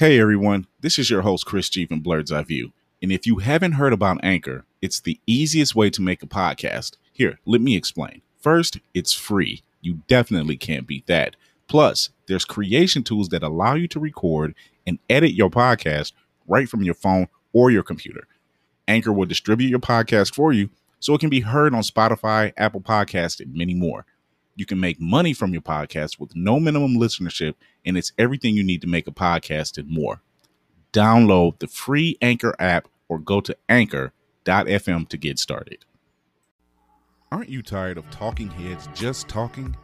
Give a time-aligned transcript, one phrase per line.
[0.00, 2.72] Hey everyone, this is your host Chris G from Blerd's Eye View.
[3.02, 6.96] And if you haven't heard about Anchor, it's the easiest way to make a podcast.
[7.12, 8.22] Here, let me explain.
[8.38, 9.62] First, it's free.
[9.82, 11.36] You definitely can't beat that.
[11.68, 14.54] Plus, there's creation tools that allow you to record
[14.86, 16.14] and edit your podcast
[16.48, 18.26] right from your phone or your computer.
[18.88, 22.80] Anchor will distribute your podcast for you so it can be heard on Spotify, Apple
[22.80, 24.06] Podcasts, and many more.
[24.60, 27.54] You can make money from your podcast with no minimum listenership,
[27.86, 30.20] and it's everything you need to make a podcast and more.
[30.92, 35.86] Download the free Anchor app or go to anchor.fm to get started.
[37.32, 39.74] Aren't you tired of talking heads just talking?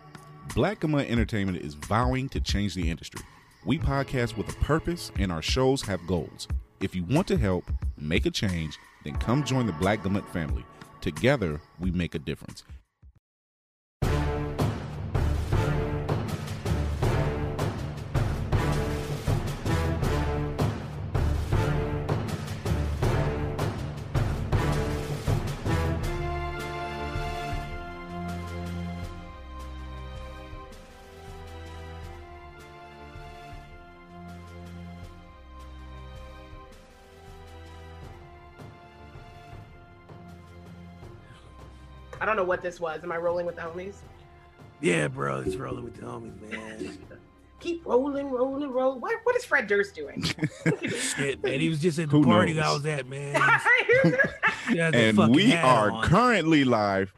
[0.55, 3.22] Black Gamut Entertainment is vowing to change the industry.
[3.64, 6.48] We podcast with a purpose, and our shows have goals.
[6.83, 7.64] If you want to help
[7.97, 10.66] make a change, then come join the Black Gamut family.
[11.00, 12.62] Together, we make a difference.
[42.37, 43.03] Don't know what this was.
[43.03, 43.95] Am I rolling with the homies?
[44.83, 46.98] Yeah, bro, it's rolling with the homies, man.
[47.61, 49.01] Keep rolling, rolling, rolling.
[49.01, 50.23] What what is Fred Durst doing?
[50.91, 52.83] Shit, man, he was just at the Who party knows?
[52.83, 53.41] that I was at, man.
[54.69, 56.03] He had the and we are on.
[56.03, 57.11] currently live.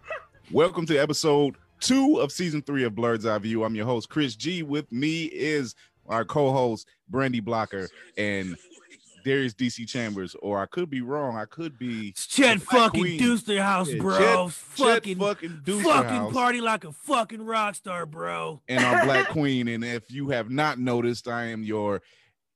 [0.53, 3.65] Welcome to episode two of season three of Blerd's Eye View.
[3.65, 4.63] I'm your host, Chris G.
[4.63, 5.75] With me is
[6.07, 8.57] our co-host, Brandy Blocker, and
[9.29, 10.35] Darius DC Chambers.
[10.41, 11.37] Or I could be wrong.
[11.37, 13.21] I could be It's Chet the Black fucking Queen.
[13.21, 14.19] Deuster House, Yeah, bro.
[14.47, 18.63] Chet- fucking, Chet fucking Deucer fucking party like a fucking rock star, bro.
[18.69, 19.69] and our Black Queen.
[19.69, 22.01] And if you have not noticed, I am your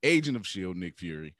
[0.03, 1.35] agent of Shield, Nick Fury.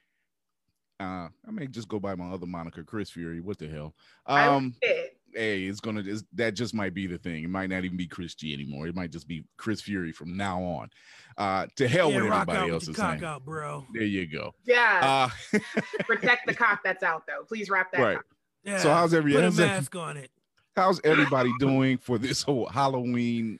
[1.01, 3.41] Uh, I may just go by my other moniker, Chris Fury.
[3.41, 3.95] What the hell?
[4.27, 5.07] Um, did.
[5.35, 7.45] Hey, it's gonna it's, that just might be the thing.
[7.45, 8.87] It might not even be Chris G anymore.
[8.87, 10.91] It might just be Chris Fury from now on.
[11.39, 13.25] Uh, to hell yeah, with everybody out else with is the cock saying.
[13.25, 13.87] out, bro.
[13.95, 14.55] There you go.
[14.65, 15.31] Yeah.
[15.55, 15.59] Uh,
[16.07, 17.45] Protect the cock that's out though.
[17.49, 18.01] Please wrap that.
[18.01, 18.17] right.
[18.17, 18.27] cock.
[18.65, 18.79] Yeah.
[18.79, 20.31] So how's every Put a how's, every- mask on it.
[20.77, 23.59] how's everybody doing for this whole Halloween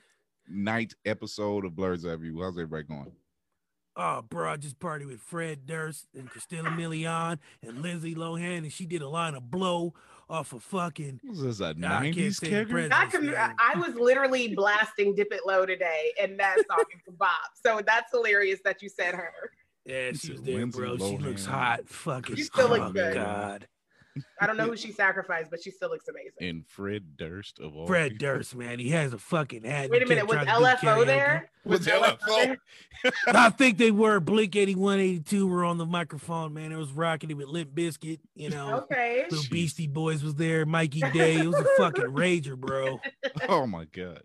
[0.49, 2.41] night episode of Blerd's Eye View?
[2.43, 3.13] How's everybody going?
[3.95, 8.73] Oh, bro, I just partied with Fred Durst and Christina Milian and Lindsay Lohan, and
[8.73, 9.93] she did a line of blow
[10.33, 11.21] off of fucking.
[11.29, 12.75] Was this a Nah, I nineties say character?
[12.75, 12.91] Brett.
[12.91, 13.55] That com- man.
[13.61, 17.31] I was literally blasting "Dip It Low" today, and that song is a bop.
[17.65, 19.33] So that's hilarious that you said her.
[19.85, 20.97] Yeah, You she was there, bro.
[20.97, 21.89] She looks hot.
[21.89, 22.37] Fucking.
[22.37, 23.15] She still oh, looks good.
[23.15, 23.69] God.
[24.41, 26.33] I don't know who she sacrificed, but she still looks amazing.
[26.41, 28.27] And Fred Durst of all Fred people.
[28.29, 29.91] Durst, man, he has a fucking hat.
[29.91, 31.07] Wait a minute, can't was try to do LFO karaoke.
[31.07, 31.51] there?
[31.65, 32.57] Was LFO LFO?
[33.05, 33.13] there?
[33.29, 34.21] I think they were.
[34.21, 36.73] Blink 81, 82 were on the microphone, man.
[36.73, 38.87] It was rocking it with Limp Bizkit, you know.
[38.93, 39.25] Okay.
[39.31, 39.51] Little Jeez.
[39.51, 41.37] Beastie Boys was there, Mikey Day.
[41.37, 42.99] It was a fucking rager, bro.
[43.49, 44.23] Oh my god.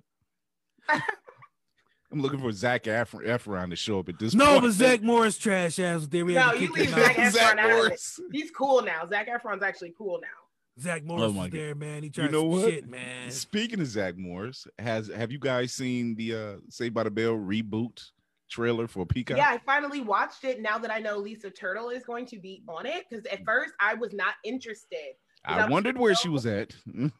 [2.12, 4.62] I'm looking for Zac Efron, Efron to show up at this No, point.
[4.64, 6.24] but Zach Morris trash ass was there.
[6.26, 7.26] We had No, you leave him Zac out.
[7.26, 7.74] Efron Zach out of it.
[7.76, 8.20] Morris.
[8.32, 9.06] He's cool now.
[9.06, 10.82] Zac Efron's actually cool now.
[10.82, 11.60] Zach Morris Oh my was God.
[11.60, 12.04] there, man.
[12.04, 12.70] He tried know what?
[12.70, 13.30] shit, man.
[13.32, 17.34] Speaking of Zach Morris, has have you guys seen the uh Saved by the Bell
[17.34, 18.12] reboot
[18.50, 19.38] trailer for Peacock?
[19.38, 22.64] Yeah, I finally watched it now that I know Lisa Turtle is going to be
[22.70, 23.04] on it.
[23.10, 25.16] Because at first I was not interested.
[25.44, 26.74] I wondered where she was at.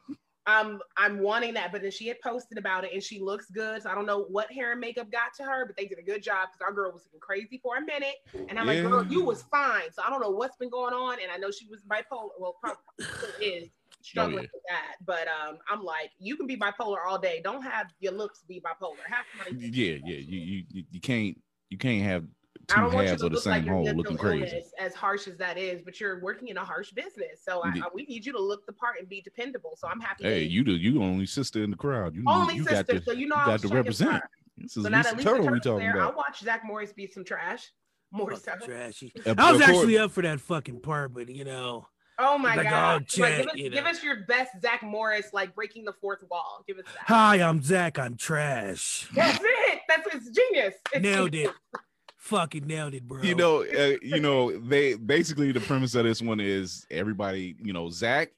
[0.48, 3.82] Um, I'm wanting that, but then she had posted about it and she looks good.
[3.82, 6.02] So I don't know what hair and makeup got to her, but they did a
[6.02, 8.14] good job because our girl was looking crazy for a minute.
[8.48, 9.92] And I'm like, girl, you was fine.
[9.92, 11.18] So I don't know what's been going on.
[11.22, 12.30] And I know she was bipolar.
[12.38, 12.82] Well, probably
[13.46, 13.68] is
[14.00, 14.48] struggling Oh, yeah.
[14.54, 14.94] with that.
[15.04, 17.42] But um, I'm like, you can be bipolar all day.
[17.44, 18.96] Don't have your looks be bipolar.
[19.06, 20.16] Have somebody yeah, yeah.
[20.16, 21.36] You, you you can't
[21.68, 22.24] you can't have
[22.68, 24.44] two don't want you halves to of the look like same your hole looking crazy.
[24.56, 27.42] illness, as harsh as that is, but you're working in a harsh business.
[27.42, 27.84] So I, Yeah.
[27.84, 29.76] I- we need you to look the part and be dependable.
[29.76, 30.24] So I'm happy.
[30.24, 32.14] Hey, that you the you only sister in the crowd.
[32.14, 34.22] You only you sister, got to so you know you got to represent.
[34.56, 36.62] This is So now Lisa that Lisa Turtle we Turtle's talking there, I'll watch Zach
[36.64, 37.70] Morris beat some trash.
[38.12, 39.12] Morris Fucking trashy.
[39.26, 41.86] I was actually up for that fucking part, but you know,
[42.20, 43.06] Oh my Like, oh, god!
[43.18, 46.24] oh, Like, give, us, you give us your best Zach Morris, like breaking the fourth
[46.30, 46.64] wall.
[46.66, 47.04] Give us that.
[47.06, 47.98] hi, I'm Zach.
[47.98, 49.08] I'm trash.
[49.14, 49.80] That's it.
[49.88, 50.74] That's it's genius.
[50.92, 51.52] It's Nailed genius.
[51.74, 51.80] it.
[52.28, 53.22] Fucking nailed it, bro.
[53.22, 57.72] you know, uh, you know, they basically the premise of this one is everybody, you
[57.72, 58.32] know, Zach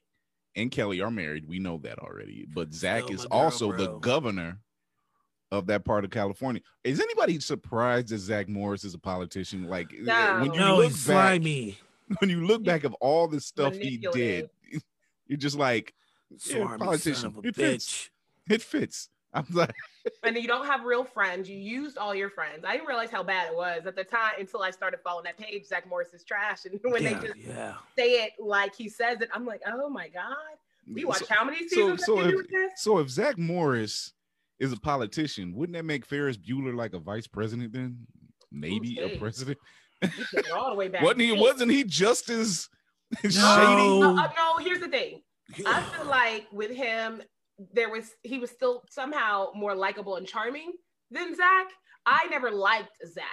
[0.55, 1.45] and Kelly are married.
[1.45, 4.59] We know that already, but Zach Still is girl, also the governor
[5.51, 6.61] of that part of California.
[6.85, 9.67] Is anybody surprised that Zach Morris is a politician?
[9.67, 10.39] Like uh, No.
[10.41, 11.77] when you no, look back, slimy.
[12.19, 14.49] when you look back of all the stuff he did,
[15.27, 15.93] you're just like,
[16.45, 17.15] yeah, politician.
[17.15, 18.09] son of a It fits.
[18.49, 19.09] It fits.
[19.33, 19.73] I'm like,
[20.23, 21.49] and you don't have real friends.
[21.49, 22.65] You used all your friends.
[22.65, 25.37] I didn't realize how bad it was at the time until I started following that
[25.37, 25.65] page.
[25.65, 27.73] Zach Morris is trash, and when yeah, they just yeah.
[27.97, 30.35] say it like he says it, I'm like, oh my god.
[30.91, 32.05] We watched so, how many so, seasons?
[32.05, 34.13] so of if, so if Zach Morris
[34.59, 37.99] is a politician, wouldn't that make Ferris Bueller like a vice president then?
[38.51, 39.59] Maybe a president.
[40.01, 41.03] You took it all the way back.
[41.03, 41.31] Wasn't he?
[41.31, 42.67] Wasn't he just as
[43.21, 43.37] shady?
[43.37, 44.17] No.
[44.17, 45.21] uh, no, here's the thing.
[45.65, 47.21] I feel like with him,
[47.73, 50.71] there was he was still somehow more likable and charming
[51.09, 51.67] than Zach.
[52.05, 53.25] I never liked Zach.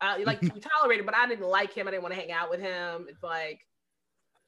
[0.00, 0.50] Uh, like we
[0.80, 1.86] tolerated, but I didn't like him.
[1.88, 3.06] I didn't want to hang out with him.
[3.08, 3.60] It's like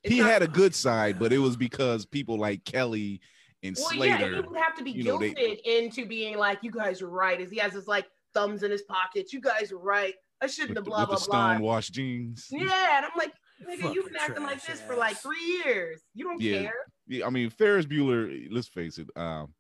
[0.03, 3.21] it's He not- had a good side, but it was because people like Kelly
[3.63, 4.35] and well, yeah, Slater.
[4.37, 7.41] he would have to be you know, they- into being like, "You guys are right."
[7.41, 9.33] As he has his like thumbs in his pockets.
[9.33, 10.15] You guys are right.
[10.43, 11.53] I shouldn't with have the, blah with blah blah.
[11.55, 12.49] stone washed jeans.
[12.51, 13.33] Yeah, and I'm like,
[13.67, 16.03] nigga, you've been acting like trash this for like three years.
[16.15, 16.63] You don't Yeah.
[16.63, 16.75] care.
[17.07, 18.49] Yeah, I mean Ferris Bueller.
[18.51, 19.09] Let's face it.
[19.17, 19.55] Um,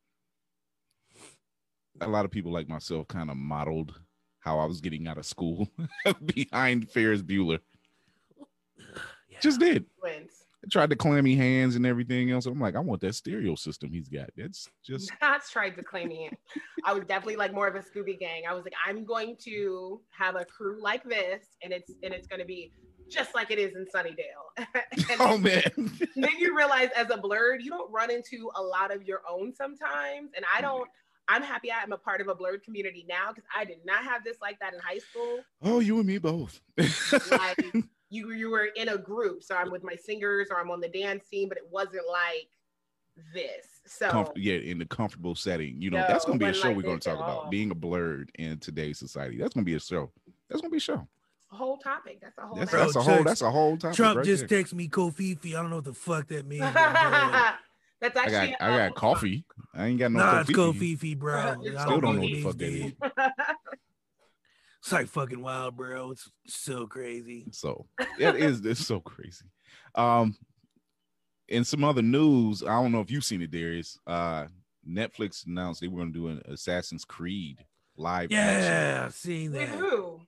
[2.00, 3.98] a lot of people like myself kind of modeled
[4.40, 5.68] how I was getting out of school
[6.24, 7.58] behind Ferris Bueller.
[9.28, 9.38] Yeah.
[9.40, 9.86] Just did.
[10.02, 10.46] Wins.
[10.64, 12.46] I tried the clammy hands and everything else.
[12.46, 14.30] I'm like, I want that stereo system he's got.
[14.36, 16.62] That's just Not tried to clammy me in.
[16.84, 18.44] I was definitely like more of a Scooby Gang.
[18.48, 22.26] I was like, I'm going to have a crew like this, and it's and it's
[22.26, 22.72] going to be
[23.08, 24.66] just like it is in Sunnydale.
[25.20, 25.62] oh man.
[26.16, 29.52] then you realize as a blerd, you don't run into a lot of your own
[29.54, 30.30] sometimes.
[30.36, 30.88] And I don't.
[31.28, 34.22] I'm happy I'm a part of a blerd community now because I did not have
[34.22, 35.40] this like that in high school.
[35.62, 36.60] oh, you and me both.
[36.78, 37.64] Like
[38.10, 40.88] you you were in a group, so I'm with my singers or I'm on the
[40.88, 42.48] dance team, but it wasn't like
[43.34, 43.66] this.
[43.86, 45.80] So Comf- yeah, in the comfortable setting.
[45.80, 47.50] You know, No, that's gonna be a show like we're gonna talk about.
[47.50, 49.38] Being a blerd in today's society.
[49.38, 50.12] That's gonna be a show.
[50.48, 51.08] That's gonna be a show.
[51.52, 52.20] A whole topic.
[52.20, 52.56] That's a whole.
[52.56, 53.96] That's, that's a whole that's a whole topic.
[53.96, 54.62] Trump right just there.
[54.64, 55.46] texted me covfefe.
[55.46, 56.62] I don't know what the fuck that means.
[56.62, 57.54] but I'm.
[57.98, 58.56] That's I actually.
[58.60, 59.44] got I got coffee.
[59.74, 60.96] I ain't got no nah, it's coffee.
[60.96, 61.56] covfefe, bro.
[61.62, 62.92] Still don't know what what the fuck that means,
[64.82, 66.10] It's like fucking wild, bro.
[66.10, 67.46] It's so crazy.
[67.52, 67.86] So
[68.18, 69.46] it is it's so crazy.
[69.94, 70.36] Um
[71.48, 73.98] in some other news, I don't know if you've seen it, Darius.
[74.06, 74.46] Uh
[74.86, 77.64] Netflix announced they were gonna do an Assassin's Creed
[77.96, 79.78] live Yeah, I've seen With that.
[79.78, 80.20] who?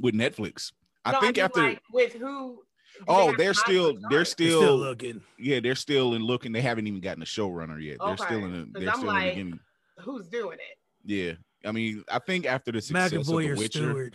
[0.00, 0.72] With Netflix.
[1.04, 2.18] I No, think mean, after like, with who?
[2.20, 5.20] do they oh, have they're still they're still, Still looking.
[5.38, 6.52] yeah, they're still in looking.
[6.52, 7.98] They haven't even gotten a showrunner yet.
[8.04, 9.60] They're still in the 'cause they're I'm still in the like- beginning.
[10.00, 10.78] Who's doing it?
[11.04, 11.32] Yeah.
[11.68, 14.14] I mean, I think after the success of McAvoy The or Witcher, Stewart.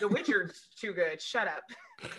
[0.00, 1.20] The Witcher's too good.
[1.20, 1.62] Shut up.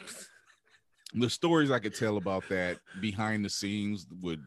[1.14, 4.42] the stories I could tell about that behind the scenes would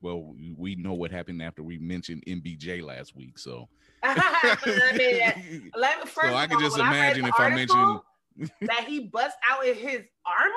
[0.00, 3.38] well, we know what happened after we mentioned MBJ last week.
[3.38, 3.68] So
[4.02, 4.56] I
[4.96, 7.48] mean, let me, first So I can all, just when I imagine the if I
[7.50, 8.04] mention- article
[8.62, 10.52] that he busts out in his armor.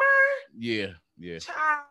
[0.57, 0.87] yeah,
[1.17, 1.39] yeah.
[1.39, 1.81] Child,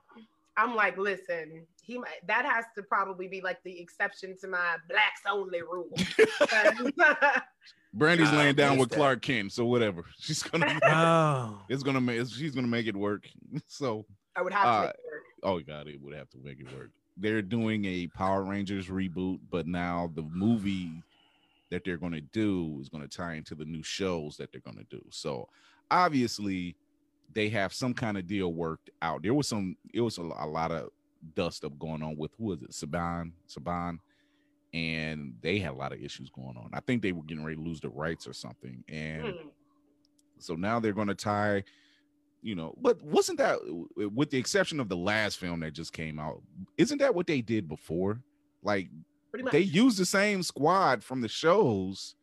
[0.56, 4.76] I'm like, listen, he might that has to probably be like the exception to my
[4.88, 5.90] blacks only rule.
[7.92, 8.96] Brandy's Nah, laying down with that.
[8.96, 10.04] Clark Kent, so whatever.
[10.18, 11.60] She's gonna Oh.
[11.68, 13.26] it's gonna make she's gonna make it work.
[13.66, 15.22] So I would have to Uh, make it work.
[15.42, 16.90] oh god, it would have to make it work.
[17.16, 20.90] They're doing a Power Rangers reboot, but now the movie
[21.70, 25.02] that they're gonna do is gonna tie into the new shows that they're gonna do.
[25.10, 25.48] So
[25.90, 26.76] obviously
[27.32, 29.22] they have some kind of deal worked out.
[29.22, 30.90] There was some it was a, a lot of
[31.34, 33.98] dust up going on with who was it, Saban, Saban,
[34.72, 36.70] and they had a lot of issues going on.
[36.72, 38.84] I think they were getting ready to lose the rights or something.
[38.88, 39.48] And Hmm.
[40.38, 41.64] so now they're going to tie,
[42.42, 43.58] you know, but wasn't that,
[43.96, 46.42] with the exception of the last film that just came out,
[46.76, 48.20] isn't that what they did before?
[48.62, 48.90] Like
[49.34, 49.52] Pretty much.
[49.52, 52.14] they use the same squad from the shows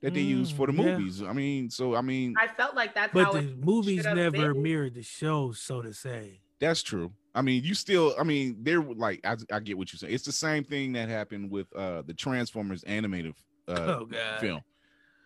[0.00, 0.96] that they use for the Mm, yeah.
[0.96, 1.20] movies.
[1.20, 4.30] I mean, so I mean, I felt like that's But how the it movies never
[4.54, 4.62] been.
[4.62, 6.40] mirrored the shows, so to say.
[6.60, 7.12] that's true.
[7.34, 10.14] I mean, you still, I mean, they're like, I, I get what you're saying.
[10.14, 13.34] It's the same thing that happened with uh the Transformers animated
[13.66, 14.38] uh, oh god.
[14.40, 14.60] film.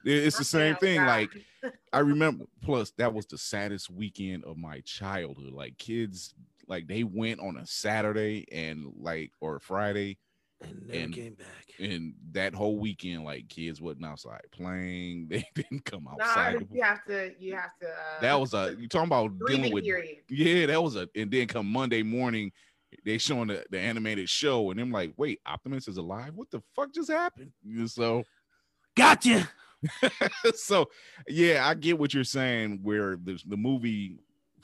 [0.05, 1.05] It's the same Oh, thing.
[1.05, 1.31] Like
[1.93, 2.47] I remember.
[2.63, 5.53] Plus, that was the saddest weekend of my childhood.
[5.53, 6.33] Like kids,
[6.67, 10.17] like they went on a Saturday and like or Friday,
[10.63, 11.47] And never and- came back.
[11.79, 15.29] and that whole weekend, like kids wasn't outside playing.
[15.31, 16.67] They didn't come no, outside.
[16.73, 19.85] you have to you have to uh that was a you talking about dealing with.
[19.85, 20.19] period.
[20.31, 21.09] Yeah, that was a.
[21.15, 22.53] And then come Monday morning,
[23.05, 26.33] they showing the, the animated show, and I'm like, wait, Optimus is alive.
[26.35, 27.53] What the fuck just happened?
[27.65, 28.23] And So.
[28.97, 29.47] Gotcha.
[30.55, 30.87] so
[31.29, 32.81] yeah, I get what you're saying.
[32.83, 34.17] Where the the movie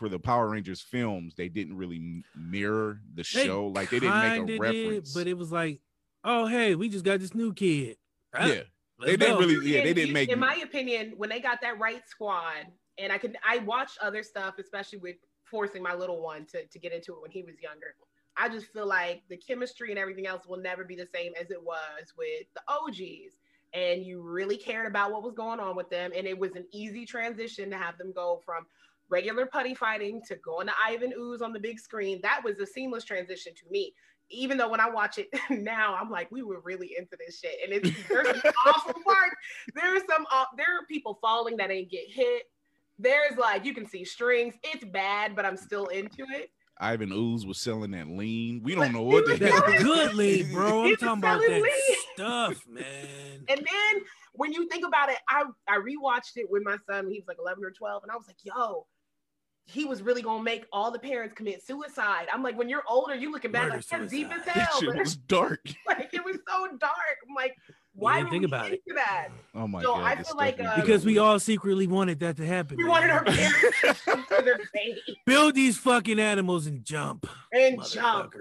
[0.03, 3.69] for the Power Rangers films, they didn't really mirror the They show.
[3.69, 5.15] Like they didn't make kinda a did, reference.
[5.15, 5.81] but it was like,
[6.25, 7.97] oh hey, we just got this new kid.
[8.35, 8.49] Right?
[8.49, 8.55] yeah,
[8.99, 9.47] Let's they didn't go.
[9.47, 9.71] really.
[9.71, 10.29] Yeah, they didn't you- make.
[10.29, 12.67] In my opinion, when they got that right squad,
[12.99, 16.79] and I can, I watched other stuff, especially with forcing my little one to to
[16.81, 17.95] get into it when he was younger.
[18.37, 21.51] I just feel like the chemistry and everything else will never be the same as
[21.53, 23.37] it was with the OGs.
[23.75, 26.11] And you really cared about what was going on with them.
[26.15, 28.67] And it was an easy transition to have them go from
[29.13, 32.19] regular putty fighting to going to Ivan Ooze on the big screen.
[32.23, 33.95] That was a seamless transition to me.
[34.31, 37.57] Even though when I watch it now, I'm like, we were really into this shit.
[37.63, 39.37] And it's there's some awful parts.
[39.75, 42.45] There's some uh, there are people falling that ain't get hit.
[42.99, 44.55] There's like you can see strings.
[44.65, 46.51] It's bad, but I'm still into it.
[46.83, 48.61] Ivan Ooze was selling that lean.
[48.65, 49.61] We don't know what the hell.
[49.61, 50.85] That good lead, bro.
[50.85, 51.97] I'm talking about that lead.
[52.15, 53.45] stuff, man.
[53.49, 54.03] And then
[54.33, 57.09] when you think about it, I I rewatched it with my son.
[57.09, 58.87] He was like 11 or 12, and I was like, yo,
[59.65, 62.27] he was really gonna make all the parents commit suicide.
[62.33, 64.79] I'm like, when you're older, you looking back Murder like that's deep as hell.
[64.83, 65.61] It was dark.
[65.87, 66.93] like it was so dark.
[67.29, 67.55] I'm like,
[67.95, 68.81] why didn't were think we about it.
[68.95, 69.29] that?
[69.55, 70.03] Oh my So god.
[70.19, 72.77] I feel like, is uh, Because we all secretly wanted that to happen.
[72.77, 72.91] We man.
[72.91, 77.27] wanted our parents to jump for their baby build these fucking animals and jump.
[77.53, 78.35] and jump.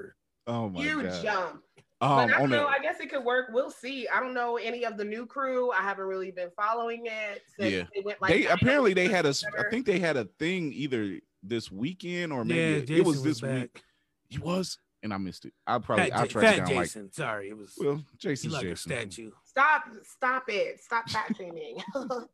[0.47, 1.15] Oh my You god.
[1.15, 1.63] You jump.
[2.01, 2.57] Um, but I don't know.
[2.67, 3.49] that- I guess it could work.
[3.53, 4.07] We'll see.
[4.07, 5.71] I don't know any of the new crew.
[5.71, 7.43] I haven't really been following it.
[7.59, 7.83] Since Yeah.
[7.93, 10.25] They went like they apparently they had a or s- I think they had a
[10.39, 13.61] thing either this weekend or Yeah, maybe it- it was this back.
[13.75, 13.83] week.
[14.29, 15.53] He was, and I missed it.
[15.67, 17.11] I probably Fat, I Ja- tracked it Fat down like Jason.
[17.11, 18.91] Sorry, it was well, he Jason's like a Jason.
[18.91, 19.31] statue.
[19.45, 19.83] Stop!
[20.03, 20.79] Stop it!
[20.81, 21.77] Stop fat shaming.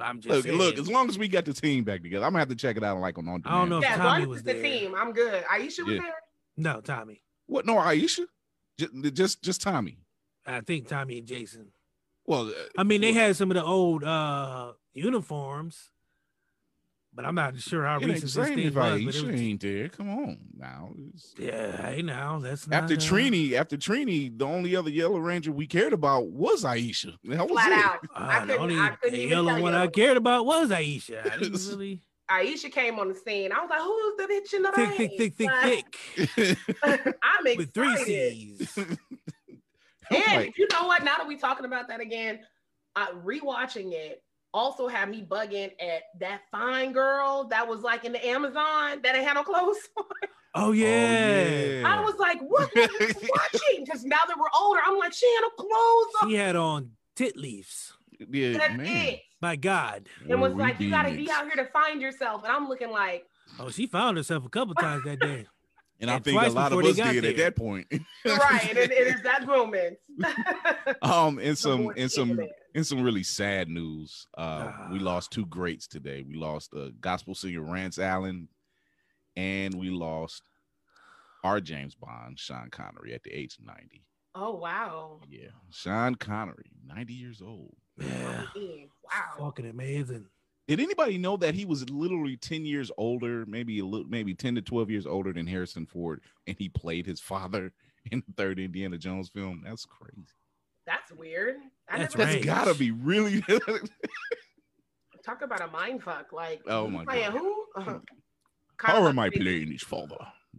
[0.00, 0.56] I'm just Look, saying.
[0.58, 0.78] look.
[0.78, 2.82] As long as we got the team back together, I'm gonna have to check it
[2.82, 3.42] out like on on.
[3.44, 4.62] I don't know if yeah, as Tommy long as was the there.
[4.62, 5.44] team, I'm good.
[5.44, 6.00] Aisha was Yeah.
[6.00, 6.14] there.
[6.56, 7.22] No, Tommy.
[7.46, 7.66] What?
[7.66, 8.24] No, Aisha.
[8.90, 9.98] Just, just, just Tommy.
[10.46, 11.68] I think Tommy and Jason.
[12.26, 15.90] Well, uh, I mean, they well, had some of the old uh uniforms,
[17.14, 18.82] but I'm not sure how it recent the this same thing if was.
[18.84, 19.88] But it Aisha was ain't there.
[19.88, 20.90] Come on now.
[20.96, 25.18] It's- yeah, hey now that's not, After uh, Trini, after Trini, the only other Yellow
[25.18, 27.16] Ranger we cared about was Aisha.
[27.24, 27.84] That was Flat it.
[27.84, 27.98] out.
[28.14, 29.78] I Uh, the couldn't- only I couldn't the even yellow tell one you.
[29.78, 31.26] I cared about was Aisha.
[31.32, 33.52] I didn't really Aisha came on the scene.
[33.52, 35.96] I was like, "Who's the bitch in the thick, thick, thick, thick, Like,
[36.56, 36.58] thick
[37.22, 37.58] I'm excited.
[37.58, 38.78] with three C's.
[40.10, 41.04] And Like, you know what?
[41.04, 42.40] Now that we're talking about that again,
[42.96, 48.12] uh, rewatching it also had me bugging at that fine girl that was like in
[48.12, 49.78] the Amazon that ain't had no clothes.
[49.96, 50.04] on.
[50.54, 51.48] Oh yeah.
[51.48, 51.82] yeah.
[51.96, 53.84] I was like, what was I watching?
[53.84, 56.28] Because now that we're older, I'm like, she had no clothes on.
[56.30, 57.94] She had on tit leaves.
[58.30, 58.86] yeah, That's man.
[58.86, 59.20] it.
[59.42, 60.08] My God.
[60.28, 62.44] And was like, you gotta be out here to find yourself.
[62.44, 63.26] And I'm looking like,
[63.58, 65.46] Oh, she found herself a couple times that day.
[66.00, 67.86] And I And think a lot of before they us got did at that point.
[68.24, 69.98] right, and it, it is that moment.
[71.02, 72.40] um, and some Avoid and some
[72.74, 75.02] in some really sad news, uh, we Ah.
[75.02, 76.24] lost two greats today.
[76.26, 78.48] We lost uh, gospel singer Rance Allen,
[79.36, 80.42] and we lost
[81.44, 84.02] our James Bond, Sean Connery, at the age of ninety.
[84.34, 85.20] Oh wow.
[85.30, 87.76] Yeah, Sean Connery, ninety years old.
[88.06, 88.44] Yeah.
[89.04, 89.46] Wow.
[89.46, 90.26] Fucking amazing.
[90.68, 94.54] Did anybody know that he was literally ten years older, maybe a little, maybe ten
[94.54, 97.72] to twelve years older than Harrison Ford, and he played his father
[98.10, 99.62] in the third Indiana Jones film?
[99.64, 100.26] That's crazy.
[100.86, 101.56] That's weird.
[101.88, 102.46] I That's never That's Range.
[102.46, 103.44] gotta be really.
[105.24, 106.32] talk about a mind fuck.
[106.32, 107.32] Like, Oh my God.
[107.32, 107.64] who?
[107.76, 107.98] Uh-huh.
[108.78, 110.16] How Kinda am I playing his father?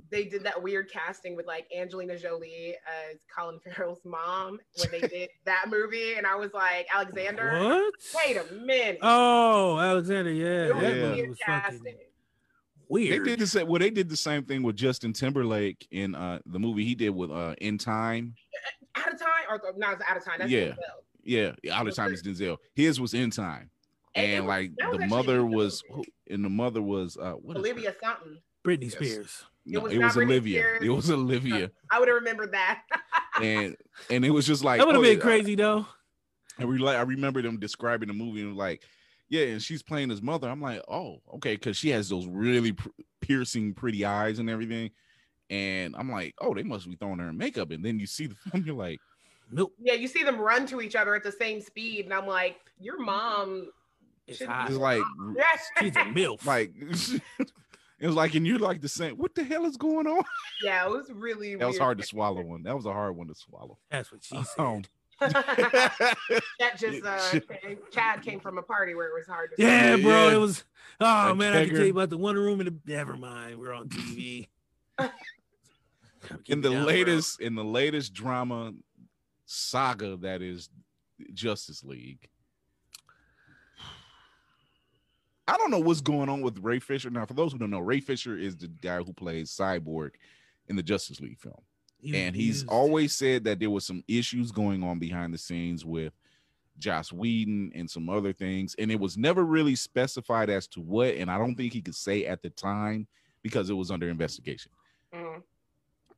[0.09, 2.75] They did that weird casting with like Angelina Jolie
[3.11, 7.93] as Colin Farrell's mom when they did that movie, and I was like, Alexander, What?
[8.15, 8.99] wait a minute.
[9.01, 10.65] Oh, Alexander, yeah.
[10.67, 11.01] It was That Yeah.
[11.03, 11.95] movie weird was fucking casting.
[12.89, 13.67] They did the same.
[13.67, 17.09] Well, they did the same thing with Justin Timberlake in uh the movie he did
[17.09, 18.35] with uh In Time.
[18.95, 20.35] Out of time, or no, it's out of time.
[20.39, 20.67] That's Yeah.
[20.69, 20.75] Denzel.
[21.23, 22.57] Yeah, out of time is Denzel.
[22.75, 23.71] His was In Time,
[24.13, 25.81] And and was- like the mother was,
[26.29, 28.37] and the mother was uh what is her- Olivia something.
[28.63, 28.93] Britney Yes.
[28.93, 29.45] Spears.
[29.65, 30.59] No, was it was Olivia.
[30.59, 30.83] Spears.
[30.83, 32.81] It was Olivia, I would have remembered that.
[33.41, 33.75] and
[34.09, 35.85] and it was just like That would have oh, been yeah, crazy though.
[36.59, 38.83] I re- I remember them describing the movie and like,
[39.29, 40.49] yeah, and she's playing his mother.
[40.49, 42.89] I'm like, oh, okay, because she has those really pr-
[43.21, 44.91] piercing, pretty eyes and everything.
[45.49, 47.71] And I'm like, oh, they must be throwing her in makeup.
[47.71, 48.99] And then you see the film, you're like,
[49.51, 49.73] Nope.
[49.79, 52.57] yeah, you see them run to each other at the same speed, and I'm like,
[52.79, 53.69] your mom.
[54.27, 54.69] It's hot.
[54.69, 55.01] it's like,
[55.35, 55.67] Yes.
[55.79, 56.45] She's a MILF.
[56.45, 56.71] like,
[58.03, 59.15] it was like, and you're like the same.
[59.15, 60.25] What the hell is going on?
[60.61, 61.55] yeah, it was really.
[61.55, 62.41] That was hard to swallow.
[62.41, 63.77] One that was a hard one to swallow.
[63.89, 64.59] That's what she said.
[64.61, 64.83] Um,
[65.21, 67.39] that just uh,
[67.91, 69.61] Chad came from a party where it was hard to.
[69.61, 70.27] yeah, Yeah, bro.
[70.27, 70.33] yeah.
[70.33, 70.65] It was
[70.99, 73.57] oh That man, I can tell you about the one room in the never mind.
[73.57, 74.49] We're on TV.
[76.47, 76.93] In the down, bro.
[76.93, 78.73] latest, in the latest drama
[79.45, 80.69] saga that is
[81.33, 82.27] Justice League.
[85.47, 87.09] I don't know what's going on with Ray Fisher.
[87.09, 90.11] Now, for those who don't know, Ray Fisher is the guy who plays Cyborg
[90.67, 91.61] in the Justice League film.
[91.99, 92.69] He and he's used.
[92.69, 96.13] always said that there was some issues going on behind the scenes with
[96.79, 101.15] Joss Whedon and some other things, and it was never really specified as to what.
[101.15, 103.07] And I don't think he could say at the time
[103.41, 104.71] because it was under investigation.
[105.13, 105.43] Mhm.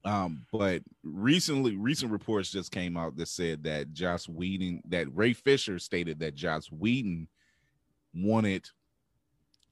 [0.06, 5.34] Um, but recently, recent reports just came out that said that Joss Whedon, that Ray
[5.34, 7.28] Fisher stated that Joss Whedon
[8.14, 8.70] wanted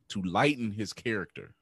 [0.09, 1.53] to lighten his character,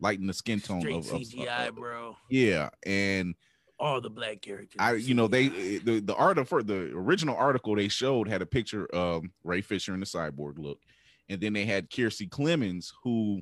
[0.00, 2.16] lighten the skin tone Straight of, of- CGI, of- bro.
[2.28, 3.34] yeah, and
[3.78, 4.76] All the black characters.
[4.78, 8.42] I, you know, they eh, the the article, for the original article they showed had
[8.42, 10.78] a picture of Ray Fisher in the cyborg look,
[11.28, 13.40] and then they had Kiersey Clemons who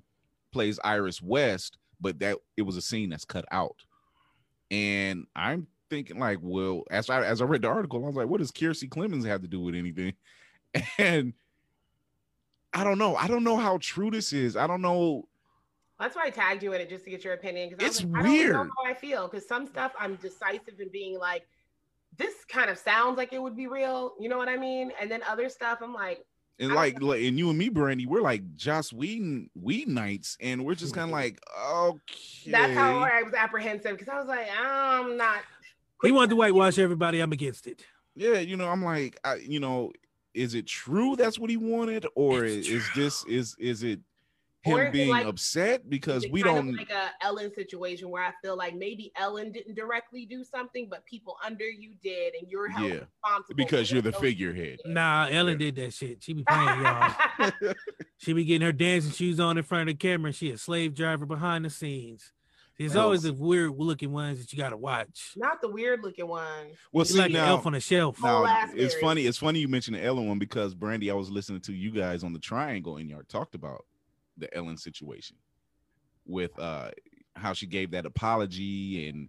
[0.53, 3.77] plays Iris West, but that it was a scene that's cut out,
[4.71, 8.29] and I'm thinking like, well, as I as I read the article, I was like,
[8.29, 10.15] what does Kiersey Clemons have to do with anything?
[10.99, 11.33] And
[12.73, 13.17] I don't know.
[13.17, 14.57] I don't know how true this is.
[14.57, 15.27] I don't know.
[15.99, 17.71] That's why I tagged you in it just to get your opinion.
[17.71, 18.57] Because It's I, was like, I don't know weird.
[18.77, 19.27] how I feel.
[19.29, 21.47] Because some stuff I'm decisive in being like,
[22.17, 24.15] this kind of sounds like it would be real.
[24.21, 24.93] You know what I mean?
[25.01, 26.25] And then other stuff, I'm like,
[26.61, 30.75] And like, like, and you and me, Brandy, we're like Joss Whedon, Whedonites, and we're
[30.75, 31.41] just kind of like,
[31.73, 32.51] okay.
[32.51, 35.41] that's how I was apprehensive because I was like, I'm not.
[36.03, 37.21] he wanted to whitewash everybody.
[37.21, 37.85] I'm against it.
[38.17, 39.93] yeah you know i'm like I, you know
[40.39, 43.03] is it true that's what he wanted or It's is true.
[43.05, 44.01] this is is it
[44.63, 48.11] him is it being like- upset because we kind don't of like a Ellen situation
[48.11, 52.35] where I feel like maybe Ellen didn't directly do something, but people under you did,
[52.35, 56.23] and you're held Yeah, responsible because you're the those figurehead Nah, Ellen did that shit.
[56.25, 57.15] She be playing y'all.
[58.19, 60.93] She be getting her dancing shoes on in front of the camera, she a slave
[60.95, 62.33] driver behind the scenes.
[62.79, 65.33] There's Well, always the weird looking ones that you gotta watch.
[65.37, 66.69] Not the weird looking one.
[66.93, 68.19] well It's see like an now, elf on a shelf.
[68.19, 71.15] Whole now ass it's funny it's funny you mentioned the ellen one because brandy i
[71.15, 73.85] was listening to you guys on the triangle and you talked about
[74.37, 75.37] the ellen situation
[76.25, 76.91] with uh
[77.35, 79.29] how she gave that apology and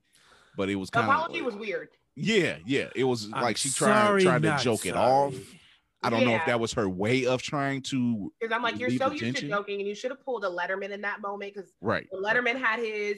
[0.56, 1.90] but it was kind of apology was weird.
[2.16, 5.34] yeah yeah it was I'm like she tried sorry, tried to not joke it off
[6.04, 8.90] i don't know if that was her way of trying to Because I'm like, you're
[8.92, 11.54] so the used to joking, and you should have pulled a Letterman in that moment
[11.54, 13.18] because right when Letterman had his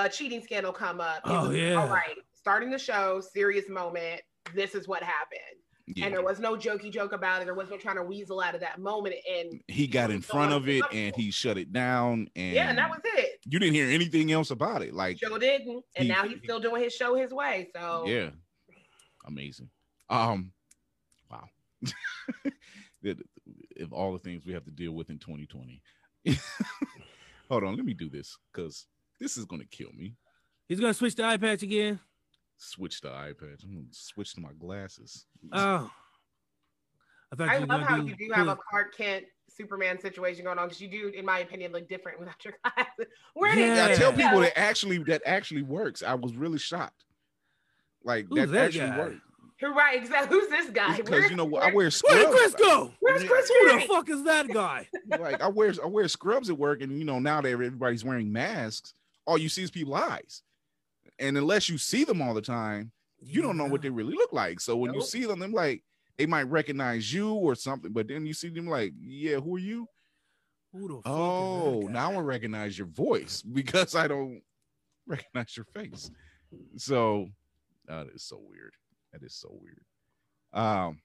[0.00, 1.20] uh, cheating scandal come up.
[1.24, 1.74] Oh, was, yeah.
[1.74, 4.22] All right, starting the show, serious moment.
[4.54, 5.40] This is what happened,
[5.86, 6.06] yeah.
[6.06, 7.44] and there was no jokey joke about it.
[7.44, 10.52] There was no trying to weasel out of that moment, and he got in front
[10.52, 13.40] of it and he shut it down and yeah, and that was it.
[13.44, 16.60] you didn't hear anything else about it like Joe didn't, and He- now he's still
[16.60, 17.68] doing his show his way.
[17.76, 18.30] So yeah
[19.26, 19.68] amazing
[20.08, 20.50] um
[21.30, 21.44] wow
[23.02, 23.22] That-
[23.80, 25.82] of all the things we have to deal with in 2020
[27.48, 28.86] hold on let me do this because
[29.20, 30.14] this is going to kill me
[30.68, 31.98] He's gonna switch the eye patch again.
[32.56, 35.90] switch the ipad i'm going to switch to my glasses Oh,
[37.38, 40.58] I I love how do you do have a pull- Clark Kent Superman situation going
[40.58, 43.06] on because you do, in my opinion, look different without your glasses.
[43.34, 43.86] Where did Yeah.
[43.86, 47.04] i tell people that actually that actually works i was really shocked
[48.04, 48.98] like Who's that, that actually guy?
[48.98, 49.20] worked
[49.60, 49.96] You're right.
[50.02, 50.38] Exactly.
[50.38, 50.96] Who's this guy?
[50.96, 52.14] because you know where- i wear scrubs.
[52.16, 52.90] Where's scrubs Chris go?
[53.00, 54.88] Where's Chris Who the fuck is that guy?
[55.18, 58.32] like I wear I wear scrubs at work, and you know now that everybody's wearing
[58.32, 58.94] masks,
[59.30, 60.42] all you see is people's eyes,
[61.20, 62.90] and unless you see them all the time,
[63.20, 64.60] you don't know what they really look like.
[64.60, 65.84] So when you see them, them like
[66.18, 69.60] they might recognize you or something, but then you see them like, yeah, who are
[69.60, 69.86] you?
[70.72, 72.12] Who the Oh, now?
[72.12, 74.42] I recognize your voice because I don't
[75.06, 76.10] recognize your face.
[76.76, 77.28] So
[77.86, 78.74] that is so weird.
[79.12, 79.84] That is so weird.
[80.52, 81.00] Um,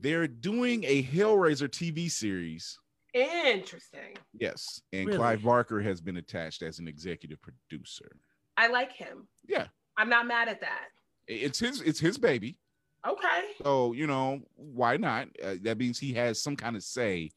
[0.00, 2.78] they're doing a Hellraiser TV series.
[3.20, 4.16] Interesting.
[4.38, 5.18] Yes, and Really?
[5.18, 8.16] Clive Barker has been attached as an executive producer.
[8.56, 9.26] I like him.
[9.48, 10.88] Yeah, I'm not mad at that.
[11.26, 12.58] it's his it's his baby.
[13.06, 13.42] Okay.
[13.62, 15.28] So you know why not?
[15.42, 17.30] Uh, that means he has some kind of say.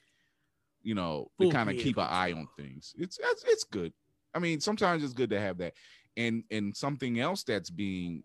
[0.82, 2.96] You know, to kind of keep an eye on things.
[2.98, 3.92] It's, it's it's good.
[4.34, 5.74] I mean, sometimes it's good to have that.
[6.16, 8.24] And and something else that's being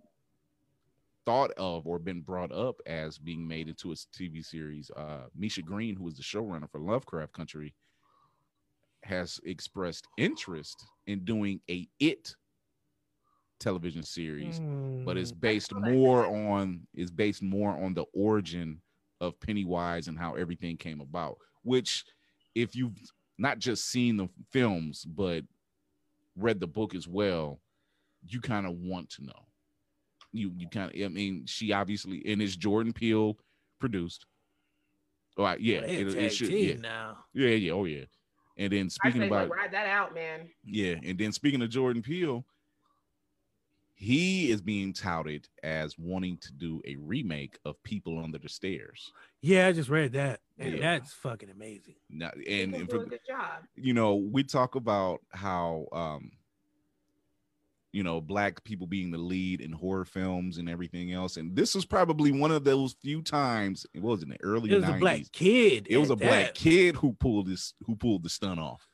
[1.26, 4.90] thought of or been brought up as being made into a TV series.
[4.90, 7.74] Uh, Misha Green, who is the showrunner for Lovecraft Country,
[9.04, 12.34] has expressed interest in doing a It
[13.60, 14.60] television series
[15.04, 18.80] but it's Mm, based more on is based more on the origin
[19.20, 21.36] of Pennywise and how everything came about.
[21.62, 22.04] Which,
[22.54, 22.96] if you've
[23.38, 25.44] not just seen the films but
[26.36, 27.60] read the book as well,
[28.26, 29.46] you kind of want to know.
[30.34, 33.38] You you kind of I mean, she obviously and it's Jordan Peele
[33.80, 34.26] produced.
[35.38, 37.18] Oh I- yeah, they it, it should yeah now.
[37.32, 38.04] yeah yeah oh yeah.
[38.56, 40.48] And then speaking say about like, ride that out, man.
[40.64, 42.44] yeah, and then speaking of Jordan Peele,
[43.94, 49.12] he is being touted as wanting to do a remake of People Under the Stairs.
[49.40, 50.80] Yeah, I just read that, and Yeah.
[50.98, 51.94] that's fucking amazing.
[52.10, 53.64] Now, And, and, and a for, good job.
[53.76, 56.30] you know, we talk about how um
[57.94, 61.36] you know, black people being the lead in horror films and everything else.
[61.36, 64.76] And this was probably one of those few times, it was in the early It
[64.76, 64.96] was 90s.
[64.96, 65.86] a black kid.
[65.88, 68.86] it was at a black kid who pulled this who pulled the stunt off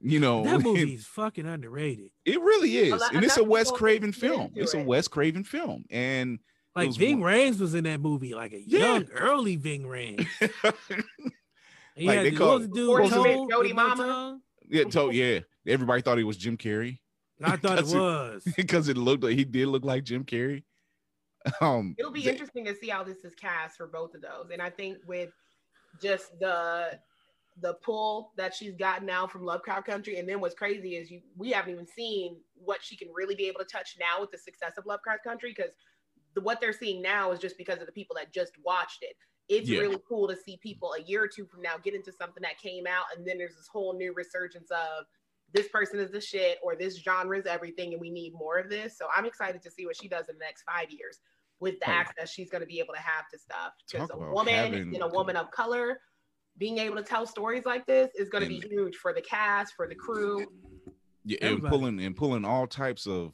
[0.00, 2.10] You know, That movie's fucking underrated.
[2.24, 4.40] it really is, lot- and it's a enough Wes Craven film.
[4.48, 4.86] into It's a it.
[4.86, 6.38] Wes Craven film, and
[6.74, 8.78] Like was Ving one- Rhames was in that movie, like a Yeah.
[8.94, 10.26] young, early Ving Rhames.
[10.40, 11.04] And
[11.94, 13.50] he Like, had they the- call- what was the dude Before with he met Toad,
[13.50, 14.40] Jodie with no Mama.
[14.68, 16.98] yeah, so yeah, everybody thought he was Jim Carrey
[17.42, 18.42] I thought it was.
[18.56, 20.62] because it looked like he did look like Jim Carrey.
[21.62, 24.50] Um, It'll be the- interesting to see how this is cast for both of those.
[24.52, 25.30] And I think with
[26.02, 26.98] just the
[27.60, 31.22] the pull that she's gotten now from Lovecraft Country, and then what's crazy is you
[31.36, 34.36] we haven't even seen what she can really be able to touch now with the
[34.38, 35.72] success of Lovecraft Country because
[36.34, 39.16] the, what they're seeing now is just because of the people that just watched it.
[39.48, 39.80] It's Yeah.
[39.80, 42.58] really cool to see people a year or two from now get into something that
[42.58, 45.06] came out, and then there's this whole new resurgence of
[45.54, 48.68] this person is the shit or this genre is everything, and we need more of
[48.68, 48.96] this.
[48.98, 51.20] So I'm excited to see what she does in the next five years
[51.60, 51.92] with the Oh.
[51.92, 53.72] access she's going to be able to have to stuff.
[53.90, 56.00] Because a woman having- and a woman of color
[56.58, 59.74] being able to tell stories like this is going to be huge for the cast,
[59.74, 60.46] for the crew.
[61.24, 61.70] yeah, and Everybody.
[61.70, 63.32] pulling and pulling all types of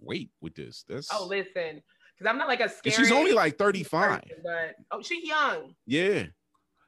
[0.00, 0.84] weight with this.
[0.88, 1.82] That's Oh, listen,
[2.16, 2.94] because I'm not like a and scary.
[2.96, 4.22] she's only like 35.
[4.22, 5.74] person, but oh, she's young.
[5.86, 6.26] Yeah.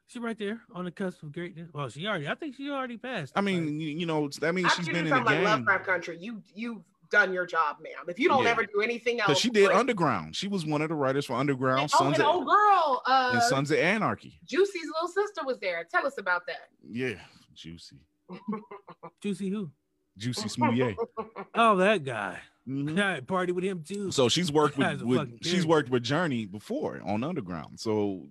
[0.09, 1.69] She right there on the cusp of greatness.
[1.73, 2.29] Well, she already.
[2.29, 3.33] I think she already passed.
[3.35, 5.35] I mean, you, you know, that means After she's you been do in the something
[5.35, 8.05] like game Lovecraft Country, you you've done your job, ma'am.
[8.09, 8.51] If you don't Yeah.
[8.51, 9.77] ever do anything else, because she did great.
[9.79, 10.37] Underground.
[10.37, 13.31] She was one of the writers for Underground, Oh, Sons and of, old girl, uh,
[13.35, 14.39] and Sons of Anarchy.
[14.45, 15.85] Juicy's little sister was there.
[15.91, 16.69] Tell us about that.
[16.89, 17.15] Yeah,
[17.55, 17.97] juicy,
[19.21, 19.71] Juicy who?
[20.17, 20.97] juicy smoothie.
[21.55, 22.39] Oh, that guy.
[22.69, 23.01] Mhm.
[23.17, 24.11] I party with him too.
[24.13, 27.81] So she's worked with, with she's worked with Journey before on Underground.
[27.81, 28.27] So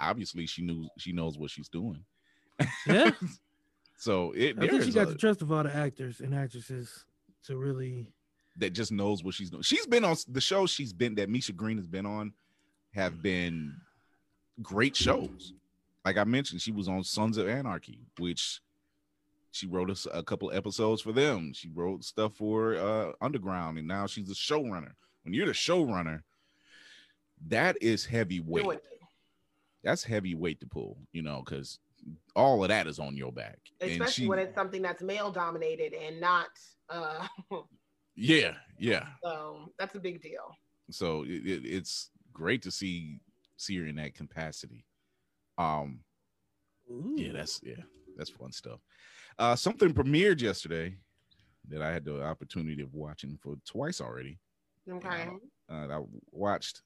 [0.00, 2.04] obviously she knew she knows what she's doing.
[2.86, 3.10] yeah,
[3.98, 7.04] So it I think she got a- the trust of all the actors and actresses
[7.44, 8.06] to really.
[8.56, 9.62] that just knows what she's doing.
[9.62, 10.66] She's been on the show.
[10.66, 12.32] she's been that Misha Green has been on
[12.94, 13.74] have been
[14.62, 15.52] great shows.
[16.04, 18.60] Like I mentioned, she was on Sons of Anarchy, which
[19.50, 21.52] she wrote us a, couple episodes for them.
[21.52, 24.92] She wrote stuff for uh Underground, and now she's a showrunner.
[25.24, 26.22] When you're the showrunner,
[27.48, 28.80] that is heavyweight.
[29.88, 29.92] Doing it.
[29.92, 31.78] That's heavyweight to pull, you know, because
[32.36, 33.58] all of that is on your back.
[33.80, 36.48] and especially she, when it's something that's male dominated and not.
[36.90, 37.26] uh
[38.16, 39.06] yeah, yeah.
[39.22, 40.54] So that's a big deal.
[40.90, 43.20] so it, it, it's great to see
[43.56, 44.84] see her in that capacity
[45.58, 45.98] um
[47.16, 47.82] yeah that's yeah
[48.16, 48.78] that's fun stuff
[49.40, 50.94] uh something premiered yesterday
[51.68, 54.38] that i had the opportunity of watching for twice already
[54.88, 55.28] Okay.
[55.68, 56.82] uh i watched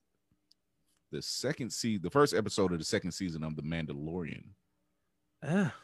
[1.13, 4.43] the second season the first episode of the second season of the mandalorian
[5.45, 5.75] Ah,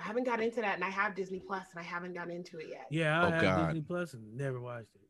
[0.00, 2.58] I haven't got into that, and I have Disney Plus, and I haven't got into
[2.58, 2.86] it yet.
[2.90, 3.66] yeah, I Oh, have God.
[3.66, 5.00] Disney Plus and never watched it.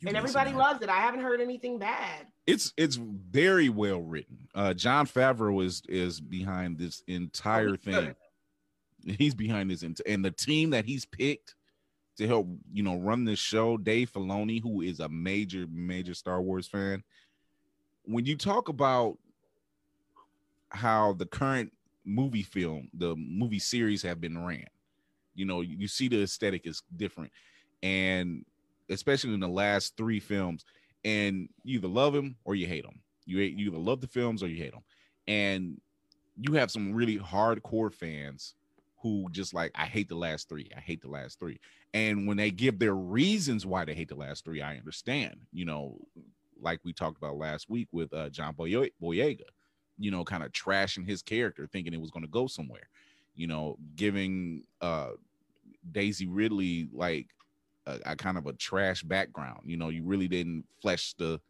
[0.00, 0.88] You and everybody loves it.
[0.88, 2.26] I haven't heard anything bad.
[2.46, 7.80] it's it's very well written uh jon favreau is is behind this entire Oh, he's
[7.94, 8.14] thing
[9.04, 9.16] good.
[9.18, 11.54] he's behind this ent- and the team that he's picked
[12.16, 16.40] to help you know run this show dave filoni who is a major major star
[16.42, 17.04] wars fan
[18.10, 19.16] when you talk about
[20.70, 21.72] how the current
[22.04, 24.66] movie film the movie series have been ran
[25.34, 27.32] you know you see the aesthetic is different.
[27.82, 28.44] And
[28.90, 30.64] especially in the last three films
[31.04, 33.00] and you either love them or you hate them.
[33.24, 34.82] you, you either love the films or you hate them
[35.28, 35.80] and
[36.38, 38.54] you have some really hardcore fans
[39.02, 40.68] who just like i hate the last three.
[40.76, 41.58] I hate the last three.
[41.94, 45.64] And when they give their reasons why they hate the last three i understand you
[45.64, 45.96] know
[46.60, 49.42] like we talked about last week with uh, john Boye- boyega
[49.98, 52.88] you know kind of trashing his character thinking it was going to go somewhere
[53.34, 55.10] you know giving uh
[55.92, 57.28] daisy ridley like
[57.86, 61.40] a, a kind of a trash background you know you really didn't flesh the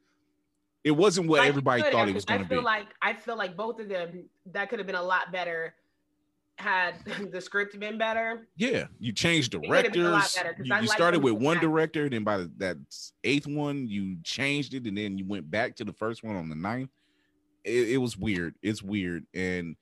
[0.83, 2.55] it wasn't what Like, everybody thought it was going to be.
[2.55, 5.31] I feel like I feel like both of them that could have been a lot
[5.31, 5.75] better
[6.61, 6.95] had
[7.33, 8.47] the script been better.
[8.57, 10.35] Yeah, you changed could've been a lot directors.
[10.37, 12.77] better, You, you started with one director, then by the, that
[13.25, 16.49] eighth one, you changed it, and then you went back to the first one on
[16.49, 16.91] the ninth.
[17.65, 18.55] It, it was weird.
[18.63, 19.77] It's weird, and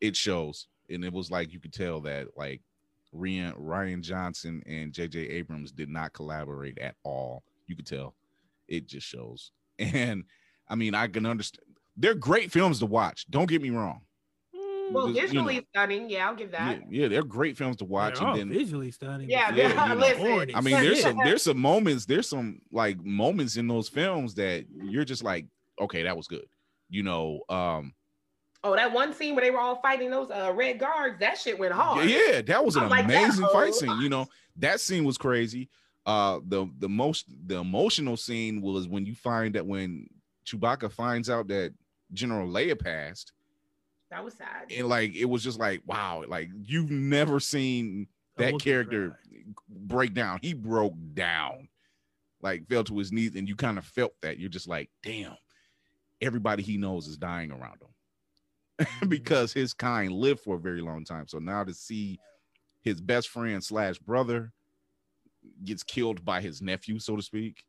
[0.00, 0.68] it shows.
[0.90, 2.60] And it was like you could tell that like
[3.12, 5.20] Ryan, Rian Johnson and J.J.
[5.20, 7.42] Abrams did not collaborate at all.
[7.66, 8.14] You could tell.
[8.68, 9.50] It just shows.
[9.80, 10.22] And
[10.68, 11.66] I mean, I can understand.
[11.96, 13.26] They're great films to watch.
[13.28, 14.02] Don't get me wrong.
[14.92, 16.10] Well, Just, you know, visually stunning.
[16.10, 16.80] Yeah, I'll give that.
[16.90, 18.18] yeah, they're great films to watch.
[18.18, 19.28] They're all And then visually stunning.
[19.30, 20.54] Yeah, but Yeah, yeah, you know, listen.
[20.56, 24.66] I mean, there's some there's some moments, there's some like moments in those films that
[24.70, 25.46] you're just like,
[25.80, 26.46] okay, that was good.
[26.90, 27.94] You know, um
[28.66, 31.58] Oh, that one scene where they were all fighting those uh, red guards, that shit
[31.58, 32.08] went hard.
[32.08, 34.00] yeah, that was an I'm like, amazing fight scene.
[34.00, 35.68] You know, that scene was crazy.
[36.06, 40.06] Uh the the most the emotional scene was when you find that when
[40.46, 41.74] Chewbacca finds out that
[42.12, 43.32] General Leia passed,
[44.14, 44.70] That was sad.
[44.70, 49.40] and like it was just like wow, like you've never seen that character cry.
[49.68, 50.38] break down.
[50.40, 51.68] He broke down,
[52.40, 54.38] like fell to his knees, and you kind of felt that.
[54.38, 55.36] You're just like, damn,
[56.20, 57.88] everybody he knows is dying around him
[58.86, 59.08] Mm-hmm.
[59.08, 61.26] because his kind lived for a very long time.
[61.28, 62.18] So now to see
[62.82, 64.52] his best friend slash brother
[65.64, 67.64] gets killed by his nephew, so to speak,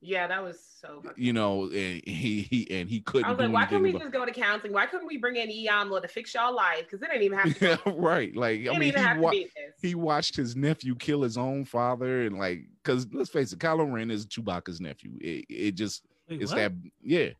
[0.00, 1.00] Yeah, that was so.
[1.04, 3.82] fucking- you know, and he, he and he couldn't I was do like, why couldn't
[3.82, 4.72] we anything just go to counseling?
[4.72, 6.84] Why couldn't we bring in Eon to fix y'all life?
[6.84, 7.72] Because it didn't even have to.
[7.82, 8.34] about right.
[8.36, 9.74] Like It I mean, he, wa- to be this.
[9.82, 13.92] he watched his nephew kill his own father, and like, because let's face it, Kylo
[13.92, 15.12] Ren is Chewbacca's nephew.
[15.20, 16.58] It, it just Wait, it's what?
[16.58, 17.30] that yeah,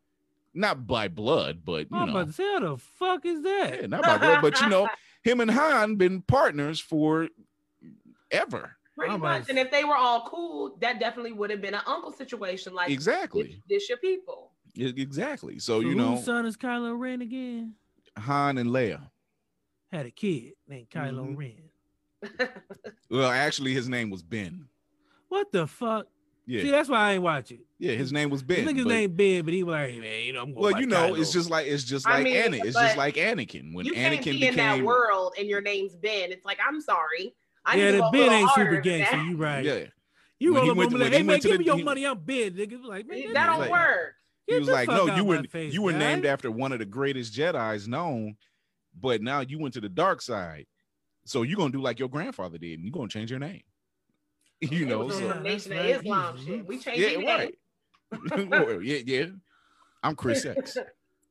[0.52, 3.82] not by blood, but you I'm know, about say, how the fuck is that?
[3.82, 4.88] yeah, not by blood, but you know,
[5.22, 7.28] him and Han been partners for
[8.32, 8.76] ever.
[8.98, 9.36] Pretty I'm much.
[9.42, 12.74] about- And if they were all cool, that definitely would have been an uncle situation.
[12.74, 14.52] Like, Exactly, this, this your people.
[14.76, 15.58] Exactly.
[15.58, 17.74] So So you know, son is Kylo Ren again?
[18.18, 19.00] Han and Leia.
[19.92, 21.36] Had a kid named Kylo Mhm.
[21.36, 21.62] Ren.
[23.10, 24.68] Well, actually, his name was Ben.
[25.28, 26.06] What the fuck?
[26.46, 27.60] Yeah, See, that's why I ain't watch it.
[27.78, 28.66] yeah, his name was This Ben.
[28.74, 30.80] nigga's but- name Ben, but he was like, hey, man, you know, I'm going well,
[30.80, 32.64] you know, it's just like it's just I like mean, Anakin.
[32.64, 35.60] It's just like Anakin when you can't Anakin be became in that world and your
[35.60, 36.32] name's Ben.
[36.32, 37.34] It's like, I'm sorry.
[37.68, 39.22] I yeah, the go a Ben little ain't super gangster.
[39.22, 39.64] You right.
[39.64, 39.84] Yeah,
[40.38, 41.48] You When roll up went on to- me when like, he hey man, went to
[41.48, 42.06] give the- me your he- money.
[42.06, 42.50] I'm Ben.
[42.52, 44.14] Nigga, like, man, He- That don't like- work.
[44.46, 46.84] he was like, no, you were face, you were guy." named after one of the
[46.86, 48.36] greatest Jedi's known,
[48.98, 50.66] but now you went to the dark side.
[51.26, 53.62] So you're gonna do like your grandfather did, and you're gonna change your name.
[54.60, 55.90] You know, so Nation of that's right.
[56.00, 56.66] Islam shit.
[56.66, 57.54] We changed yeah, it right.
[58.48, 59.26] Well, yeah, yeah.
[60.02, 60.76] I'm Chris X.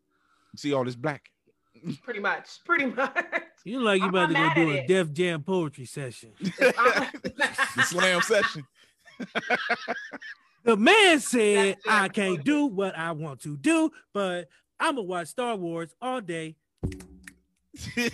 [0.56, 1.24] See all this black.
[2.04, 2.48] Pretty much.
[2.66, 3.18] Pretty much.
[3.68, 4.88] You like you I'm about to go do a it.
[4.88, 6.32] Def Jam poetry session.
[6.40, 8.64] the slam session.
[10.64, 14.48] The man said, I can't do what I want to do, but
[14.80, 16.56] I'm gonna watch Star Wars all day.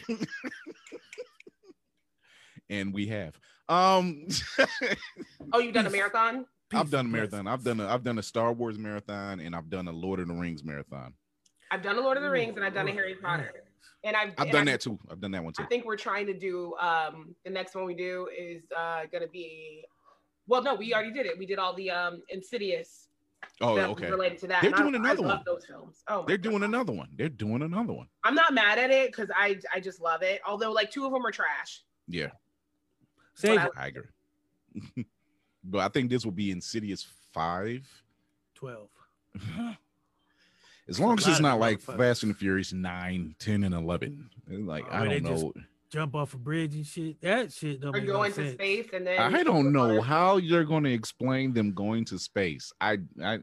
[2.70, 3.36] and we have.
[3.70, 4.26] Um
[5.54, 6.48] oh, you've done a marathon?
[6.74, 7.46] I've done a marathon.
[7.48, 10.30] I've done a I've done a Star Wars marathon and I've done a Lord of
[10.30, 11.14] the Rings marathon.
[11.70, 13.54] I've done a Lord of the Rings and I've done a Harry Potter.
[14.04, 15.00] And I've, I've and done I- that too.
[15.10, 15.64] I've done that one too.
[15.64, 19.28] I think we're trying to do um the next one we do is uh gonna
[19.28, 19.86] be
[20.48, 23.08] well no we already did it we did all the um insidious
[23.60, 24.10] Oh, that okay.
[24.10, 25.44] related to that They're and I- doing another I love one.
[25.46, 27.10] those films oh They're doing another one.
[27.18, 28.08] They're doing another one.
[28.24, 31.12] I'm not mad at it because I I just love it although like two of
[31.12, 32.30] them are trash Yeah,
[33.36, 33.72] Save But it.
[33.78, 35.06] I agree.
[35.64, 37.88] but I think this will be Insidious five.
[38.56, 38.88] 12.
[40.90, 41.80] As long as it's not like.
[41.82, 44.30] Fast and the Furious 9, 10, and 11.
[44.50, 45.54] Like, Oh, I they don't just- know.
[45.90, 47.22] Jump off a bridge and shit.
[47.22, 48.54] That shit don't or make go no into sense.
[48.54, 52.74] space and then I don't know how you're going to explain them going to space.
[52.82, 53.40] I, I,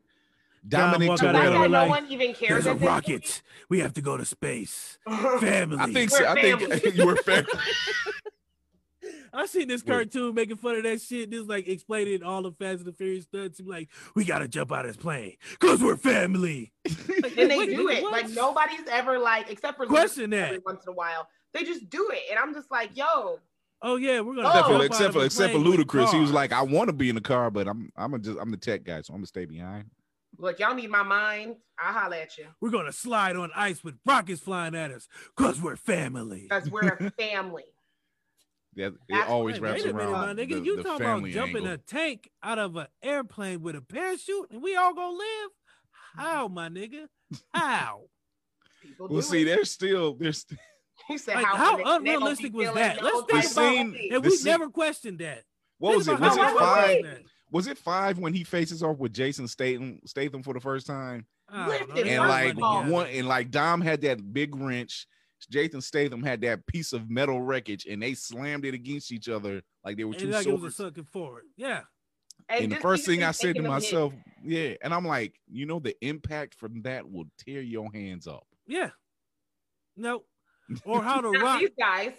[0.67, 1.61] Dominic walk the out of fact Toretto.
[1.63, 3.43] that no like, one even cares There's a at this rocket.
[3.69, 4.99] We have to go to space.
[5.39, 5.77] Family.
[5.79, 6.27] I think We're so.
[6.27, 6.91] I think family.
[6.97, 7.53] you were family.
[9.33, 9.93] I seen this Wait.
[9.93, 11.31] cartoon making fun of that shit.
[11.31, 13.61] This like explaining all the Fast and the Furious stunts.
[13.65, 16.73] Like, we gotta jump out of this plane because we're family.
[16.87, 18.13] Like, and they wait, do nigga, it what?
[18.13, 20.49] like nobody's ever like except for Question Luke that.
[20.49, 23.39] every once in a while they just do it and I'm just like yo
[23.83, 24.51] Oh yeah, we're gonna Oh.
[24.51, 26.93] except for jump out except for except for Ludacris, he was like, I want to
[26.93, 29.21] be in the car, but I'm I'm a just I'm the tech guy, so I'm
[29.21, 29.85] gonna stay behind.
[30.39, 33.95] look y'all need my mind I'll holler at you we're gonna slide on ice with
[34.07, 36.43] rockets flying at us because we're family.
[36.49, 37.65] because we're a family
[38.77, 40.51] That it always Wait, wraps wait a minute, around my nigga.
[40.53, 41.73] the, you the talking about jumping angle.
[41.73, 45.51] a tank out of an airplane with a parachute and we all gonna live?
[46.17, 47.07] How, my nigga?
[47.53, 48.03] How?
[48.83, 49.45] people Well, see, it.
[49.47, 50.47] there's still there's
[51.09, 53.03] he said Like, how, how they- they don't be unrealistic was that?
[53.03, 54.11] Let's type think of about- way.
[54.13, 55.43] And we scene- never questioned that.
[55.79, 56.21] what was it?
[56.21, 57.23] Was it five?
[57.53, 61.27] Was it five when he faces off with Jason Statham Statham for the first time?
[61.49, 61.95] I don't Lifted know.
[61.97, 62.95] They They and like of run all- together.
[62.95, 65.09] one and like Dom had that big wrench.
[65.49, 69.63] Jason Statham had that piece of metal wreckage, and they slammed it against each other
[69.85, 70.77] like they were And two like it was a swords.
[70.77, 71.45] sucking forward.
[71.57, 71.83] Yeah.
[72.49, 73.93] Hey, And the first thing I said to taking them hits.
[73.93, 74.13] myself,
[74.45, 78.47] yeah, and I'm like, you know, the impact from that will tear your hands up.
[78.67, 78.91] Yeah.
[79.97, 80.25] No.
[80.85, 82.13] Or how the Now, rock these guys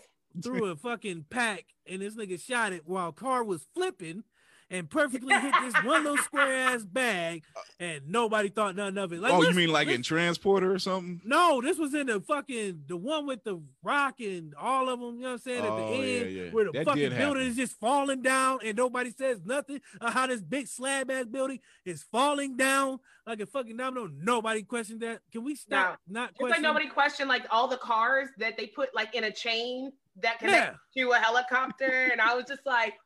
[0.43, 4.23] threw a fucking pack and this nigga shot it while car was flipping
[4.71, 7.43] and perfectly hit this one little square ass bag
[7.79, 9.19] and nobody thought nothing of it.
[9.19, 11.21] Like, oh, you mean like in Transporter or something?
[11.25, 15.15] No, this was in the fucking the one with the rock and all of them.
[15.17, 15.63] You know what I'm saying?
[15.63, 16.49] At Oh, the yeah, end, yeah.
[16.51, 19.81] where the That fucking building is just falling down and nobody says nothing.
[19.99, 24.09] Of how this big slab ass building is falling down like a fucking domino.
[24.13, 25.19] Nobody questioned that.
[25.31, 28.95] Can we stop not It's like nobody questioned like all the cars that they put
[28.95, 32.93] like in a chain that connect Yeah, to a helicopter, and I was just like,
[32.93, 33.00] the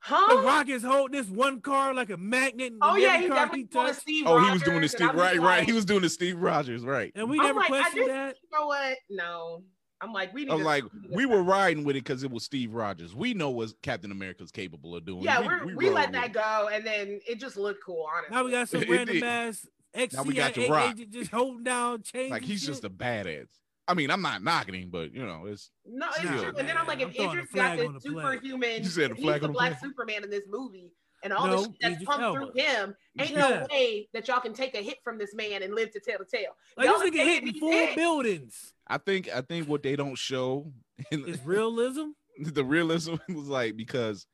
[0.00, 0.42] huh?
[0.42, 2.72] rock is holding this one car like a magnet.
[2.82, 4.00] Oh yeah, he car definitely doing touched.
[4.00, 4.24] Steve.
[4.26, 5.64] Oh, he was doing the Steve I'm right, right.
[5.64, 7.12] He was doing the Steve Rogers, right.
[7.14, 8.36] and we I'm never like, questioned just- that.
[8.42, 8.96] You know what?
[9.08, 9.62] No.
[10.02, 10.50] I'm like, we need.
[10.50, 13.14] I was to- like, we were riding with it because it was Steve Rogers.
[13.14, 15.22] We know what Captain America's capable of doing.
[15.22, 16.32] Yeah, we, we're, we we, let with that it.
[16.32, 18.06] go, and then it just looked cool.
[18.16, 19.22] Honestly, Now we got some random did.
[19.24, 20.96] ass ex Now we got The CIA Rock.
[21.10, 22.30] just holding down chains.
[22.30, 22.68] Like he's shit.
[22.68, 23.48] just a badass.
[23.90, 26.52] I mean, I'm not knocking him, but you know, it's No, it's Yeah, true.
[26.58, 29.18] And then I'm like, if I'm a Idris got this superhuman, You said a if
[29.18, 29.88] he's the the black play?
[29.88, 30.92] Superman in this movie,
[31.24, 32.38] and all No, the shit that's Idris pumped Elba.
[32.52, 33.38] through him, ain't Yeah.
[33.40, 36.18] no way that y'all can take a hit from this man and live to tell
[36.18, 36.52] the tale.
[36.76, 37.96] like Y'all this nigga taking hitting me full dead.
[37.96, 38.74] buildings.
[38.86, 40.72] I think I think what they don't show
[41.10, 42.10] in It's realism.
[42.40, 44.26] the realism was like because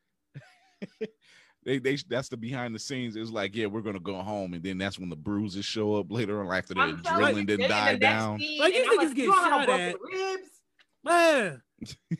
[1.67, 3.17] they they that's the behind the scenes.
[3.17, 5.97] It was like, yeah, we're gonna go home, and then that's when the bruises show
[5.97, 8.39] up later on after the I'm telling adrenaline you, didn't die the down.
[8.39, 9.97] scene, Like, and these I'm niggas get you all have shot broken at.
[10.01, 10.49] Ribs.
[11.05, 11.63] Man.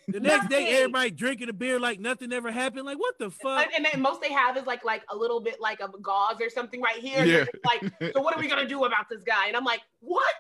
[0.09, 2.85] The next day, everybody drinking a beer like nothing ever happened.
[2.85, 3.65] Like, what the fuck?
[3.67, 6.37] And, and then most they have is like like a little bit like of gauze
[6.43, 7.25] or something right here.
[7.25, 7.39] Yeah.
[7.39, 7.45] Yeah.
[7.65, 9.47] Like, so what are we gonna do about this guy?
[9.49, 10.35] And I'm like, what?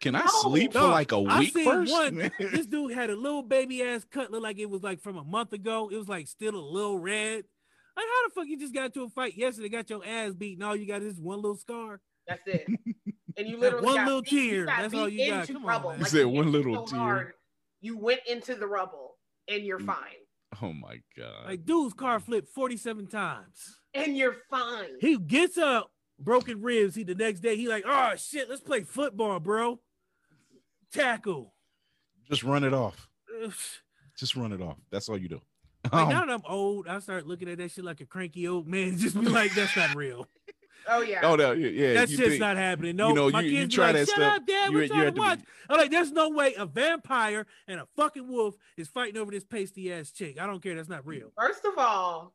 [0.00, 0.26] Can I No.
[0.42, 1.90] sleep for like a week seen first?
[1.92, 2.30] one.
[2.38, 5.24] this dude had a little baby ass cut, looked like it was like from a
[5.24, 5.88] month ago.
[5.90, 7.44] It was like still a little red.
[7.98, 10.56] Like, how the fuck you just got into a fight yesterday, got your ass beat,
[10.56, 12.00] and all you got is one little scar?
[12.28, 12.66] That's it.
[13.36, 15.40] And you That literally one got little beat- tear, got that's all beat you got.
[15.42, 15.90] into Come on, rubble.
[15.90, 15.98] man.
[15.98, 16.98] You Like, said you one little so tear.
[17.00, 17.32] hard,
[17.80, 19.16] You went into the rubble
[19.48, 19.86] and you're Mm.
[19.86, 20.16] fine.
[20.62, 21.46] oh my god!
[21.46, 23.80] Like, dude's car flipped 47 times.
[23.94, 24.88] And you're fine.
[25.00, 26.96] He gets up, broken ribs.
[26.96, 29.80] He the next day, he like, oh shit, let's play football, bro.
[30.92, 31.54] Tackle.
[32.28, 33.08] Just run it off.
[34.18, 34.78] Just run it off.
[34.90, 35.40] That's all you do.
[35.92, 38.46] Like Um, now that I'm old, I start looking at that shit like a cranky
[38.48, 38.96] old man.
[38.98, 40.26] Just be like, that's not real.
[40.90, 41.20] Oh yeah.
[41.22, 41.94] oh no, yeah, yeah.
[41.94, 42.96] that you shit's think- not happening.
[42.96, 44.72] No, you know, my you- you kids be try like, that Shut stuff, up, Dad.
[44.72, 47.78] We're you trying have to to be- I'm like, there's no way a vampire and
[47.80, 50.40] a fucking wolf is fighting over this pasty ass chick.
[50.40, 50.74] I don't care.
[50.76, 51.30] That's not real.
[51.36, 52.32] First of all,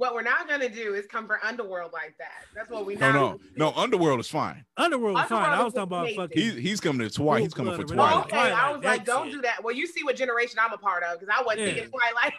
[0.00, 2.44] what we're not gonna do is come for Underworld like that.
[2.54, 3.44] That's what we No, no, do.
[3.56, 3.72] no.
[3.72, 4.64] Underworld is fine.
[4.76, 5.50] Underworld is fine.
[5.50, 6.42] I was talking about is fucking.
[6.42, 7.42] He's he's coming to Twilight.
[7.42, 8.24] He's coming for Full-blood Oh, Twilight.
[8.26, 8.52] okay, Twilight.
[8.64, 9.34] I was like, that don't shit.
[9.34, 9.62] do that.
[9.62, 11.74] Well, you see what generation I'm a part of because I wasn't Yeah.
[11.74, 12.34] thinking Twilight.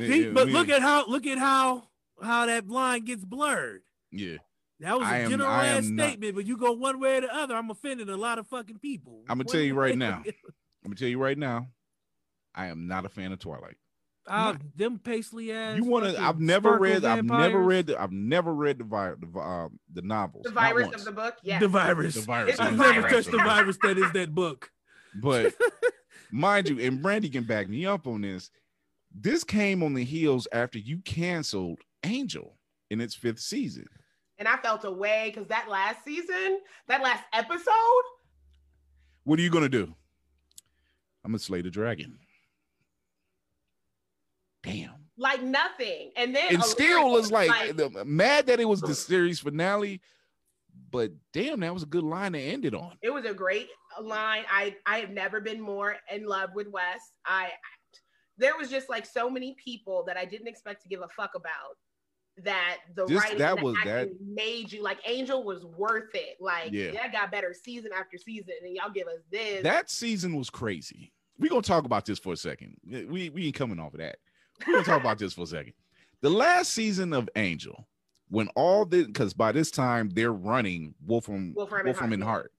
[0.08, 1.88] See, Yeah, but we- look at how look at how
[2.22, 3.82] how that line gets blurred.
[4.10, 4.36] yeah.
[4.78, 7.00] That was a I am- general I ass am not- statement, but you go one
[7.00, 7.54] way or the other.
[7.54, 9.24] I'm offending a lot of fucking people.
[9.28, 10.22] I'ma tell you right now.
[10.24, 10.32] I'm
[10.84, 11.68] gonna tell you right now.
[12.54, 13.76] I am not a fan of Twilight.
[14.28, 15.76] Uh, them paisley ass.
[15.76, 16.20] You want to?
[16.20, 17.04] I've never sparkle read.
[17.04, 17.86] I've never read.
[17.88, 20.44] The, I've never read the vi- the, vi- uh, the novels.
[20.44, 21.36] the virus of the book.
[21.42, 21.58] Yeah.
[21.58, 22.14] The virus.
[22.14, 22.60] The virus.
[22.60, 24.70] I've the the never touched the virus that is that book.
[25.20, 25.54] But
[26.30, 28.50] mind you, and Brandy can back me up on this.
[29.12, 32.56] This came on the heels after you canceled Angel
[32.90, 33.86] in its fifth season.
[34.38, 38.04] and I felt away because that last season, that last episode,
[39.24, 39.92] What are you gonna do?
[41.24, 42.19] I'm gonna slay the dragon.
[44.62, 44.94] Damn.
[45.16, 46.12] like nothing.
[46.16, 47.50] And then And still was is like,
[48.06, 50.00] mad that it was the series finale,
[50.90, 52.92] but damn, that was a good line to end it on.
[53.02, 53.68] it was a great
[54.00, 54.44] line.
[54.50, 57.12] I I have never been more in love with Wes.
[57.24, 57.50] I
[58.38, 61.32] there was just like so many people that I didn't expect to give a fuck
[61.34, 61.76] about
[62.42, 66.36] that the This- writing that and was- acting made you like Angel was worth it.
[66.40, 66.92] Like Yeah.
[66.92, 69.62] that got better season after season, and y'all give us this.
[69.62, 71.12] That season was crazy.
[71.38, 72.76] We're gonna talk about this for a second.
[72.86, 74.18] We we ain't coming off of that.
[74.66, 75.72] We're gonna talk about this for a second.
[76.22, 77.86] The last season of Angel,
[78.28, 82.52] when all the because by this time they're running Wolfram Wolfram Wolfram, and Hart,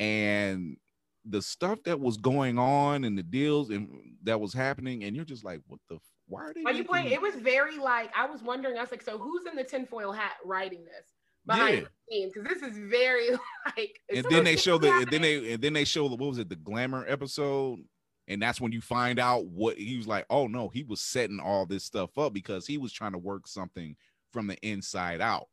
[0.00, 0.76] and
[1.24, 3.88] the stuff that was going on and the deals and
[4.24, 5.98] that was happening, and you're just like, what the?
[6.28, 6.62] Why are they?
[6.64, 7.12] Are you playing?
[7.12, 8.76] It was very like I was wondering.
[8.76, 11.06] I was like, so who's in the tinfoil hat writing this
[11.46, 11.80] behind Yeah.
[11.82, 12.32] the scenes?
[12.34, 13.28] Because this is very
[13.76, 14.00] like.
[14.12, 16.38] and then they show the and then they and then they show the what was
[16.38, 17.78] it the glamour episode
[18.28, 21.40] and that's when you find out what he was like oh no he was setting
[21.40, 23.96] all this stuff up because he was trying to work something
[24.32, 25.48] from the inside out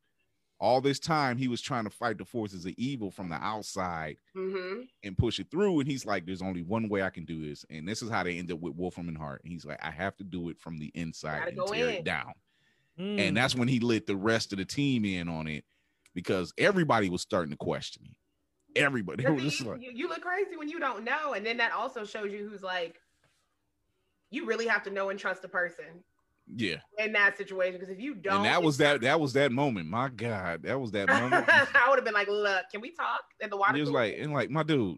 [0.60, 4.18] all this time he was trying to fight the forces of evil from the outside
[4.36, 4.88] Mhm.
[5.04, 7.66] and push it through and he's like there's only one way i can do this
[7.70, 9.92] and this is how they end up with wolfram and hart and he's like i
[9.92, 11.96] have to do it from the inside and tear in.
[11.96, 12.34] it down
[13.00, 13.20] Mm.
[13.20, 15.66] and that's when he lit the rest of the team in on it
[16.14, 18.16] because everybody was starting to question him
[18.76, 21.34] everybody they But see, just you, like you, you look crazy when you don't know,
[21.34, 23.00] and then that also shows you who's like.
[24.32, 26.04] You really have to know and trust a person
[26.56, 29.52] yeah in that situation because if you don't, and that was that that was that
[29.52, 32.92] moment my god that was that moment I would have been like, "Look, can we
[32.92, 33.74] talk?" And the water.
[33.74, 34.02] he was cooler.
[34.02, 34.98] like and like my dude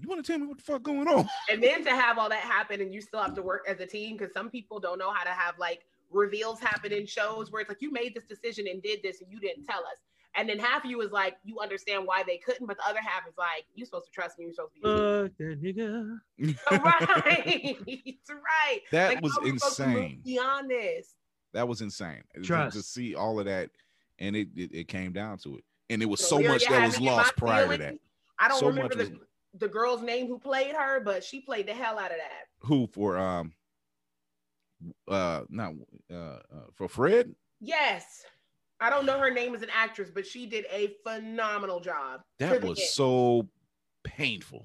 [0.00, 2.28] you want to tell me what the fuck going on and then to have all
[2.28, 4.98] that happen and you still have to work as a team because some people don't
[4.98, 8.24] know how to have like reveals happen in shows where it's like you made this
[8.24, 9.98] decision and did this and you didn't tell us
[10.38, 13.00] and then half of you is like you understand why they couldn't but the other
[13.04, 14.86] half is like you're supposed to trust me you're supposed to be
[15.26, 15.62] Fuck that
[16.78, 16.84] nigga.
[16.84, 21.14] right it's right that Like, was how are we supposed to move insane beyond this
[21.52, 23.70] that was insane To- to see all of that
[24.18, 26.84] and it, it it came down to it and it was So so much that
[26.86, 27.94] was it in my lost prior to that.
[28.38, 29.18] I don't So remember much the,
[29.58, 32.46] the girl's name who played her, but she played the hell out of that.
[32.66, 33.52] Who for um
[35.08, 35.72] uh not
[36.12, 36.40] uh, uh
[36.74, 37.34] for Fred?
[37.60, 38.24] Yes.
[38.80, 42.22] I don't know her name as an actress, but she did a phenomenal job.
[42.38, 42.88] That was end.
[42.88, 43.48] so
[44.04, 44.64] painful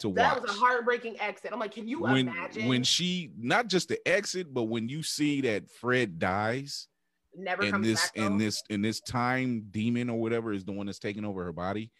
[0.00, 0.42] to that watch.
[0.42, 1.52] was a heartbreaking exit.
[1.52, 2.68] I'm like, can you when imagine?
[2.68, 6.88] when she not just the exit, but when you see that Fred dies
[7.36, 8.12] Never and comes this back.
[8.16, 8.44] and though.
[8.44, 11.90] this and this time demon or whatever is the one that's taking over her body.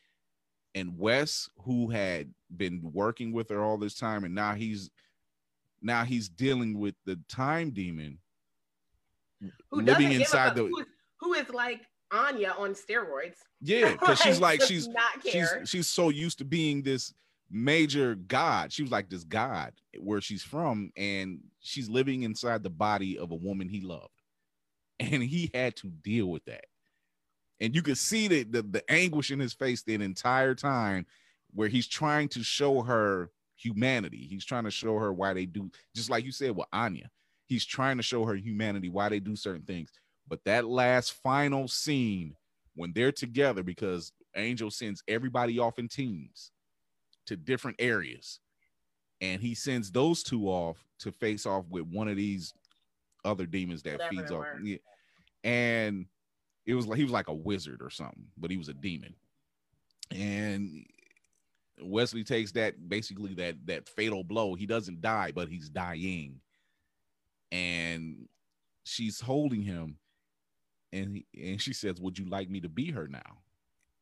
[0.74, 4.90] And Wes, who had been working with her all this time, and now he's
[5.80, 8.18] now he's dealing with the time demon
[9.70, 10.86] who living doesn't give a inside the
[11.21, 13.37] who is, like Anya on steroids.
[13.61, 17.12] yeah, because she's like she's not she's she's so used to being this
[17.51, 18.73] major god.
[18.73, 23.31] She was like this god where she's from, and she's living inside the body of
[23.31, 24.11] a woman he loved,
[25.01, 26.67] and he had to deal with that.
[27.61, 31.07] And you could see the, the the anguish in his face the entire time,
[31.55, 34.27] where he's trying to show her humanity.
[34.29, 37.11] He's trying to show her why they do, just like you said with Anya.
[37.47, 39.91] He's trying to show her humanity, why they do certain things.
[40.29, 42.35] But that last final scene
[42.74, 46.51] when they're together, because Angel sends everybody off in teams
[47.27, 48.41] to different areas,
[49.20, 52.53] and he sends those two off to face off with one of these
[53.24, 54.47] other demons that Whatever feeds off.
[54.62, 54.77] Yeah.
[55.45, 56.07] And
[56.66, 59.14] it was like he was like a wizard or something, but he was a demon.
[60.11, 60.85] And
[61.81, 64.55] Wesley takes that basically that that fatal blow.
[64.55, 66.41] He doesn't die, but he's dying.
[67.53, 68.29] And
[68.85, 69.97] she's holding him,
[70.97, 73.38] and he, and she says, "Would you like me to be her now?"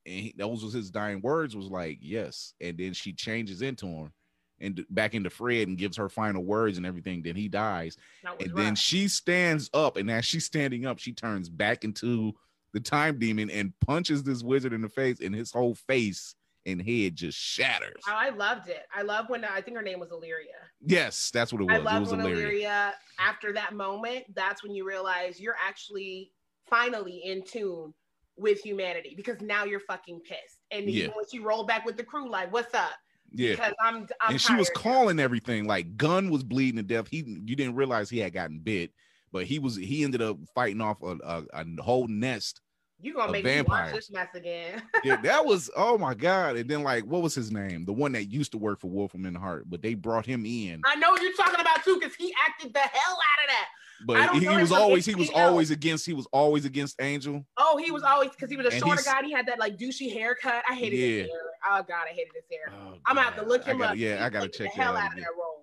[0.07, 1.57] And he, those was his dying words.
[1.57, 4.13] Was like, "Yes." And then she changes into him
[4.61, 7.23] and back into Fred and gives her final words and everything.
[7.23, 7.97] Then he dies,
[8.41, 12.33] and then she stands up, and as she's standing up, she turns back into
[12.73, 16.35] the time demon and punches this wizard in the face, and his whole face
[16.67, 18.03] and head just shatters.
[18.09, 18.87] Oh, I loved it.
[18.95, 20.55] I love when I think her name was Illyria.
[20.81, 21.77] Yes, that's what it was.
[21.77, 22.41] It love when hilarious.
[22.41, 26.33] Illyria, after that moment, that's when you realize you're actually
[26.69, 27.95] finally in tune
[28.37, 30.61] with humanity because now you're fucking pissed.
[30.71, 31.05] And Yeah.
[31.05, 32.91] even when she rolled back with the crew, like, what's up?
[33.31, 33.53] Yeah.
[33.53, 37.09] Because I'm, I'm and she was calling everything like Gunn was bleeding to death.
[37.09, 38.93] He you didn't realize he had gotten bit,
[39.33, 42.61] but he was he ended up fighting off a, a, a whole nest.
[43.01, 43.87] You gonna make me vampire.
[43.87, 44.81] watch this mess again?
[45.05, 46.57] Yeah, that was oh my god.
[46.57, 47.85] And then like what was his name?
[47.85, 50.27] The one that used to work for Wolf from in the Heart, but they brought
[50.27, 50.81] him in.
[50.87, 53.69] I know what you're talking about too, because he acted the hell out of that.
[54.07, 57.47] But he, was always he was always against he was always against Angel.
[57.57, 59.23] Oh, he was always because he was a And shorter guy.
[59.25, 60.65] He had that like douchey haircut.
[60.69, 61.07] I hated Yeah.
[61.23, 61.41] his hair.
[61.71, 62.73] Oh god, I hated his hair.
[62.77, 63.97] Oh, I'm gonna have to look him gotta- up.
[63.99, 65.05] Yeah, I gotta check the hell out.
[65.05, 65.63] out of that role.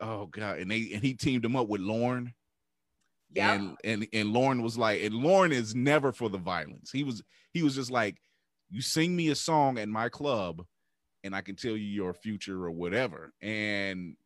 [0.00, 2.32] Oh god, and they and he teamed him up with Lorne.
[3.34, 3.52] Yeah.
[3.54, 6.90] and and and Lorne was like, and Lorne is never for the violence.
[6.92, 7.22] He was
[7.52, 8.16] he was just like,
[8.70, 10.64] you sing me a song at my club,
[11.24, 13.32] and I can tell you your future or whatever.
[13.42, 14.16] And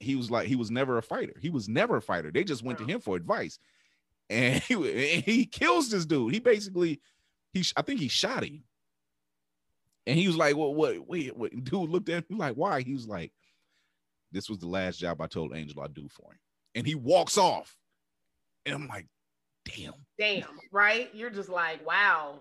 [0.00, 1.34] he was like, he was never a fighter.
[1.40, 2.30] He was never a fighter.
[2.30, 3.58] They just went to him for advice,
[4.30, 6.32] and he and he kills this dude.
[6.32, 7.00] He basically,
[7.52, 8.64] he I think he shot him.
[10.06, 10.74] And he was like, "What?
[10.74, 11.08] What?
[11.08, 13.32] Wait, what?" Dude looked at him like, "Why?" He was like,
[14.32, 16.38] "This was the last job I told Angel I'd do for him."
[16.74, 17.76] And he walks off.
[18.66, 19.06] And I'm like,
[19.64, 21.10] damn, Damn, right?
[21.14, 22.40] You're just like, wow.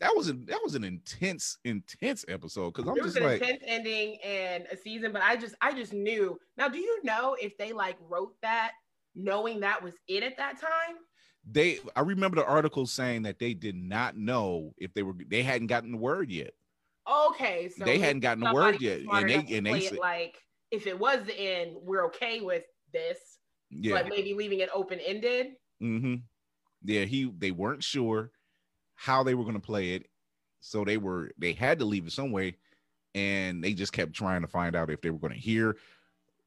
[0.00, 2.72] That was a, that was an intense, intense episode.
[2.74, 5.72] Cause I'm was just an like, intense ending and a season, but I just I
[5.72, 6.38] just knew.
[6.56, 8.72] Now, do you know if they like wrote that
[9.14, 10.96] knowing that was it at that time?
[11.50, 15.42] they I remember the article saying that they did not know if they were they
[15.42, 16.52] hadn't gotten the word yet.
[17.10, 19.00] Okay, so they hadn't gotten the word yet.
[19.12, 20.36] And they and they said, like
[20.70, 23.18] if it was the end, we're okay with this,
[23.70, 23.94] yeah.
[23.94, 25.48] but maybe leaving it open ended.
[25.82, 26.14] Mm-hmm.
[26.84, 28.30] Yeah, he they weren't sure
[28.94, 30.06] how they were gonna play it.
[30.60, 32.56] So they were they had to leave it some way,
[33.14, 35.76] and they just kept trying to find out if they were gonna hear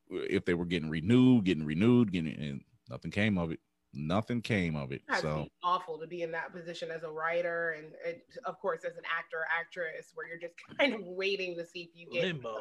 [0.10, 3.60] if they were getting renewed, getting renewed, getting and nothing came of it.
[3.94, 5.02] Nothing came of it.
[5.08, 8.82] That'd So awful to be in that position as a writer and, and of course
[8.86, 12.26] as an actor actress where you're just kind of waiting to see if you get
[12.26, 12.60] Limbo.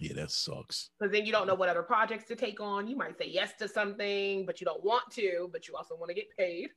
[0.00, 0.90] yeah, that sucks.
[0.98, 2.88] because then you don't know what other projects to take on.
[2.88, 6.08] You might say yes to something, but you don't want to, but you also want
[6.08, 6.70] to get paid.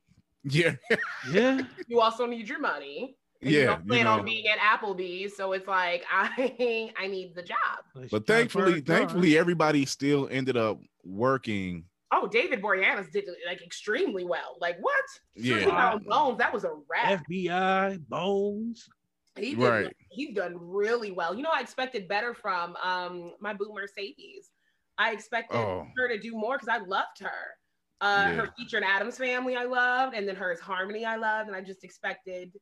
[0.48, 0.74] Yeah,
[1.32, 1.62] Yeah.
[1.88, 3.16] You also need your money.
[3.40, 3.66] And you yeah.
[3.66, 7.42] don't plan You know, on being at Applebee's, so it's like I I need the
[7.42, 8.08] job.
[8.10, 11.84] but thankfully, thankfully, everybody still ended up working.
[12.10, 14.56] Oh, David Boreanaz did like extremely well.
[14.60, 15.04] Like what?
[15.36, 15.60] Yeah.
[15.60, 17.22] Strictly Bones, that was a wrap.
[17.28, 18.88] FBI, Bones.
[19.36, 19.96] He did, Right.
[20.10, 21.34] He's done really well.
[21.34, 24.50] You know, I expected better from um my boo Mercedes.
[24.96, 25.86] I expected Oh.
[25.96, 27.30] her to do more because I loved her.
[28.00, 28.34] Uh, Yeah.
[28.34, 31.56] Her feature in Addams Family, I loved, and then her as Harmony, I loved, and
[31.56, 32.52] I just expected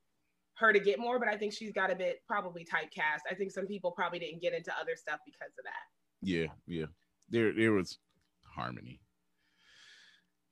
[0.55, 3.20] her to get more, but I think she's got a bit probably typecast.
[3.30, 5.82] I think some people probably didn't get into other stuff because of that.
[6.22, 6.87] Yeah, yeah.
[7.28, 7.99] There there was
[8.55, 9.01] harmony.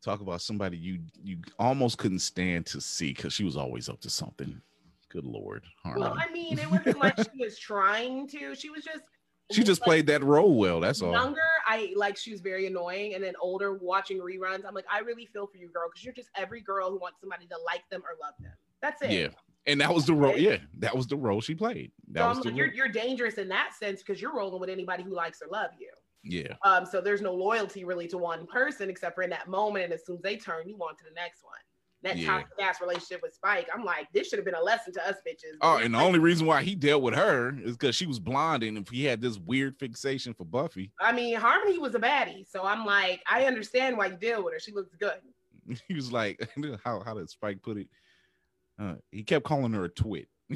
[0.04, 4.00] Talk about somebody you you almost couldn't stand to see because she was always up
[4.02, 4.60] to something.
[5.08, 6.02] Good lord, harmony.
[6.04, 8.54] Well, I mean, it wasn't like she was trying to.
[8.54, 9.04] She was just
[9.52, 10.80] she just like, played that role well.
[10.80, 11.12] That's all.
[11.12, 15.00] Younger, I like she was very annoying, and then older, watching reruns, I'm like, I
[15.00, 17.88] really feel for you, girl, because you're just every girl who wants somebody to like
[17.90, 18.52] them or love them.
[18.80, 19.10] That's it.
[19.10, 19.28] Yeah,
[19.66, 20.36] and that was the role.
[20.36, 21.92] Yeah, that was the role she played.
[22.12, 25.02] That so was like, you're you're dangerous in that sense because you're rolling with anybody
[25.02, 25.90] who likes or love you.
[26.22, 26.54] Yeah.
[26.62, 26.86] Um.
[26.86, 30.06] So there's no loyalty really to one person except for in that moment, and as
[30.06, 31.54] soon as they turn, you on to the next one.
[32.04, 32.26] That Yeah.
[32.26, 35.16] toxic ass relationship with Spike, I'm like, this should have been a lesson to us
[35.26, 35.56] bitches.
[35.62, 38.20] Oh, and the Like, only reason why he dealt with her is because she was
[38.20, 41.98] blonde, and if he had this weird fixation for Buffy, I mean, Harmony was a
[41.98, 44.60] baddie, so I'm like, I understand why you deal with her.
[44.60, 45.18] She looks good.
[45.88, 46.46] he was like,
[46.84, 47.88] how how did Spike put it?
[48.78, 50.28] Uh, he kept calling her a twit.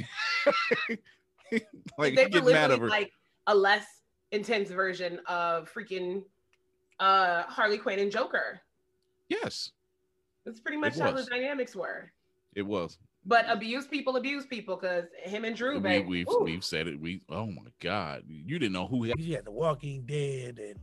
[1.99, 2.89] like they he were mad literally her.
[2.89, 3.13] like
[3.47, 3.87] a less
[4.33, 6.23] intense version of freaking
[7.01, 8.61] uh Harley Quinn and Joker.
[9.29, 9.71] yes,
[10.49, 12.11] That's pretty much how the dynamics were.
[12.55, 12.99] it was.
[13.27, 16.07] But abuse people abuse people because him and Dru, We, baby.
[16.09, 16.99] we've we've said it.
[16.99, 20.77] We oh my god, you didn't know who had You had The Walking Dead and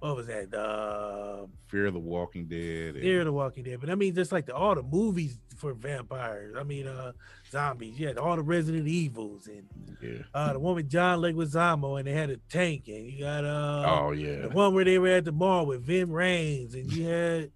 [0.00, 0.52] what was that?
[0.52, 2.96] Uh, Fear of the Walking Dead.
[2.96, 3.80] and- Fear of the Walking Dead.
[3.80, 6.54] But I mean, just like the, all the movies for vampires.
[6.58, 7.12] I mean, uh,
[7.50, 7.98] zombies.
[7.98, 9.66] Yeah, all the Resident Evils and
[10.02, 10.18] yeah.
[10.34, 13.84] uh, the one with John Leguizamo and they had a tank and you got uh,
[13.88, 14.42] Oh yeah.
[14.42, 17.50] the one where they were at the mall with Ving Rhames and you had,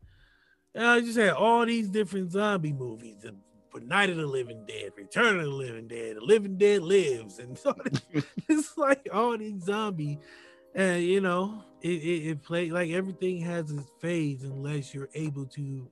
[0.75, 3.17] you just had all these different zombie movies.
[3.23, 3.35] The,
[3.71, 7.39] for Night of the Living Dead, Return of the Living Dead, The Living Dead Lives,
[7.39, 7.75] and so
[8.49, 10.19] it's like all these zombie,
[10.75, 15.47] and you know, it it, it play like everything has its phase unless you're able
[15.47, 15.89] to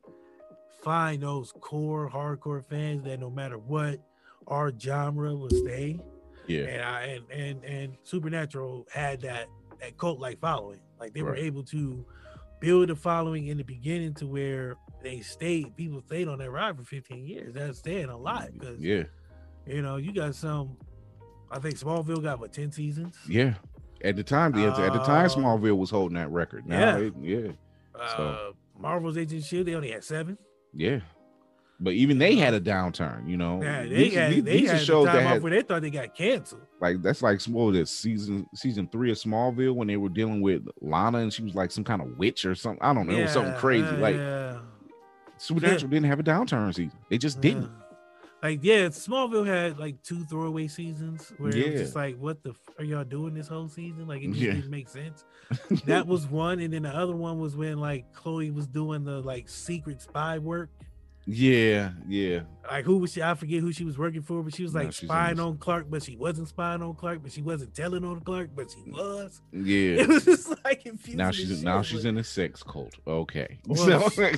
[0.83, 4.01] find those core hardcore fans that no matter what
[4.47, 6.01] our genre will stay.
[6.47, 6.65] Yeah.
[6.65, 9.49] And I and and and Supernatural had that
[9.81, 10.81] that cult like following.
[10.99, 12.05] Like they were able to
[12.61, 15.77] build a following in the beginning to where they stayed.
[15.77, 17.55] People stayed on that ride for 15 years.
[17.55, 19.05] That's saying a lot because Yeah.
[19.67, 20.77] you know you got some.
[21.51, 23.17] I think Smallville got what 10 seasons.
[23.29, 23.55] Yeah.
[24.05, 26.67] At the time, yeah, at the time, Uh, Smallville was holding that record.
[26.67, 27.05] Now, yeah.
[27.07, 27.53] it- yeah,
[28.01, 30.39] Uh, Marvel's Agent Shield they only had seven.
[30.73, 31.01] yeah.
[31.81, 33.63] But even they had a downturn, you know.
[33.63, 35.63] Yeah, they These- had these- they these had the shows time that off where they
[35.63, 36.63] thought they got canceled.
[36.81, 40.67] like that's like small that season season three of Smallville when they were dealing with
[40.81, 42.83] Lana and she was like some kind of witch or something.
[42.83, 43.87] I don't know, it was something crazy.
[43.87, 44.59] uh, like yeah.
[45.37, 46.99] Supernatural didn't have a downturn season.
[47.11, 47.63] They just didn't.
[47.63, 47.69] Yeah.
[48.43, 52.51] Like yeah, Smallville had like two throwaway seasons where it was just like, what the
[52.51, 54.07] f- are y'all doing this whole season?
[54.07, 54.53] Like it just Yeah.
[54.55, 55.25] didn't make sense.
[55.87, 59.21] that was one, and then the other one was when like Chloe was doing the
[59.21, 60.71] like secret spy work.
[61.31, 62.41] Yeah, yeah.
[62.71, 63.23] Like who was she?
[63.23, 65.87] I forget who she was working for, but she was like in spying on Clark,
[65.91, 69.43] but she wasn't spying on Clark, but she wasn't telling on Clark, but she was.
[69.53, 70.01] Yeah.
[70.03, 71.19] It was just like confusing.
[71.19, 72.95] now she's now she's in a sex cult.
[73.07, 73.59] Okay.
[73.67, 74.33] Well, So,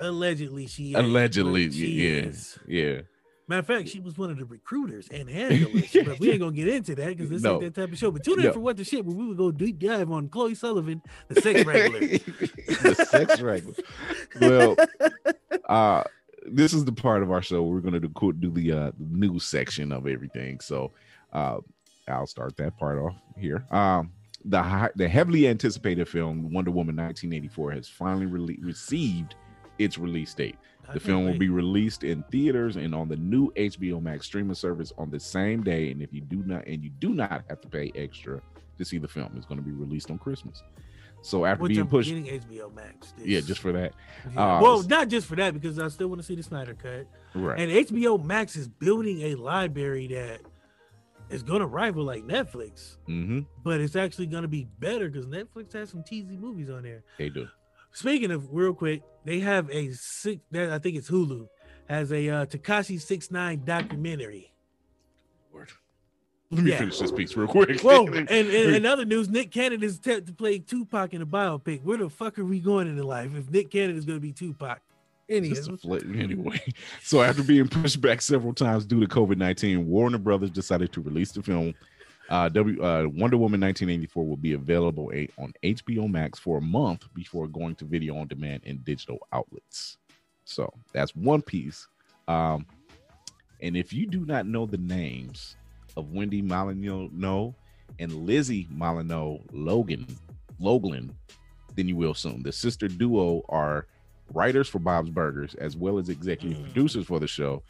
[0.00, 2.58] allegedly she is, allegedly, but she yeah, is.
[2.66, 3.00] yeah.
[3.48, 6.52] Matter of fact, she was one of the recruiters and handlers, but we ain't gonna
[6.52, 7.60] get into that because this No.
[7.60, 8.10] ain't that type of show.
[8.10, 8.52] But tune in No.
[8.54, 11.64] for what the shit where we would go deep dive on Chloe Sullivan, the sex
[11.66, 11.98] regular.
[12.00, 13.74] the sex regular.
[14.40, 14.76] Well,
[15.68, 16.04] uh,
[16.46, 19.44] this is the part of our show we're going to do, do the uh, news
[19.44, 20.60] section of everything.
[20.60, 20.92] So,
[21.32, 21.58] uh,
[22.08, 23.64] I'll start that part off here.
[23.70, 24.10] Um,
[24.44, 29.36] the the heavily anticipated film Wonder Woman 1984 has finally rele- received
[29.78, 30.56] its release date.
[30.92, 34.92] The film will be released in theaters and on the new HBO Max streaming service
[34.98, 35.90] on the same day.
[35.90, 38.42] And if you do not, and you do not have to pay extra
[38.78, 40.62] to see the film, it's going to be released on Christmas.
[41.22, 43.14] So after Which being I'm pushed, HBO Max.
[43.24, 43.94] yeah, just for that,
[44.34, 44.56] Yeah.
[44.58, 47.06] uh, well, not just for that because I still want to see the Snyder cut.
[47.34, 47.58] right?
[47.60, 50.40] And HBO Max is building a library that
[51.30, 53.40] is gonna rival like Netflix, mm-hmm.
[53.62, 57.04] but it's actually gonna be better because Netflix has some cheesy movies on there.
[57.18, 57.48] They do.
[57.92, 60.40] Speaking of real quick, they have a six.
[60.50, 61.46] That I think it's Hulu
[61.88, 64.52] has a uh, Tekashi Six Nine documentary.
[65.52, 65.70] Word.
[66.52, 66.78] Let me Yeah.
[66.78, 67.80] finish this piece real quick.
[67.80, 68.06] Whoa!
[68.12, 71.82] and, and in other news, Nick Cannon is set to play Tupac in a biopic.
[71.82, 74.32] Where the fuck are we going in life if Nick Cannon is going to be
[74.32, 74.80] Tupac?
[75.30, 76.60] Just a Anywho, flip anyway.
[77.02, 81.00] So after being pushed back several times due to COVID nineteen, Warner Brothers decided to
[81.00, 81.74] release the film.
[82.28, 86.60] Uh, w, uh, Wonder Woman 1984 will be available a, on HBO Max for a
[86.62, 89.98] month before going to video on demand and digital outlets.
[90.44, 91.88] So that's one piece.
[92.28, 92.66] Um,
[93.60, 95.56] and if you do not know the names
[95.96, 97.52] of Wendy Molyneux
[97.98, 100.06] and Lizzie Molyneux Logan
[100.58, 101.14] Logan,
[101.74, 102.42] then you will soon.
[102.42, 103.86] The sister duo are
[104.32, 106.62] writers for Bob's Burgers as well as executive Mm.
[106.64, 107.62] producers for the show.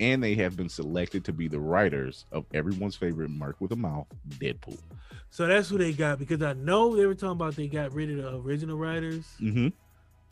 [0.00, 3.76] and they have been selected to be the writers of everyone's favorite Mark with a
[3.76, 4.08] Mouth,
[4.40, 4.76] Deadpool.
[5.30, 8.10] So that's who they got because I know they were talking about they got rid
[8.10, 9.24] of the original writers.
[9.40, 9.68] Mm-hmm.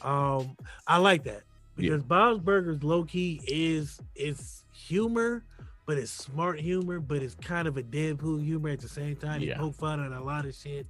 [0.08, 0.56] Um,
[0.88, 1.44] I like that
[1.76, 1.90] Yeah.
[1.90, 5.44] because Bob's Burgers low key is it's humor,
[5.86, 9.42] but it's smart humor, but it's kind of a Deadpool humor at the same time.
[9.42, 9.56] Yeah.
[9.56, 10.86] poke fun at a lot of shit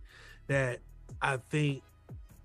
[0.49, 0.80] that
[1.20, 1.82] I think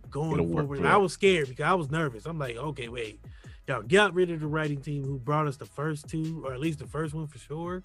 [0.09, 0.85] going forward.
[0.85, 2.25] I was scared because I was nervous.
[2.25, 3.19] I'm like, okay, wait,
[3.67, 6.59] y'all got rid of the writing team who brought us the first two, or at
[6.59, 7.81] least the first one for sure.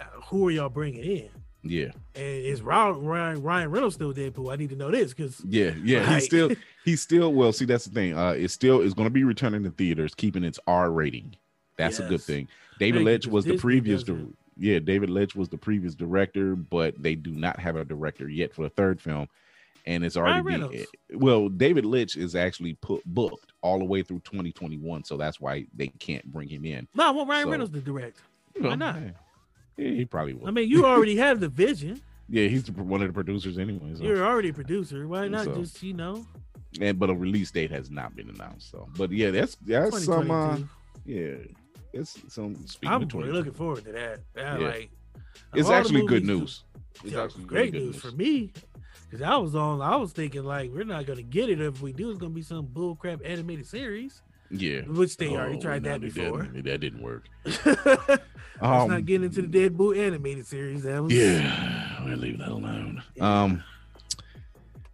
[0.00, 1.28] Uh, who are y'all bringing in?
[1.64, 4.52] Yeah, And is Ryan Ryan, Ryan Reynolds still Deadpool?
[4.52, 5.98] I need to know this because yeah, yeah.
[5.98, 6.14] Right.
[6.14, 6.50] He's still,
[6.84, 7.32] he's still.
[7.32, 8.16] Well, see, that's the thing.
[8.16, 11.34] Uh, it's still is going to be returning to theaters, keeping its R rating.
[11.76, 12.48] That's a good thing.
[12.78, 14.02] David Right, was the Disney previous.
[14.02, 14.26] Di-
[14.56, 18.52] yeah, David Leitch was the previous director, but they do not have a director yet
[18.54, 19.28] for the third film,
[19.86, 20.60] and it's already being.
[20.62, 20.86] Reynolds.
[21.14, 25.66] Well, David Leitch is actually put booked all the way through 2021, so that's why
[25.74, 26.88] they can't bring him in.
[26.94, 28.20] no, I want Ryan So- Reynolds to direct.
[28.54, 28.96] You know, Why not?
[29.76, 30.48] Yeah, he probably will.
[30.48, 32.00] I mean, you already have the vision.
[32.28, 33.94] yeah, he's one of the producers anyway.
[33.94, 34.02] So.
[34.02, 35.06] You're already a producer.
[35.06, 36.26] Why not So- just you know?
[36.80, 38.70] and but a release date has not been announced.
[38.70, 40.30] So, but yeah, that's that's some.
[40.30, 40.68] Uh, 2022.
[41.06, 41.54] yeah,
[41.92, 42.54] it's some.
[42.66, 44.20] Speaking I'm really looking forward to that.
[44.36, 44.66] Yeah, Yeah.
[44.68, 44.90] like
[45.54, 46.64] it's of all the actually good news.
[47.04, 48.52] It's Yeah, actually great really good news for me.
[49.10, 51.92] Cause I was on, I was thinking like we're not gonna get it if we
[51.92, 52.10] do.
[52.10, 54.20] It's gonna be some bullcrap animated series,
[54.50, 56.42] Yeah, which they already Oh, tried no, that before.
[56.42, 56.64] didn't.
[56.64, 57.24] That didn't work.
[57.44, 58.18] Let's
[58.60, 60.82] Um, not get into the Deadpool animated series.
[60.82, 63.02] That was Yeah, we'll leave that alone.
[63.14, 63.42] Yeah.
[63.44, 63.62] Um,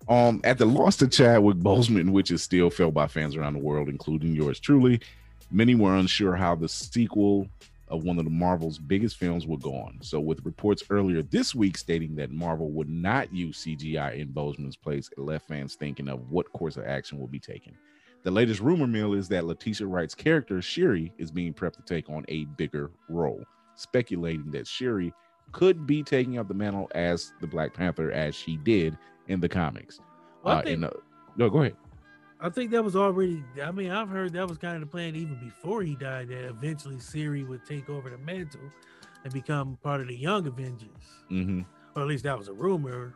[0.09, 3.59] um, at the loss to Chadwick Boseman, which is still felt by fans around the
[3.59, 5.01] world, including yours truly,
[5.55, 7.49] many were unsure how the sequel
[7.89, 9.99] of one of the Marvel's biggest films would go on.
[10.01, 14.77] So, with reports earlier this week stating that Marvel would not use CGI in Boseman's
[14.77, 17.75] place, it left fans thinking of what course of action will be taken.
[18.25, 22.09] The latest rumor mill is that Letitia Wright's character Shuri is being prepped to take
[22.09, 23.45] on a bigger role,
[23.77, 25.13] speculating that Shuri
[25.53, 28.99] could be taking up the mantle as the Black Panther as she did
[29.29, 30.01] in the comics.
[30.45, 30.93] Uh, in the,
[31.37, 31.77] no, go ahead.
[32.45, 33.43] I think that was already.
[33.63, 36.29] I mean, I've heard that was kind of the plan even before he died.
[36.29, 38.61] That eventually Shuri would take over the mantle
[39.25, 40.91] and become part of the Young Avengers,
[41.29, 41.63] hmm
[41.97, 43.15] or at least that was a rumor.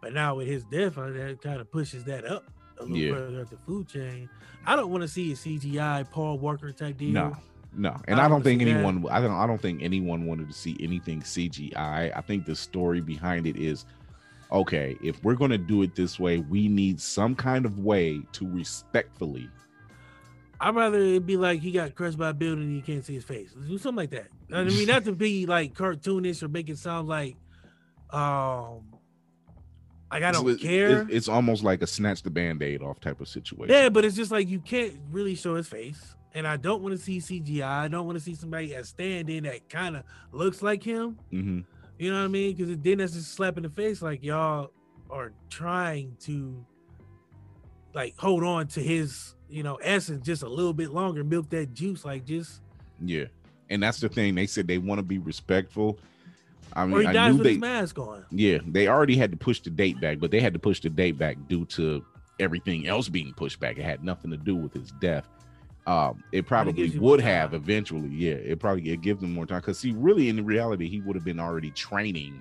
[0.00, 2.44] But now with his death, uh, that kind of pushes that up
[2.78, 3.12] a little Yeah.
[3.12, 4.30] further up the food chain.
[4.64, 7.10] I don't want to see a CGI Paul Walker type deal.
[7.12, 7.36] No,
[7.76, 8.70] no, and I I, don't think see that.
[8.76, 9.04] anyone.
[9.10, 9.32] I don't.
[9.32, 12.16] I don't think anyone wanted to see anything CGI.
[12.16, 13.84] I think the story behind it is
[14.52, 14.96] okay.
[15.02, 18.48] If we're going to do it this way, we need some kind of way to
[18.48, 19.48] respectfully.
[20.60, 23.14] I'd rather it be like he got crushed by a building and you can't see
[23.14, 23.52] his face.
[23.52, 24.28] Do something like that.
[24.52, 27.36] I mean, not to be like cartoonish or make it sound like,
[28.10, 28.82] um,
[30.10, 31.02] like I don't it's, care.
[31.02, 33.74] It's, it's almost like a snatch the band aid off type of situation.
[33.74, 36.14] Yeah, but it's just like you can't really show his face.
[36.34, 37.62] And I don't want to see CGI.
[37.62, 41.18] I don't want to see somebody as stand in that kind of looks like him.
[41.30, 41.60] hmm
[42.00, 42.56] You know what I mean?
[42.56, 44.00] Because then that's just a slap in the face.
[44.00, 44.72] Like y'all
[45.10, 46.64] are trying to
[47.92, 51.74] like hold on to his, you know, essence just a little bit longer, milk that
[51.74, 52.06] juice.
[52.06, 52.62] Like just
[53.04, 53.24] Yeah,
[53.68, 54.34] and that's the thing.
[54.34, 55.98] They said they want to be respectful.
[56.72, 57.50] I mean, I knew with they.
[57.50, 58.24] his mask on.
[58.30, 60.88] Yeah, they already had to push the date back, but they had to push the
[60.88, 62.02] date back due to
[62.38, 63.76] everything else being pushed back.
[63.76, 65.28] It had nothing to do with his death.
[65.90, 67.60] Um, it probably would have time.
[67.60, 68.08] eventually.
[68.10, 71.16] Yeah, it probably it gives them more time because see, really, in reality, he would
[71.16, 72.40] have been already training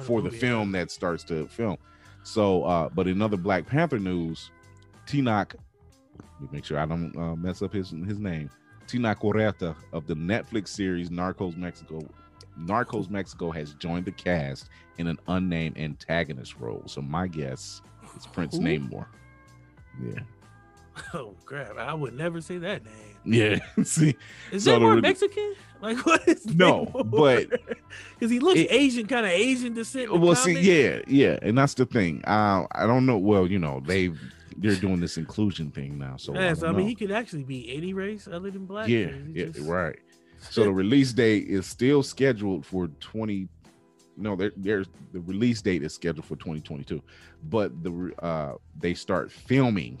[0.00, 0.38] for the movie.
[0.38, 1.76] film that starts to film.
[2.22, 4.50] So, uh, but in other Black Panther news,
[5.06, 8.48] Tenoch, let me make sure I don't uh, mess up his his name.
[8.86, 12.00] Tenoch Huerta of the Netflix series Narcos Mexico.
[12.58, 16.82] Narcos Mexico has joined the cast in an unnamed antagonist role.
[16.86, 17.82] So my guess
[18.16, 18.62] is Prince Who?
[18.62, 19.06] Namor.
[20.02, 20.20] Yeah,
[21.14, 21.76] Oh crap!
[21.78, 22.94] I would never say that name.
[23.24, 23.58] yeah.
[23.84, 24.16] see,
[24.52, 25.54] Is So that more Mexican?
[25.80, 27.48] Like what is No, but-
[28.18, 30.10] because he looks It- Asian, kind of Asian descent.
[30.18, 32.22] well, see, yeah, yeah, and that's the thing.
[32.26, 33.16] Uh, I don't know.
[33.18, 34.10] Well, you know, they
[34.56, 36.86] they're doing this inclusion thing now, so I, Yeah, don't so I mean, know.
[36.88, 38.88] he could actually be any race other than black.
[38.88, 39.96] yeah, yeah, just- right.
[40.40, 43.48] So the release date is still scheduled for 20
[44.20, 47.00] no there, there's the release date is scheduled for 2022
[47.50, 50.00] but the uh they start filming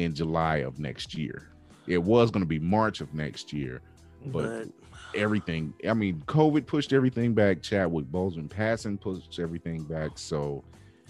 [0.00, 1.48] in July of next year.
[1.86, 3.80] It was going to be March of next year
[4.26, 4.68] but-
[5.14, 10.62] everything I mean COVID pushed everything back Chadwick Boseman passing pushed everything back so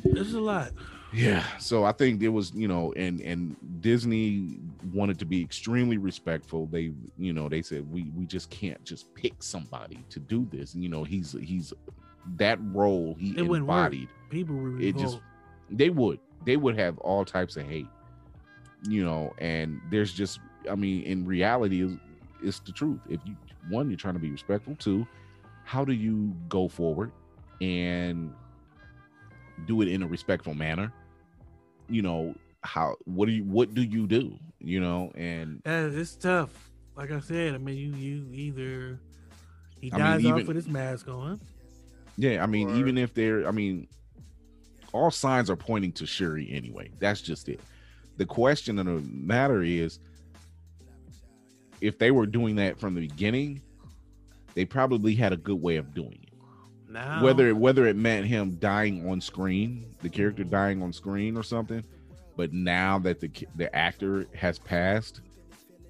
[0.02, 0.70] this is a lot.
[1.12, 4.56] yeah so i think it was you know and and disney
[4.94, 6.64] wanted to be extremely respectful.
[6.66, 10.74] They you know they said we we just can't just pick somebody to do this.
[10.74, 11.74] You know he's he's
[12.36, 15.20] that role he It embodied People were It just-
[15.68, 17.88] they would they would have all types of hate
[18.88, 21.92] you know and there's just i mean in reality is
[22.42, 23.34] it's the truth if you
[23.68, 24.74] one, you're trying to be respectful.
[24.76, 25.06] Two,
[25.64, 27.12] how do you go forward
[27.60, 28.32] and
[29.66, 30.92] do it in a respectful manner?
[31.88, 34.38] You know, how what do you what do you do?
[34.60, 36.70] You know, and Yeah, it's tough.
[36.96, 38.98] Like I said, I mean, you you either
[39.78, 41.38] he I mean, dies off with his mask on.
[42.16, 43.88] yeah, I mean, Or- even if they're, I mean,
[44.92, 46.90] all signs are pointing to Shuri anyway.
[46.98, 47.60] That's just it.
[48.20, 49.98] The question of the matter is,
[51.80, 53.62] if they were doing that from the beginning,
[54.52, 56.34] they probably had a good way of doing it.
[56.86, 60.50] Now, whether whether it meant him dying on screen, the character mm.
[60.50, 61.82] dying on screen or something.
[62.36, 65.22] But now that the the actor has passed,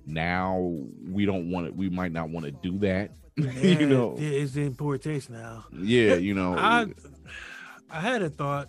[0.07, 0.79] now
[1.09, 1.75] we don't want it.
[1.75, 3.11] We might not want to do that.
[3.37, 5.65] yeah, you know, it's in poor taste now.
[5.73, 6.87] yeah, you know, I
[7.91, 8.69] I had a thought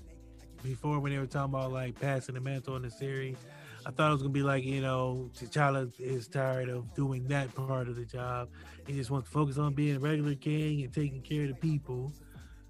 [0.64, 3.38] before when they were talking about like passing the mantle in the series.
[3.86, 7.54] I thought it was gonna be like you know T'Challa is tired of doing that
[7.56, 8.50] part of the job.
[8.88, 11.56] He just wants to focus on being a regular king and taking care of the
[11.56, 12.12] people.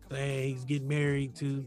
[0.09, 1.65] And he's getting married to.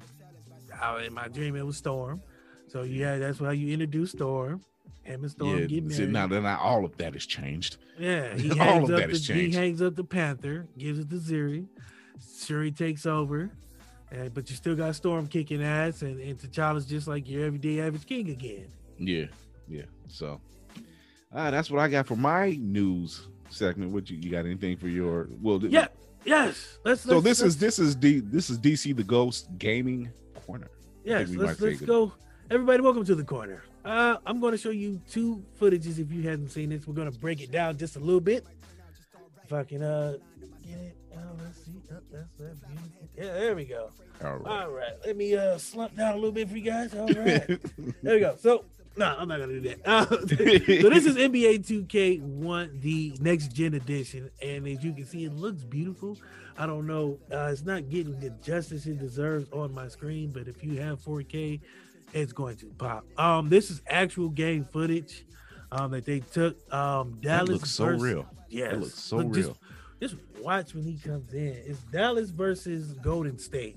[0.83, 2.23] uh, In my dream, it was Storm.
[2.69, 4.61] So yeah, that's why you introduce Storm.
[5.03, 5.67] Him and Storm yeah.
[5.67, 6.11] get married.
[6.13, 7.77] now, then, all of that has changed.
[7.99, 11.17] Yeah, he All of that the, has he hangs up the Panther, gives it to
[11.17, 11.67] Zuri.
[12.39, 13.51] Shuri takes over,
[14.33, 18.07] but you still got Storm kicking ass, and, and T'Challa's just like your everyday average
[18.07, 18.67] king again.
[18.99, 19.27] Yeah,
[19.69, 19.83] yeah.
[20.09, 20.41] So,
[21.33, 23.91] uh, that's what I got for my news segment.
[23.93, 24.47] What you, you got?
[24.47, 25.29] Anything for your?
[25.43, 25.89] Well, th- Yeah,
[26.25, 26.79] yes.
[26.85, 27.01] Let's.
[27.03, 30.11] So let's- this let's- is this is D this is DC the Ghost Gaming
[30.47, 30.71] Corner.
[31.05, 31.29] yes.
[31.31, 32.13] Let's let's go.
[32.51, 33.65] Everybody, welcome to the corner.
[33.85, 35.99] Uh, I'm going to show you two footages.
[35.99, 38.47] If you haven't seen this, we're going to break it down just a little bit.
[39.45, 40.17] If I can uh
[40.63, 40.97] get it.
[41.43, 41.73] Let's see.
[41.91, 42.69] That's that beautiful.
[43.17, 43.91] Yeah, there we go.
[44.25, 44.63] All right.
[44.65, 46.95] All right, let me uh slump down a little bit for you guys.
[46.95, 47.47] All right,
[48.03, 48.37] there we go.
[48.41, 48.65] So,
[48.97, 49.81] no, I'm not gonna do that.
[49.89, 55.25] Uh, so this is NBA 2K1, the next gen edition, and as you can see,
[55.25, 56.19] it looks beautiful.
[56.57, 60.47] I don't know, uh, it's not getting the justice it deserves on my screen, but
[60.47, 61.61] if you have 4K,
[62.13, 63.05] it's going to pop.
[63.19, 65.27] Um, this is actual game footage.
[65.73, 66.57] Um, that they took.
[66.73, 68.27] Um, Dallas that looks so versus- real.
[68.49, 69.49] Yes, That looks so Look, real.
[69.49, 69.61] just
[70.41, 71.57] watch when he comes in.
[71.67, 73.77] It's Dallas versus Golden State.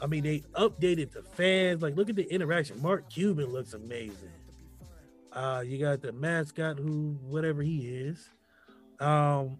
[0.00, 1.82] I mean, they updated the fans.
[1.82, 2.80] Like, look at the interaction.
[2.80, 4.30] Mark Cuban looks amazing.
[5.32, 8.28] Uh, you got the mascot who, whatever he is.
[8.98, 9.58] Um,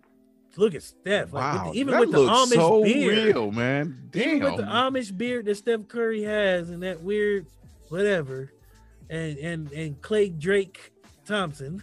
[0.56, 1.32] look at Steph.
[1.32, 4.08] Like, with wow, the- even that with the looks Amish so beard, real, man.
[4.10, 4.36] Damn.
[4.36, 7.46] even with the Amish beard that Steph Curry has, and that weird,
[7.88, 8.52] whatever,
[9.08, 10.92] and and and Klay Drake
[11.24, 11.82] Thompson.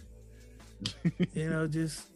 [1.34, 2.06] you know, just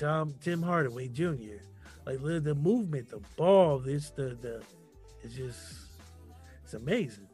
[0.00, 1.60] Tom Tim Hardaway Jr.
[2.06, 4.62] Like the movement, the ball, this the the
[5.22, 5.58] it's just
[6.64, 7.28] it's amazing.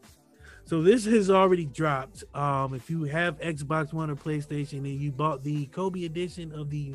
[0.65, 2.25] So this has already dropped.
[2.35, 6.71] Um, if you have Xbox One or PlayStation and you bought the Kobe edition of
[6.71, 6.95] the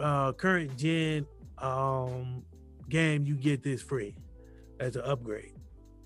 [0.00, 1.26] uh, current gen
[1.58, 2.42] um,
[2.88, 4.16] game, you get this free
[4.80, 5.52] as an upgrade.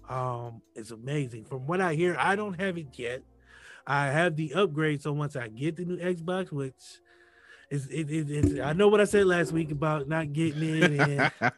[0.08, 1.44] Um, it's amazing.
[1.44, 3.22] From what I hear, I don't have it yet.
[3.86, 6.74] I have the upgrade, so once I get the new Xbox, which
[7.70, 10.82] is it, it, it's, I know what I said last week about not getting it,
[10.84, 11.30] and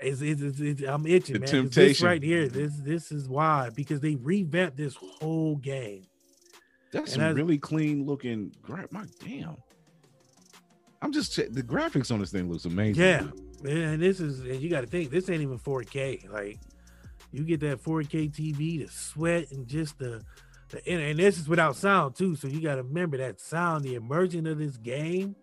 [0.00, 1.48] it's, it's, it's, it's- I'm itching, The man.
[1.66, 6.04] 'cause This right here, this this is why because they revamped this whole game.
[6.92, 8.54] That's And really clean looking.
[8.90, 9.56] My damn.
[11.00, 13.02] I'm just the graphics on this thing looks amazing.
[13.02, 13.28] Yeah,
[13.64, 16.30] and this is and you got to think this ain't even 4K.
[16.30, 16.58] Like
[17.32, 20.22] you get that 4K TV, to sweat and just the
[20.86, 22.36] and and this is without sound too.
[22.36, 25.36] So you got to remember that sound, the immersion of this game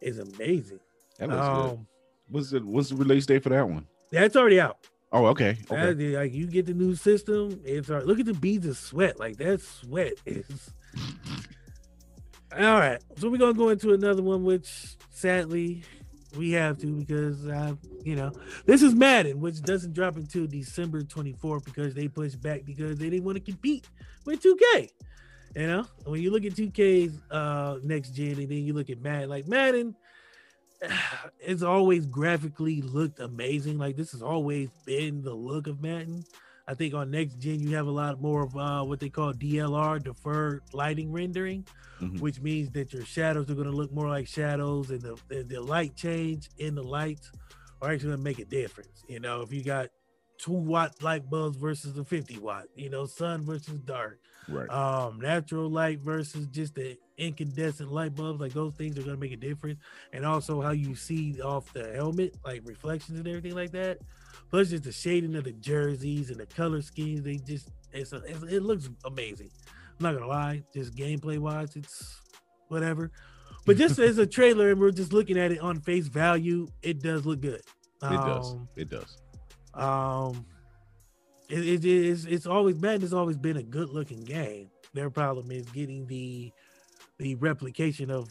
[0.00, 0.80] is amazing.
[1.18, 1.70] that looks good.
[1.78, 1.86] Um,
[2.28, 3.86] What's the what's the release date for that one?
[4.10, 4.78] that's already out.
[5.12, 5.56] Oh, okay.
[5.70, 5.92] Okay.
[5.92, 9.18] That- like you get the new system, it's all, look at the beads of sweat.
[9.20, 10.72] Like that sweat is.
[12.54, 15.82] All right, so we're gonna go into another one, which sadly
[16.36, 17.74] we have to because uh,
[18.04, 18.32] you know
[18.66, 23.10] this is Madden, which doesn't drop until December 24th because they pushed back because they
[23.10, 23.88] didn't want to compete
[24.24, 24.90] with 2K.
[25.54, 29.02] You know, when you look at 2K's uh, next gen and then you look at
[29.02, 29.94] Madden, like Madden,
[31.40, 33.78] it's always graphically looked amazing.
[33.78, 36.24] Like this has always been the look of Madden.
[36.68, 39.32] I think on next gen you have a lot more of uh, what they call
[39.32, 41.66] DLR, deferred lighting rendering,
[42.00, 42.20] Mhm.
[42.20, 45.42] which means that your shadows are going to look more like shadows, and the, the
[45.42, 47.30] the light change in the lights
[47.80, 49.04] are actually going to make a difference.
[49.08, 49.88] You know, if you got
[50.38, 54.70] two watt light bulbs versus a 50 watt, you know, sun versus dark, Right.
[54.70, 59.20] um natural light versus just the incandescent light bulbs like those things are going to
[59.20, 59.78] make a difference
[60.12, 63.98] and also how you see off the helmet like reflections and everything like that
[64.50, 68.16] plus just the shading of the jerseys and the color schemes they just it's, a,
[68.24, 69.50] it's it looks amazing
[69.98, 72.20] i'm not gonna lie just gameplay wise it's
[72.68, 73.10] whatever
[73.64, 77.00] but just as a trailer, and we're just looking at it on face value, it
[77.00, 77.62] does look good.
[78.02, 78.52] It does.
[78.52, 79.18] Um, It does.
[79.74, 80.44] Um,
[81.48, 82.26] it, it is.
[82.26, 84.68] It's always Madden has always been a good looking game.
[84.94, 86.52] Their problem is getting the
[87.18, 88.30] the replication of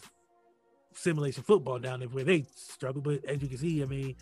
[0.93, 3.01] simulation football down there where they struggle.
[3.01, 4.15] But as you can see, I mean,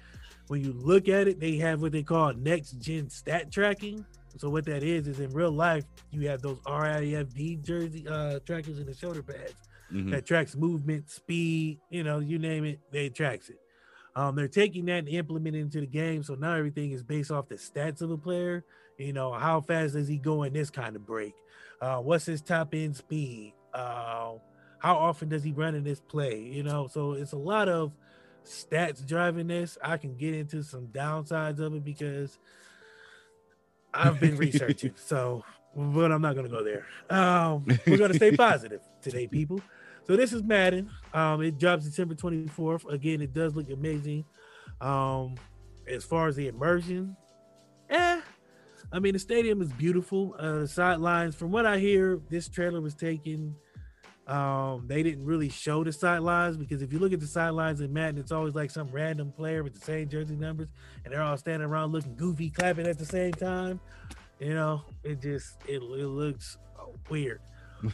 [0.49, 4.03] when you look at it, they have what they call next gen stat tracking.
[4.37, 8.79] So what that is is in real life, you have those RIFD jersey uh, trackers
[8.79, 9.53] in the shoulder pads
[9.91, 10.11] Mhm.
[10.11, 13.59] that tracks movement, speed, you know, you name it, they tracks it.
[14.15, 16.23] Um, they're taking that and implementing it into the game.
[16.23, 18.65] So now everything is based off the stats of a player.
[18.97, 21.33] You know, how fast does he go in this kind of break?
[21.79, 23.53] Uh, what's his top end speed?
[23.73, 24.33] Uh,
[24.79, 26.39] how often does he run in this play?
[26.39, 27.93] You know, so it's a lot of
[28.49, 29.77] stats driving this.
[29.83, 32.37] I can get into some downsides of it because
[33.93, 34.93] I've been researching.
[34.95, 35.43] So,
[35.75, 36.85] but I'm not going to go there.
[37.09, 39.61] Um, we're going to stay positive today, people.
[40.07, 40.89] So this is Madden.
[41.13, 42.91] Um, it drops December 24th.
[42.91, 44.25] Again, it does look amazing.
[44.81, 45.35] Um,
[45.87, 47.15] as far as the immersion,
[47.89, 48.21] eh.
[48.91, 50.35] I mean, the stadium is beautiful.
[50.39, 53.55] Uh, the sidelines, from what I hear, this trailer was taken.
[54.29, 57.91] Um, they didn't really show the sidelines because if you look at the sidelines in
[57.91, 60.69] Madden, it's always like some random player with the same jersey numbers,
[61.03, 63.79] and they're all standing around looking goofy, clapping at the same time.
[64.39, 66.57] You know, it just it, it looks
[67.09, 67.41] weird.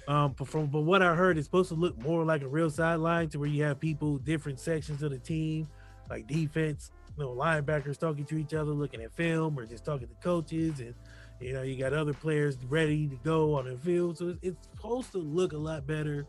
[0.08, 2.72] Um, but from but what I heard, it's supposed to look more like a real
[2.72, 5.68] sideline to where you have people, different sections of the team,
[6.10, 10.08] like defense, you know, linebackers talking to each other, looking at film, or just talking
[10.08, 10.96] to coaches, and
[11.40, 14.18] you know, you got other players ready to go on the field.
[14.18, 16.26] So it's, it's supposed to look a lot better.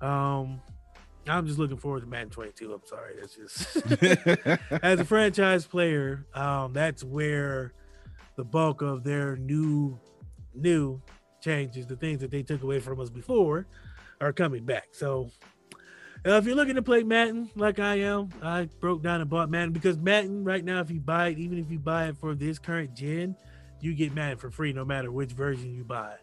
[0.00, 0.60] Um,
[1.28, 2.72] I'm just looking forward to Madden 22.
[2.72, 3.76] I'm sorry, that's just
[4.82, 7.74] as a franchise player, um, that's where
[8.36, 9.98] the bulk of their new
[10.54, 11.00] new
[11.40, 13.66] changes, the things that they took away from us before,
[14.20, 14.88] are coming back.
[14.92, 15.30] So
[16.26, 19.50] uh, if you're looking to play Madden like I am, I broke down and bought
[19.50, 22.34] Madden because Madden right now, if you buy it, even if you buy it for
[22.34, 23.36] this current gen,
[23.80, 26.14] you get Madden for free no matter which version you buy.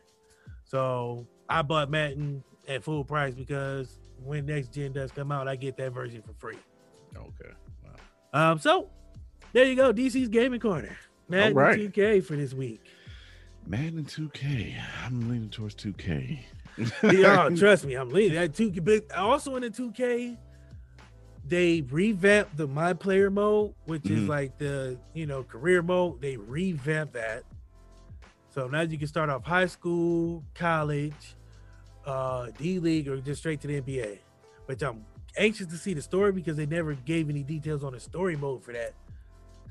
[0.65, 5.55] So I bought Madden at full price because when next gen does come out, I
[5.55, 6.57] get that version for free.
[7.15, 7.53] okay.
[7.83, 8.51] Wow.
[8.51, 8.89] Um, so
[9.53, 10.97] there you go, DC's gaming corner.
[11.29, 11.79] Madden right.
[11.79, 12.81] 2K for this week.
[13.65, 14.75] Madden 2K.
[15.05, 16.39] I'm leaning towards 2K.
[17.03, 18.83] yeah, trust me, I'm leaning that 2K.
[18.83, 20.37] But also in the 2K,
[21.47, 24.27] they revamped the my player mode, which is Mhm.
[24.27, 26.21] like the you know career mode.
[26.21, 27.43] They revamped that,
[28.49, 31.35] so now you can start off high school, college,
[32.05, 34.19] uh, D League, or just straight to the NBA.
[34.65, 35.05] Which I'm
[35.37, 38.63] anxious to see the story because they never gave any details on the story mode
[38.63, 38.93] for that.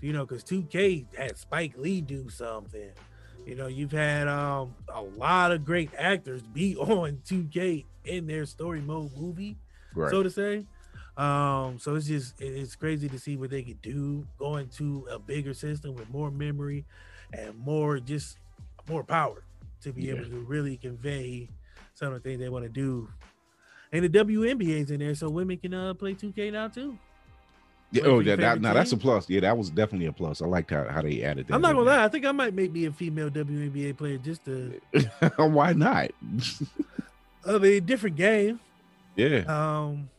[0.00, 2.90] You know, because 2K had Spike Lee do something.
[3.46, 8.46] You know, you've had um a lot of great actors be on 2K in their
[8.46, 9.56] story mode movie,
[9.94, 10.10] right.
[10.10, 10.64] so to say.
[11.16, 15.18] Um, so it's just it's crazy to see what they could do going to a
[15.18, 16.84] bigger system with more memory
[17.32, 18.36] and more just
[18.88, 19.42] more power
[19.82, 21.48] to be able to really convey
[21.94, 23.08] some of the things they want to do.
[23.92, 26.98] And the WNBA's in there, so women can uh, play 2K now too.
[27.92, 29.30] yeah, oh, yeah, that, now that's a plus.
[29.30, 30.42] Yeah, that was definitely a plus.
[30.42, 31.54] I liked how, how they added that.
[31.54, 34.44] I'm not gonna lie, I think I might make me a female WNBA player just
[34.44, 34.78] to.
[35.38, 36.10] Why not?
[37.46, 38.60] I mean different game.
[39.14, 39.44] yeah.
[39.46, 40.10] Um,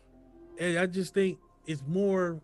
[0.60, 2.39] and I just think it's more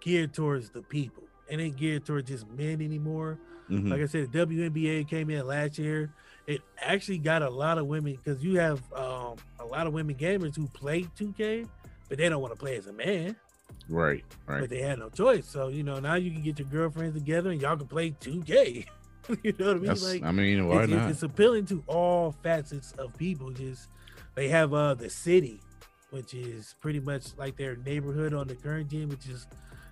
[0.00, 1.24] geared towards the people.
[1.48, 3.38] It ain't geared towards just men anymore.
[3.70, 3.90] Mhm.
[3.90, 6.12] Like I said, the WNBA came in last year.
[6.46, 10.14] It actually got a lot of women because you have um, a lot of women
[10.16, 11.66] gamers who play 2K,
[12.08, 13.36] but they don't want to play as a man.
[13.88, 14.24] Right.
[14.46, 14.60] Right.
[14.60, 15.46] But they had no choice.
[15.46, 18.86] So you know now you can get your girlfriends together and y'all can play 2K.
[19.42, 19.84] you know what I mean?
[19.86, 21.10] That's, like I mean, why it's, it's- not?
[21.10, 23.50] it's appealing to all facets of people.
[23.50, 23.88] Just
[24.34, 25.60] they have uh the city,
[26.10, 29.46] which is pretty much like their neighborhood on the current gen, which is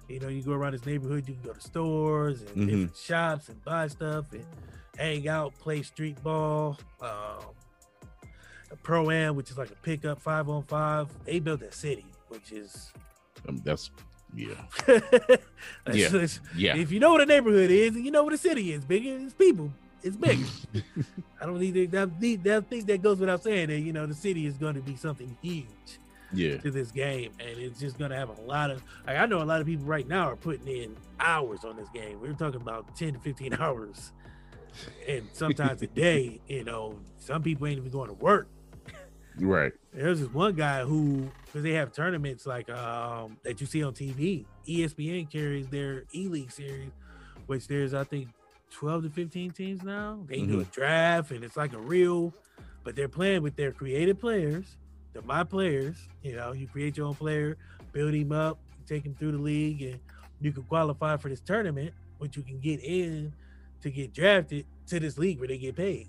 [0.08, 2.66] you know you go around this neighborhood, you can go to stores and Mhm.
[2.66, 4.44] different shops and buy stuff and
[4.96, 6.78] hang out, play street ball.
[7.00, 7.54] Um,
[8.70, 11.08] a pro am, which is like a pickup five on five.
[11.24, 12.92] They built a city, which is
[13.48, 13.90] Um, that's
[14.34, 14.48] yeah.
[14.86, 15.38] That's-
[15.94, 16.08] Yeah.
[16.08, 16.76] that's- Yeah.
[16.76, 19.06] if you know what a neighborhood is, and you know what a city is, big
[19.06, 19.72] it's people.
[20.02, 20.38] It's big.
[21.40, 24.14] I don't need that that, that think that goes without saying that you know the
[24.14, 25.98] city is going to be something huge
[26.33, 26.57] Yeah.
[26.59, 28.83] to this game, and it's just to have a lot of.
[29.07, 31.89] Like, I know a lot of people right now are putting in hours on this
[31.91, 32.20] game.
[32.20, 34.12] We're talking about ten to fifteen hours,
[35.09, 36.41] and sometimes a day.
[36.49, 38.49] You know, some people ain't even going to work.
[39.39, 39.72] Right.
[39.93, 43.93] There's this one guy who, because they have tournaments like um that you see on
[43.93, 44.47] TV.
[44.66, 46.91] ESPN carries their E League series,
[47.47, 48.29] which there's I think
[48.70, 50.18] 12 to 15 teams now.
[50.27, 52.33] They do a draft and it's like a real,
[52.83, 54.77] but they're playing with their creative players
[55.16, 55.96] they're my players.
[56.22, 57.56] You know, you create your own player,
[57.92, 59.98] build him up, take him through the league, and
[60.42, 63.32] you can qualify for this tournament, which you can get in
[63.80, 66.08] to get drafted to this league where they get paid.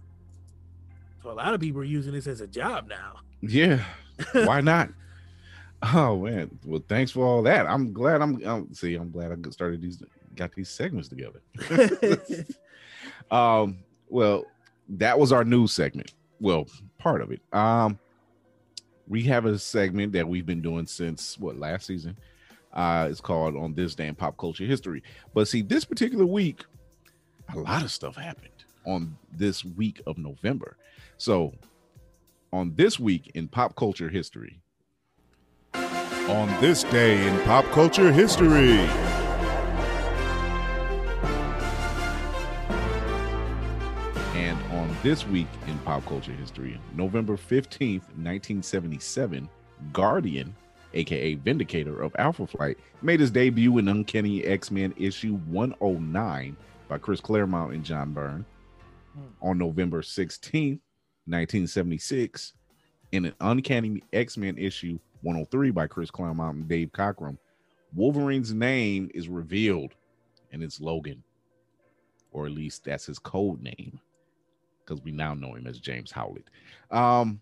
[1.24, 3.20] So a lot of people are using this as a job now.
[3.42, 3.82] Yeah,
[4.34, 4.90] why not?
[5.82, 7.66] Oh man, well, thanks for all that.
[7.66, 8.22] I'm glad.
[8.22, 8.96] I'm, I'm see.
[8.96, 10.04] I'm glad I started these,
[10.36, 11.42] got these segments together.
[13.32, 13.78] um,
[14.10, 14.46] well,
[14.90, 16.14] that was our news segment.
[16.42, 17.42] Well, part of it.
[17.54, 18.00] Um,
[19.08, 22.18] we have a segment that we've been doing since what last season.
[22.74, 25.02] Uh, it's called on this day in pop culture history.
[25.34, 26.64] But see, this particular week,
[27.54, 28.52] a lot of stuff happened
[28.86, 30.78] on this week of November.
[31.18, 31.54] So,
[32.54, 34.62] on this week in pop culture history,
[35.74, 38.78] on this day in pop culture history.
[45.04, 49.48] This week in pop culture history, November 15th, 1977,
[49.94, 50.56] Guardian,
[50.94, 56.98] aka Vindicator of Alpha Flight, made his debut in Uncanny X Men issue 109 by
[56.98, 58.46] Chris Claremont and John Byrne.
[59.14, 59.48] Hmm.
[59.48, 60.80] On November 16th,
[61.26, 62.54] 1976,
[63.12, 67.38] in an Uncanny X Men issue 103 by Chris Claremont and Dave Cockrum,
[67.94, 69.94] Wolverine's name is revealed
[70.52, 71.24] and it's Logan,
[72.32, 74.00] or at least that's his code name
[74.88, 76.50] because we now know him as James Howlett.
[76.92, 77.42] Um,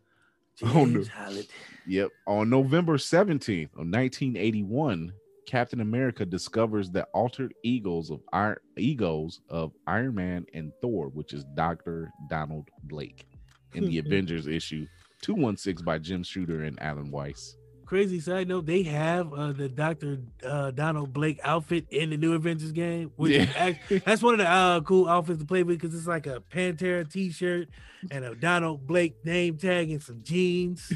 [0.58, 1.48] James Howlett.
[1.88, 2.10] Yep.
[2.28, 5.14] On November 17th of 1981,
[5.46, 11.34] Captain America discovers the altered egos of Iron, egos of Iron Man and Thor, which
[11.34, 12.12] is Dr.
[12.30, 13.28] Donald Blake
[13.74, 14.88] in the Avengers issue
[15.22, 20.20] 216 by Jim Shooter and Alan Weiss crazy side note, they have uh, the Doctor
[20.46, 23.12] uh, Donald Blake outfit in the new Avengers game.
[23.16, 23.48] Which yeah.
[23.56, 26.42] actually, that's one of the uh, cool outfits to play with because it's like a
[26.52, 27.70] Pantera T-shirt
[28.12, 30.92] and a Donald Blake name tag and some jeans.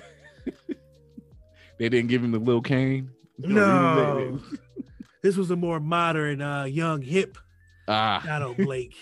[1.77, 3.11] they didn't give him the little cane.
[3.37, 4.39] No,
[5.23, 7.37] this was a more modern, uh, young, hip
[7.87, 8.21] ah.
[8.25, 8.95] Donald Blake.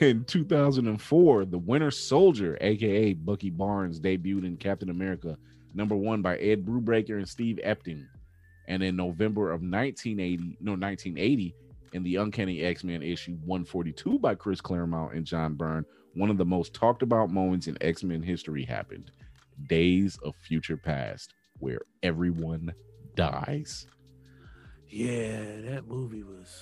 [0.00, 5.36] in 2004, the Winter Soldier, aka Bucky Barnes, debuted in Captain America
[5.74, 8.06] number one by Ed Brubaker and Steve Epting.
[8.68, 11.54] And in November of 1980, no, 1980,
[11.92, 16.38] in the Uncanny X Men issue 142 by Chris Claremont and John Byrne, one of
[16.38, 19.10] the most talked about moments in X Men history happened
[19.68, 22.72] Days of Future Past, where everyone
[23.14, 23.86] dies.
[24.88, 26.54] Yeah, that movie was.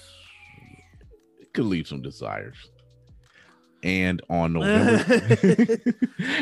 [1.41, 2.71] It could leave some desires
[3.83, 5.79] and on November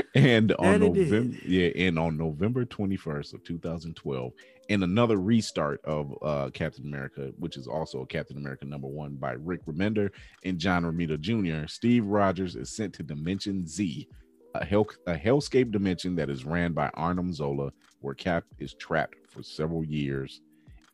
[0.14, 4.32] and on November yeah and on November 21st of 2012
[4.70, 9.32] and another restart of uh, Captain America which is also Captain America number 1 by
[9.32, 10.10] Rick Remender
[10.44, 11.66] and John Romita Jr.
[11.66, 14.08] Steve Rogers is sent to Dimension Z
[14.54, 17.70] a hell a hellscape dimension that is ran by Arnim Zola
[18.00, 20.40] where Cap is trapped for several years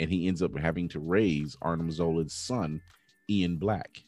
[0.00, 2.80] and he ends up having to raise Arnim Zola's son
[3.30, 4.04] Ian Black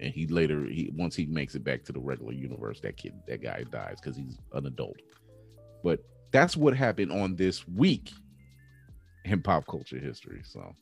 [0.00, 3.14] and he later he once he makes it back to the regular universe that kid
[3.26, 4.96] that guy dies because he's an adult.
[5.82, 6.00] But
[6.32, 8.12] that's what happened on this week
[9.24, 10.74] in pop culture history so.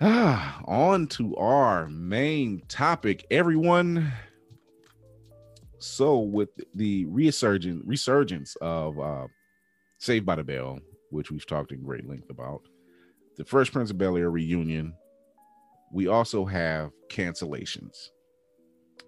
[0.00, 4.10] On to our main topic everyone.
[5.78, 9.26] So with the resurgence resurgence of uh
[9.98, 10.78] saved by the bell
[11.10, 12.62] which we've talked in great length about
[13.36, 14.94] the Fresh Prince of Bel Air reunion
[15.90, 18.10] we also have cancellations.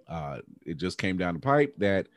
[0.08, 2.08] Uh, it just came down the pipe that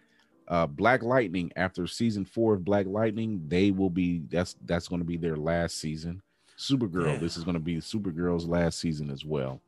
[0.48, 5.00] uh, Black Lightning, after season four of Black Lightning, they will be that's that's going
[5.00, 6.22] to be their last season.
[6.58, 7.18] Supergirl, yeah.
[7.18, 9.62] this is going to be Supergirl's last season as well,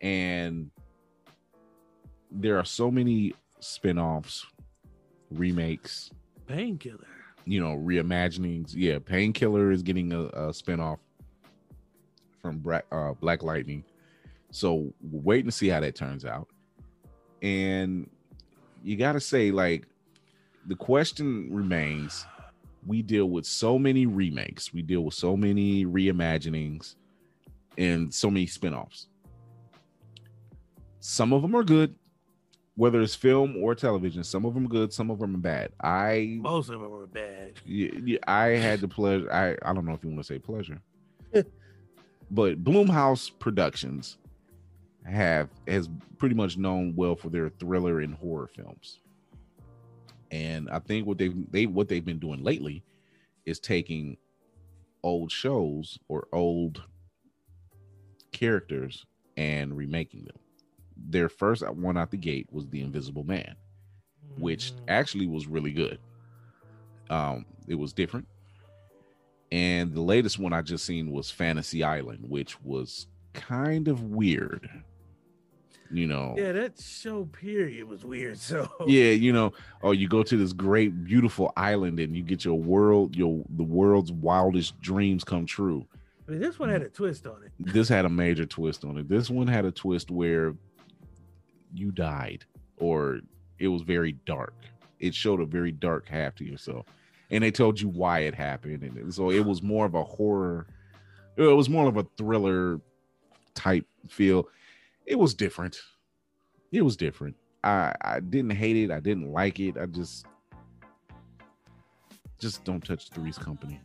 [0.00, 0.70] and
[2.30, 4.46] there are so many spin-offs,
[5.30, 6.10] remakes,
[6.46, 7.06] Painkiller,
[7.44, 8.72] you know, reimaginings.
[8.74, 11.00] Yeah, Painkiller is getting a, a spin-off
[12.40, 13.84] from Black, uh, Black Lightning.
[14.52, 16.46] So we're waiting to see how that turns out.
[17.40, 18.08] And
[18.84, 19.86] you got to say, like,
[20.66, 22.24] the question remains
[22.86, 26.96] we deal with so many remakes, we deal with so many reimaginings,
[27.78, 29.06] and so many spinoffs.
[31.00, 31.94] Some of them are good,
[32.76, 34.22] whether it's film or television.
[34.22, 35.72] Some of them good, some of them are bad.
[35.80, 37.54] I most of them are bad.
[37.64, 39.32] Yeah, yeah I had the pleasure.
[39.32, 40.80] I I don't know if you want to say pleasure,
[42.30, 44.18] but Blumhouse Productions
[45.04, 45.88] have has
[46.18, 49.00] pretty much known well for their thriller and horror films.
[50.30, 52.82] And I think what they they what they've been doing lately
[53.44, 54.16] is taking
[55.02, 56.82] old shows or old
[58.32, 59.04] characters
[59.36, 60.36] and remaking them.
[60.96, 63.56] Their first one out the gate was The Invisible Man,
[64.38, 64.80] which mm.
[64.88, 65.98] actually was really good.
[67.10, 68.26] Um, it was different.
[69.50, 74.70] And the latest one I just seen was Fantasy Island, which was kind of weird.
[75.92, 78.38] You know, Yeah, that show period was weird.
[78.38, 82.44] So yeah, you know, oh, you go to this great, beautiful island and you get
[82.44, 85.86] your world, your the world's wildest dreams come true.
[86.26, 87.52] I mean, this one had a twist on it.
[87.58, 89.08] This had a major twist on it.
[89.08, 90.54] This one had a twist where
[91.74, 92.44] you died,
[92.78, 93.20] or
[93.58, 94.54] it was very dark.
[94.98, 96.86] It showed a very dark half to yourself,
[97.30, 100.66] and they told you why it happened, and so it was more of a horror.
[101.36, 102.80] It was more of a thriller
[103.54, 104.48] type feel.
[105.06, 105.78] It was different.
[106.70, 107.36] It was different.
[107.64, 108.90] I I didn't hate it.
[108.90, 109.76] I didn't like it.
[109.76, 110.26] I just
[112.38, 113.80] just don't touch Three's Company.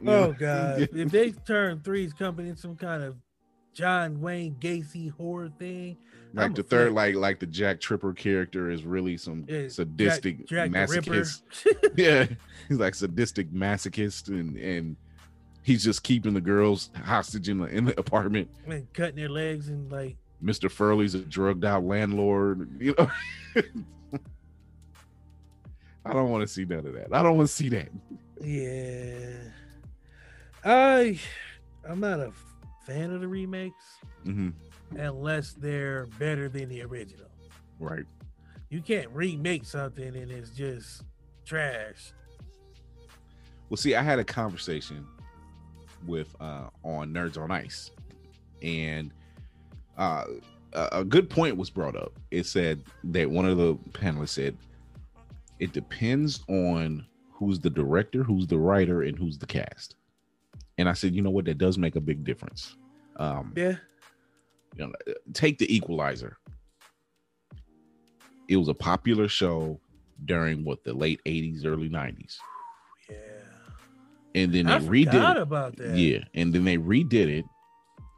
[0.00, 0.32] You Oh know?
[0.32, 3.16] god, if they turn Three's Company into some kind of
[3.74, 5.96] John Wayne Gacy horror thing,
[6.32, 6.94] like I'm the third fan.
[6.94, 10.86] like like the jack tripper character is really some Yeah, sadistic Jack Ripper.
[10.86, 11.42] masochist
[11.96, 12.26] yeah
[12.68, 14.96] he's like sadistic masochist and and
[15.62, 19.68] he's just keeping the girls hostage in the in the apartment and cutting their legs
[19.68, 23.10] and like mr furley's a drugged out landlord you know
[26.04, 27.88] i don't want to see none of that i don't want to see that
[28.40, 29.32] yeah.
[30.64, 31.18] I
[31.88, 32.32] I'm not a
[32.86, 33.84] fan of the remakes
[34.24, 34.50] hmm
[34.96, 37.26] unless they're better than the original.
[37.80, 38.04] right
[38.70, 41.02] You can't remake something and it's just
[41.44, 42.12] trash.
[43.68, 45.04] Well, see, I had a conversation
[46.06, 47.90] with uh on Nerds on Ice,
[48.62, 49.12] and
[49.98, 50.24] uh
[50.74, 52.12] a good point was brought up.
[52.30, 54.56] It said that one of the panelists said
[55.60, 59.96] it depends on who's the director, who's the writer, and who's the cast.
[60.76, 62.76] And I said, you know what, that does make a big difference.
[63.16, 63.76] Um, Yeah.
[64.76, 64.92] you know,
[65.32, 66.36] take the Equalizer.
[68.48, 69.80] It was a popular show
[70.24, 72.36] during what the late '80s, early '90s,
[73.10, 73.16] Yeah.
[74.34, 75.42] and then I they redid it.
[75.42, 75.96] about that.
[75.96, 77.44] Yeah, and then they redid it,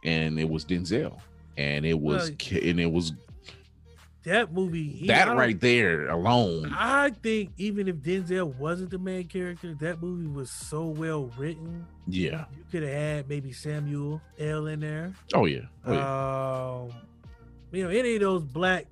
[0.05, 1.19] and it was Denzel,
[1.57, 3.13] and it was Well, and it was
[4.25, 6.73] That movie he- that right there alone.
[6.77, 11.87] I think even if Denzel wasn't the main character, that movie was so well written.
[12.07, 12.45] Yeah.
[12.57, 14.67] You could have had maybe Samuel L.
[14.67, 15.15] in there.
[15.35, 15.61] Oh yeah.
[15.87, 16.91] Oh yeah.
[16.93, 16.93] Um,
[17.73, 18.87] you know, any of those black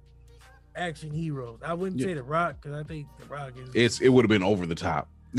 [0.75, 1.59] action heroes.
[1.65, 2.07] I wouldn't Yeah.
[2.07, 3.71] say The Rock because I think The Rock is.
[3.75, 5.09] it's it would have been over the top.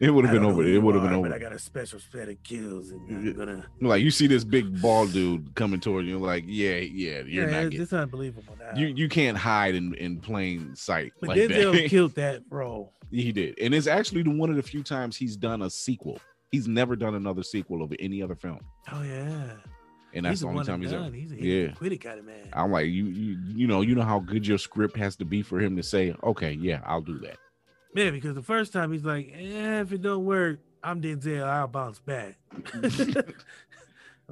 [0.00, 0.64] it would have been over.
[0.64, 1.28] It would have been over.
[1.28, 3.66] But I got a special set of kills, and I'm gonna.
[3.80, 7.50] Like you see this big bald dude coming toward you, like yeah, yeah, you're yeah,
[7.50, 7.82] not it's, getting.
[7.82, 8.78] it's unbelievable now.
[8.78, 11.86] You you can't hide in in plain sight but like Denzel that.
[11.90, 12.92] killed that role.
[13.10, 16.18] he did, and it's actually the one of the few times he's done a sequel.
[16.50, 18.58] He's never done another sequel of any other film,
[18.92, 19.50] Oh yeah,
[20.14, 21.04] and that's he's the only time he's ever.
[21.04, 21.12] done.
[21.12, 21.66] He's a Yeah.
[21.66, 21.72] yeah.
[21.74, 22.48] quit it kind of man.
[22.54, 25.42] I'm like, you, you, you know, you know how good your script has to be
[25.42, 27.36] for him to say, okay, yeah, I'll do that.
[27.94, 31.42] Yeah, because the first time he's like, eh, if it don't work, I'm Denzel.
[31.44, 32.36] I'll bounce back.
[32.74, 32.82] a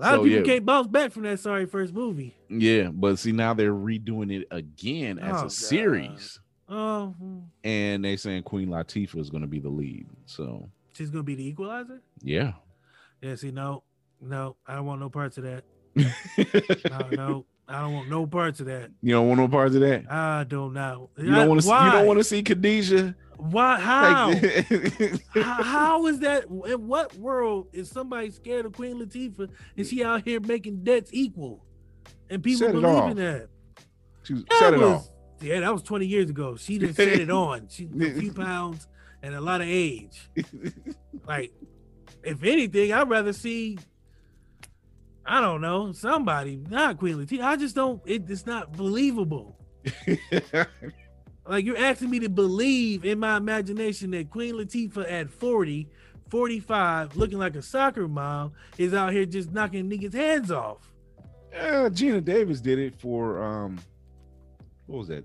[0.00, 0.42] lot So, of people yeah.
[0.42, 2.34] can't bounce back from that sorry first movie.
[2.48, 5.52] Yeah, but see, now they're redoing it again as Oh, a God.
[5.52, 7.38] series, Oh, hmm.
[7.64, 10.06] and they saying Queen Latifah is going to be the lead.
[10.26, 12.00] So she's gonna be the equalizer.
[12.22, 12.52] yeah,
[13.22, 13.82] Yeah, see, no,
[14.20, 15.64] no, I don't want no parts of that.
[16.90, 18.90] No, no, I don't want no parts of that.
[19.02, 20.10] you don't want no parts of that.
[20.10, 21.10] I don't know.
[21.18, 21.66] You don't want to.
[21.66, 23.14] You don't want to see Khadijah.
[23.38, 23.78] Why?
[23.80, 24.34] How?
[25.34, 25.62] How?
[25.62, 26.44] How is that?
[26.66, 31.10] In what world is somebody scared of Queen Latifah and she out here making debts
[31.14, 31.64] equal,
[32.28, 33.10] and people believe off.
[33.12, 33.48] in that?
[34.24, 35.08] She That set it was- off.
[35.40, 36.56] Yeah, that was 20 years ago.
[36.56, 37.68] She didn't set it on.
[37.68, 38.88] She a few pounds
[39.22, 40.28] and a lot of age.
[41.26, 41.52] Like,
[42.24, 43.78] if anything, I'd rather see.
[45.26, 47.42] I don't know somebody, not Queen Latifah.
[47.42, 48.00] I just don't.
[48.06, 49.58] It, it's not believable.
[51.48, 55.88] Like you're asking me to believe in my imagination that Queen Latifah at 40,
[56.28, 60.92] 45, looking like a soccer mom, is out here just knocking niggas' heads off.
[61.56, 63.78] Uh, Geena Davis did it for um,
[64.86, 65.24] what was that?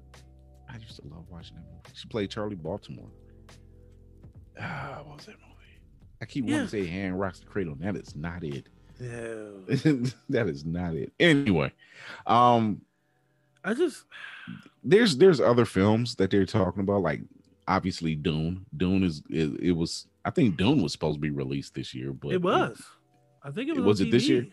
[0.69, 1.81] I used to love watching that movie.
[1.93, 3.09] She played Charlie Baltimore.
[4.59, 5.79] Ah, what was that movie?
[6.21, 7.73] I keep wanting to say Hand Rocks the Cradle.
[7.73, 8.69] and That is not it.
[8.99, 9.59] No.
[10.29, 11.11] that is not it.
[11.19, 11.73] Anyway,
[12.25, 12.81] um,
[13.63, 14.05] I just
[14.83, 17.21] there's there's other films that they're talking about, like
[17.67, 18.65] obviously Dune.
[18.75, 22.11] Dune is it, it was I think Dune was supposed to be released this year,
[22.13, 22.81] but it was.
[23.43, 23.99] I think it It- was.
[23.99, 24.47] was it this year?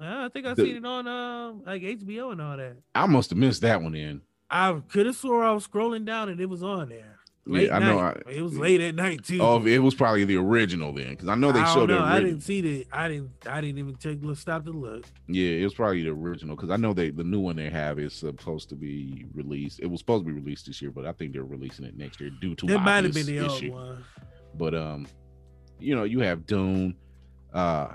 [0.00, 2.76] Yeah, I think I The- seen it on um like HBO and all that.
[2.94, 4.20] I must have missed that one in.
[4.50, 7.18] I could have swore I was scrolling down and it was on there.
[7.44, 8.00] Late yeah, I know.
[8.00, 8.22] night.
[8.30, 9.40] it was late at night too.
[9.42, 12.00] Oh, it was probably the original then, because I know they I showed know.
[12.00, 12.86] I didn't see the.
[12.92, 13.30] I didn't.
[13.48, 15.06] I didn't even take Look, stop to look.
[15.26, 17.98] Yeah, it was probably the original because I know they the new one they have
[17.98, 19.80] is supposed to be released.
[19.80, 22.20] It was supposed to be released this year, but I think they're releasing it next
[22.20, 23.72] year due to That might have been the old issue.
[23.72, 24.04] one.
[24.54, 25.08] But um,
[25.80, 26.94] you know, you have Dune.
[27.52, 27.88] Uh,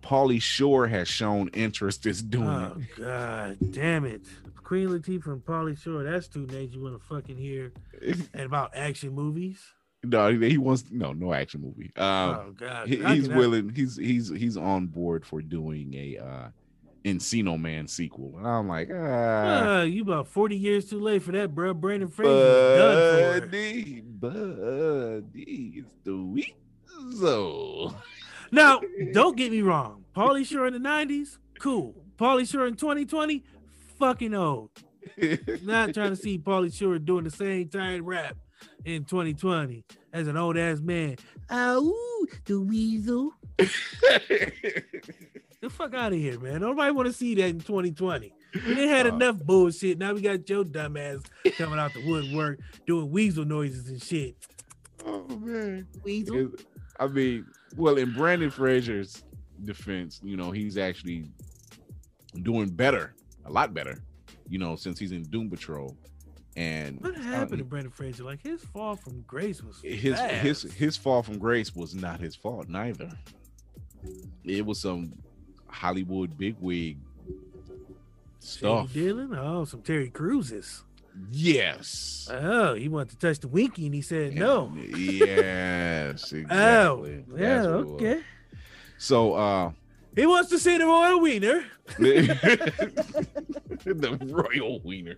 [0.00, 4.22] Pauly Shore has shown interest in doing Oh God, damn it!
[4.68, 6.02] Queen Latifah and Pauly Shore.
[6.04, 7.72] That's two names you want to fucking hear.
[8.34, 9.58] And about action movies.
[10.04, 11.90] no, he wants no no action movie.
[11.96, 13.70] Um, oh God, he- he's I- willing.
[13.74, 16.48] He's he's he's on board for doing a uh
[17.04, 19.78] Encino Man sequel, and I'm like, ah.
[19.78, 21.72] Uh, you about forty years too late for that, bro.
[21.72, 23.46] Brandon Fraser was done for.
[23.46, 26.16] Buddy, buddy, it's the
[27.04, 27.94] weasel.
[28.52, 28.80] Now,
[29.12, 30.04] don't get me wrong.
[30.14, 31.94] Pauly Shore in the '90s, cool.
[32.18, 33.44] Pauly Shore in 2020,
[33.98, 34.70] fucking old.
[35.62, 38.36] Not trying to see Pauly Shore doing the same tired rap
[38.84, 41.16] in 2020 as an old ass man.
[41.50, 43.32] Oh, the weasel.
[45.60, 46.60] The fuck out of here, man.
[46.60, 48.32] Nobody want to see that in 2020.
[48.54, 49.98] We didn't had Uh, enough bullshit.
[49.98, 51.26] Now we got Joe dumbass
[51.56, 54.36] coming out the woodwork doing weasel noises and shit.
[55.04, 55.88] oh man.
[56.04, 56.50] Weasel.
[57.00, 57.44] I mean,
[57.76, 59.24] well, in Brandon Fraser's
[59.64, 61.24] defense, you know, he's actually
[62.42, 63.14] doing better,
[63.48, 63.98] a lot better,
[64.48, 65.96] you know, since he's in Doom Patrol.
[66.56, 68.24] And What uh, happened to Brandon Fraser?
[68.24, 70.42] Like his fall from grace was his fast.
[70.42, 73.10] his his fall from grace was not his fault neither.
[74.44, 75.12] It was some
[75.68, 76.98] Hollywood bigwig
[78.40, 78.92] stuff.
[78.92, 79.34] Dillon?
[79.36, 80.82] Oh, some Terry Cruises.
[81.32, 82.28] Yes.
[82.32, 84.72] Oh, he wanted to touch the winky and he said no.
[84.76, 86.32] Yes.
[86.32, 86.48] Exactly.
[86.50, 88.02] Oh, yeah, That's what it was.
[88.02, 88.20] okay.
[88.98, 89.70] So uh
[90.16, 91.64] He wants to see the royal wiener.
[91.98, 95.16] the royal wiener.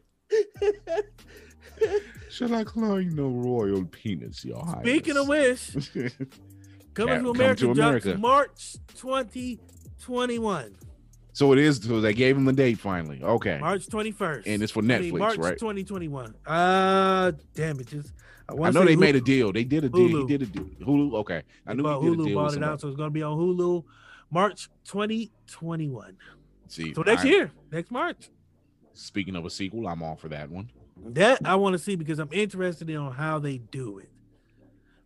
[2.28, 5.74] Shall I climb the royal penis, your Speaking of highness?
[5.74, 5.92] which,
[6.94, 8.18] Coming Come to America to drops America.
[8.18, 10.76] March 2021.
[11.32, 11.78] so it is.
[11.82, 13.22] So they gave him the date finally.
[13.22, 14.42] Okay, March 21st.
[14.46, 15.58] and it's for I mean, Netflix, March right?
[15.58, 16.34] 2021.
[16.46, 17.86] Uh damn it.
[17.86, 18.12] Just
[18.48, 19.52] I, I wanna know they Hulu- made a deal.
[19.52, 20.26] They did a deal.
[20.26, 20.64] He did a deal.
[20.84, 21.14] Hulu.
[21.20, 22.34] Okay, I knew bought he did a deal.
[22.34, 23.84] bought with it out, so it's gonna be on Hulu
[24.30, 26.16] March 2021.
[26.68, 28.30] See, So next I- year, next March.
[28.94, 30.70] Speaking of a sequel, I'm all for that one.
[31.02, 34.10] That I want to see because I'm interested in on how they do it.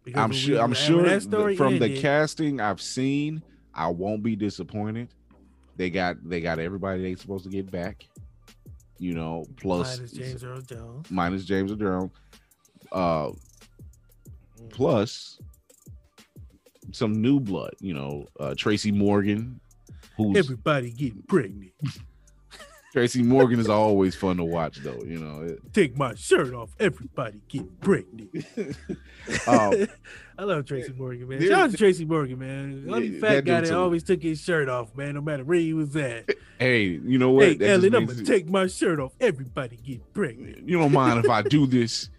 [0.02, 0.60] Because I'm sure.
[0.60, 3.42] I'm sure that th- story from the casting I've seen,
[3.72, 5.09] I won't be disappointed.
[5.76, 8.06] They got they got everybody they supposed to get back.
[8.98, 11.10] You know, plus minus James Earl Jones.
[11.10, 12.10] minus James Earl, Jones.
[12.92, 13.30] uh,
[14.70, 15.38] plus
[16.95, 17.75] some new blood.
[17.81, 19.61] You know, uh, Tracy Morgan,
[20.16, 21.73] who's Everybody getting pregnant.
[22.93, 25.03] Tracy Morgan is always fun to watch though.
[25.05, 26.71] You know, it- Take my shirt off.
[26.79, 28.31] Everybody getting pregnant.
[29.49, 29.87] Um,
[30.39, 31.41] I love Tracy Morgan, man.
[31.41, 32.87] Shout out to Tracy Morgan, man.
[32.91, 33.75] Only Yeah, fat that guy that too.
[33.79, 36.29] always took his shirt off, man, no matter where he was at.
[36.59, 37.47] hey, you know what?
[37.59, 39.12] hey, Ellen, I'm gonna take my shirt off.
[39.19, 40.69] Everybody get pregnant.
[40.69, 42.11] you don't mind if I do this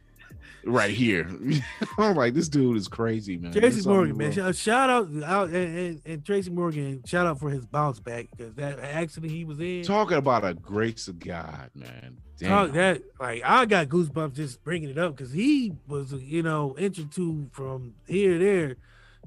[0.65, 1.29] right here.
[1.97, 3.53] I'm like, this dude is crazy, man.
[3.53, 4.31] Tracy Morgan, man.
[4.31, 7.03] Shout, shout out, out and, and, and Tracy Morgan.
[7.05, 9.83] Shout out for his bounce back because that accident he was in.
[9.83, 12.17] Talking about a grace of God, man.
[12.37, 12.49] Damn.
[12.49, 16.75] Talk that like I got goosebumps just bringing it up because he was you know
[16.77, 18.75] inch or two from here there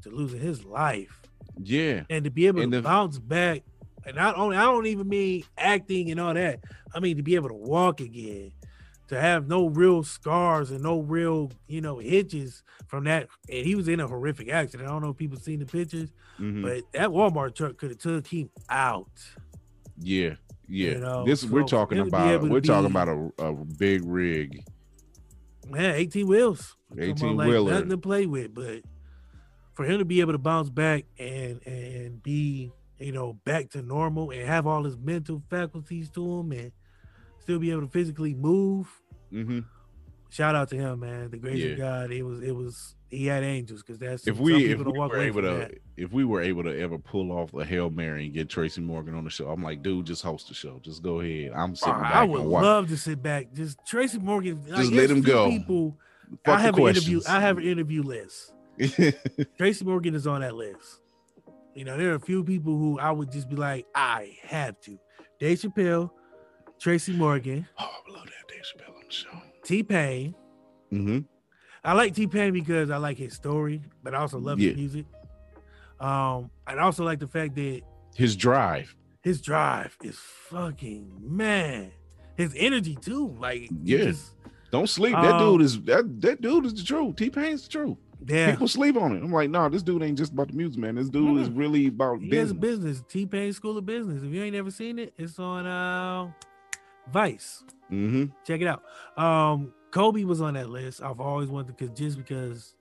[0.02, 1.22] to losing his life
[1.58, 2.02] yeah.
[2.10, 3.62] and to be able And to the- bounce back
[4.04, 6.60] and not only I don't even mean acting and all that
[6.94, 8.52] I mean to be able to walk again
[9.08, 13.74] to have no real scars and no real you know hitches from that and he
[13.74, 16.62] was in a horrific accident I don't know if people seen the pictures Mhm.
[16.62, 19.08] but that Walmart truck could have took him out
[19.98, 20.34] Yeah.
[20.70, 20.90] Yeah.
[20.92, 23.54] You know, this we're talking him to be about we're talking be- about a, a
[23.78, 24.62] big rig.
[25.68, 27.72] man 18 wheels 18 18 like wheeler.
[27.72, 28.82] nothing to play with but
[29.74, 33.80] for him to be able to bounce back and and be you know back to
[33.82, 36.72] normal and have all his mental faculties to him and
[37.48, 38.86] still be able to physically move
[39.30, 39.60] hmm
[40.28, 41.70] shout out to him man the grace Yeah.
[41.72, 44.92] of god it was it was he had angels because that's If we if we
[44.92, 45.74] walk were able to that.
[45.96, 49.14] if we were able to ever pull off a hail mary and get Tracy Morgan
[49.14, 50.78] on the show, I'm like, dude, just host the show.
[50.82, 51.52] Just go ahead.
[51.56, 53.54] I'm sitting back I would love to sit back.
[53.54, 54.60] Just Tracy Morgan.
[54.68, 55.48] like, Just let him go.
[55.48, 55.96] People,
[56.44, 57.22] Fuck I have an interview.
[57.26, 58.52] I have an interview list.
[59.56, 61.00] Tracy Morgan is on that list.
[61.74, 64.78] You know, there are a few people who I would just be like, I have
[64.82, 64.98] to.
[65.40, 66.10] Dave Chappelle,
[66.78, 69.28] Tracy Morgan, oh, I love that Dave Chappelle on the show.
[69.64, 70.34] T Pain.
[70.92, 71.18] Mm-hmm.
[71.84, 74.68] I like T Pain because I like his story, but I also love Yeah.
[74.70, 75.06] his music.
[76.00, 77.82] Um, and I also like the fact that
[78.14, 78.94] His drive.
[79.22, 81.90] his drive is fucking man.
[82.36, 83.98] His energy too, like he Yeah.
[84.04, 84.34] just-
[84.70, 85.14] Don't sleep.
[85.14, 87.16] That Um, dude is that that dude is the truth.
[87.16, 87.96] T Pain's the truth.
[88.26, 89.22] Yeah, People sleep on it.
[89.22, 90.96] I'm like, no, this dude ain't just about the music, man.
[90.96, 92.58] This dude is really about he business.
[92.60, 93.04] business.
[93.08, 94.22] T Pain School of Business.
[94.22, 96.30] If you ain't never seen it, it's on uh,
[97.12, 97.64] Vice.
[97.88, 98.82] hmm Check it out.
[99.16, 101.02] Um, Kobe was on that list.
[101.02, 102.74] I've always wanted because just because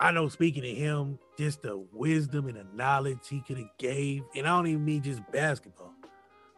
[0.00, 4.22] I know speaking to him, just the wisdom and the knowledge he could have gave,
[4.36, 5.92] and I don't even mean just basketball.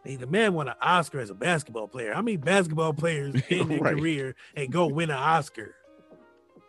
[0.03, 2.13] I mean, the man won an Oscar as a basketball player.
[2.13, 3.95] How many basketball players in their Right.
[3.95, 5.75] career and go win an Oscar?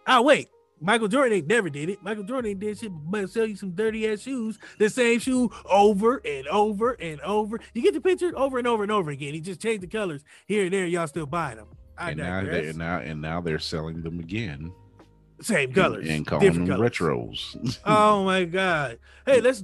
[0.07, 0.49] Oh wait,
[0.83, 2.03] Michael Jordan ain't never did it.
[2.03, 5.51] Michael Jordan ain't did shit but sell you some dirty ass shoes, the same shoe
[5.71, 7.61] over and over and over.
[7.73, 9.33] You get the picture over and over and over again.
[9.35, 10.87] He just changed the colors here and there.
[10.87, 11.69] Y'all still buying them.
[11.97, 14.73] I And now, they, and now and now they're selling them again
[15.41, 16.91] Same colors, and calling them colors.
[16.99, 17.79] retros.
[17.85, 18.99] Oh my god!
[19.25, 19.63] Hey, let's.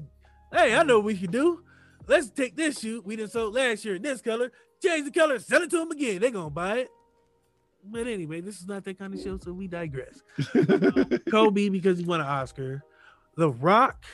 [0.52, 1.62] Hey, I know what we can do.
[2.06, 4.50] Let's take this shoe we didn't sold last year in this color,
[4.82, 6.20] change the color, sell it to them again.
[6.20, 6.88] They're gonna buy it.
[7.90, 10.20] But anyway, this is not that kind of show, so we digress.
[11.30, 12.84] Kobe because he won an Oscar.
[13.36, 14.04] The Rock,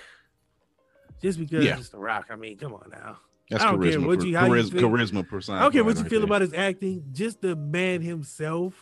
[1.23, 1.79] just because Yeah.
[1.79, 2.27] it's The Rock.
[2.31, 3.19] I mean, come on now.
[3.51, 4.07] That's I don't care charisma.
[4.07, 4.89] what per- you- how you feel.
[4.91, 5.59] charisma persona.
[5.59, 8.75] I don't care what you feel about his acting, just the man himself.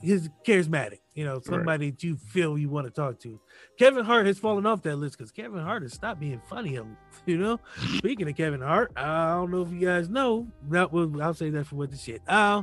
[0.00, 3.40] He's charismatic, you know, somebody that you feel you want to talk to.
[3.80, 6.78] Kevin Hart has fallen off that list because Kevin Hart has stopped being funny.
[6.78, 7.58] um, You know,
[7.96, 10.46] speaking of Kevin Hart, I don't know if you guys know.
[10.70, 12.22] That will I'll say that for what the shit.
[12.28, 12.62] Uh,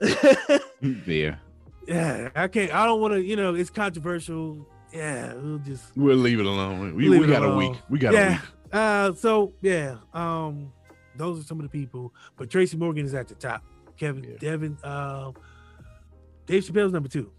[1.06, 1.36] Yeah,
[1.88, 2.72] yeah, I can't.
[2.74, 3.22] I don't want to.
[3.22, 4.66] You know, it's controversial.
[4.92, 6.94] Yeah, we'll just we'll leave it alone.
[6.94, 7.76] We, we got a week.
[7.88, 8.32] We got a yeah.
[8.32, 8.40] week.
[8.72, 10.72] Uh, so yeah, um,
[11.16, 12.12] those are some of the people.
[12.36, 13.64] But Tracy Morgan is at the top.
[13.96, 14.36] Kevin Yeah.
[14.38, 15.34] Devin, um,
[16.46, 17.32] Dave Chappelle's number two.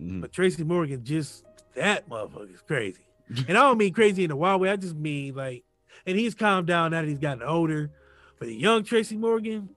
[0.00, 0.20] Mhm.
[0.20, 3.02] But Tracy Morgan, just that motherfucker is crazy.
[3.28, 4.70] and I don't mean crazy in a wild way.
[4.70, 5.64] I just mean like,
[6.06, 7.90] and he's calmed down now that he's gotten older.
[8.38, 9.68] But the young Tracy Morgan,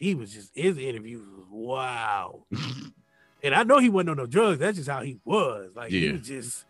[0.00, 2.46] he was just his interviews was wow.
[3.42, 4.58] and I know he wasn't on no drugs.
[4.58, 5.70] That's just how he was.
[5.76, 6.64] Like he was just,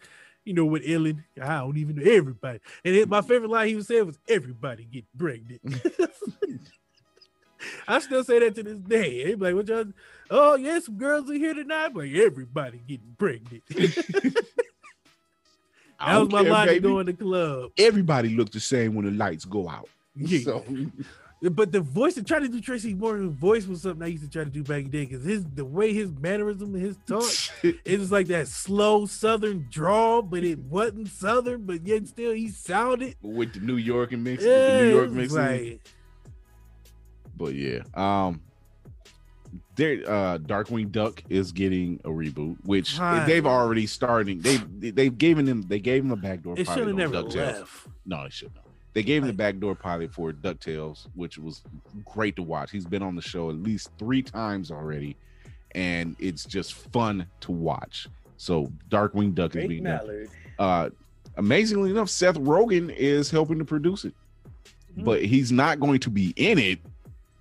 [0.45, 1.25] you know, with Ellen.
[1.41, 2.59] I don't even know everybody.
[2.85, 5.63] And it, my favorite line he was saying was, "Everybody get pregnant."
[7.87, 9.25] I still say that to this day.
[9.25, 9.85] They like, "What y'all?
[10.29, 13.63] Oh, yeah, some girls are here tonight." I'm like everybody getting pregnant.
[16.03, 17.73] That was my care, line to go in the club.
[17.77, 19.87] Everybody looks the same when the lights go out.
[20.17, 20.41] Yeah.
[20.41, 20.65] So
[21.43, 24.29] But the voice to try to do Tracy Morgan's voice was something I used to
[24.29, 26.99] try to do back in the day because his the way his mannerism and his
[27.07, 32.33] talk, it was like that slow southern drawl, but it wasn't southern, but yet still
[32.33, 33.17] he sounded.
[33.23, 35.33] with the New York and mix, Yeah, the New York mix.
[35.33, 35.81] like,
[37.37, 38.43] But yeah, um,
[39.77, 43.25] there, uh, Darkwing Duck is getting a reboot, which Right.
[43.25, 44.41] they've already starting.
[44.43, 47.35] They they've given him they gave him a backdoor it should have never DuckTales.
[47.35, 47.87] left.
[48.05, 48.65] No, it should not.
[48.93, 51.63] They gave him the backdoor pilot for Ducktales, which was
[52.05, 52.71] great to watch.
[52.71, 55.17] He's been on the show at least three times already,
[55.73, 58.09] and it's just fun to watch.
[58.37, 60.29] So Darkwing Duck is being done.
[60.59, 60.91] Uh,
[61.37, 64.15] amazingly enough, Seth Rogen is helping to produce it,
[64.97, 65.05] Mhm.
[65.05, 66.81] but he's not going to be in it.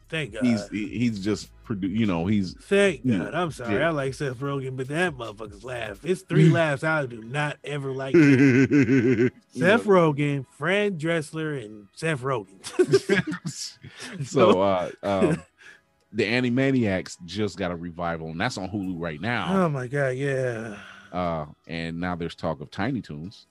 [0.09, 0.43] Thank God.
[0.43, 3.19] He's he's just produ- you know he's Thank Yeah.
[3.19, 3.35] God.
[3.35, 3.75] I'm sorry.
[3.75, 3.89] Yeah.
[3.89, 6.03] I like Seth Rogen, but that motherfucker's laugh.
[6.03, 8.15] It's three laughs I do not ever like.
[8.15, 12.57] Seth Seth Rogen, Fran Dressler, and Seth Rogen.
[14.25, 15.43] so uh um
[16.11, 19.63] the Animaniacs just got a revival and that's on Hulu right now.
[19.65, 20.75] oh my God, yeah.
[21.11, 23.45] Uh and now there's talk of Tiny Toons.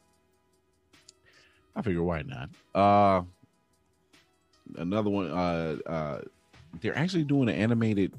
[1.76, 2.50] I figure why not?
[2.74, 3.22] Uh
[4.76, 6.20] another one uh uh
[6.80, 8.12] they're actually doing an animated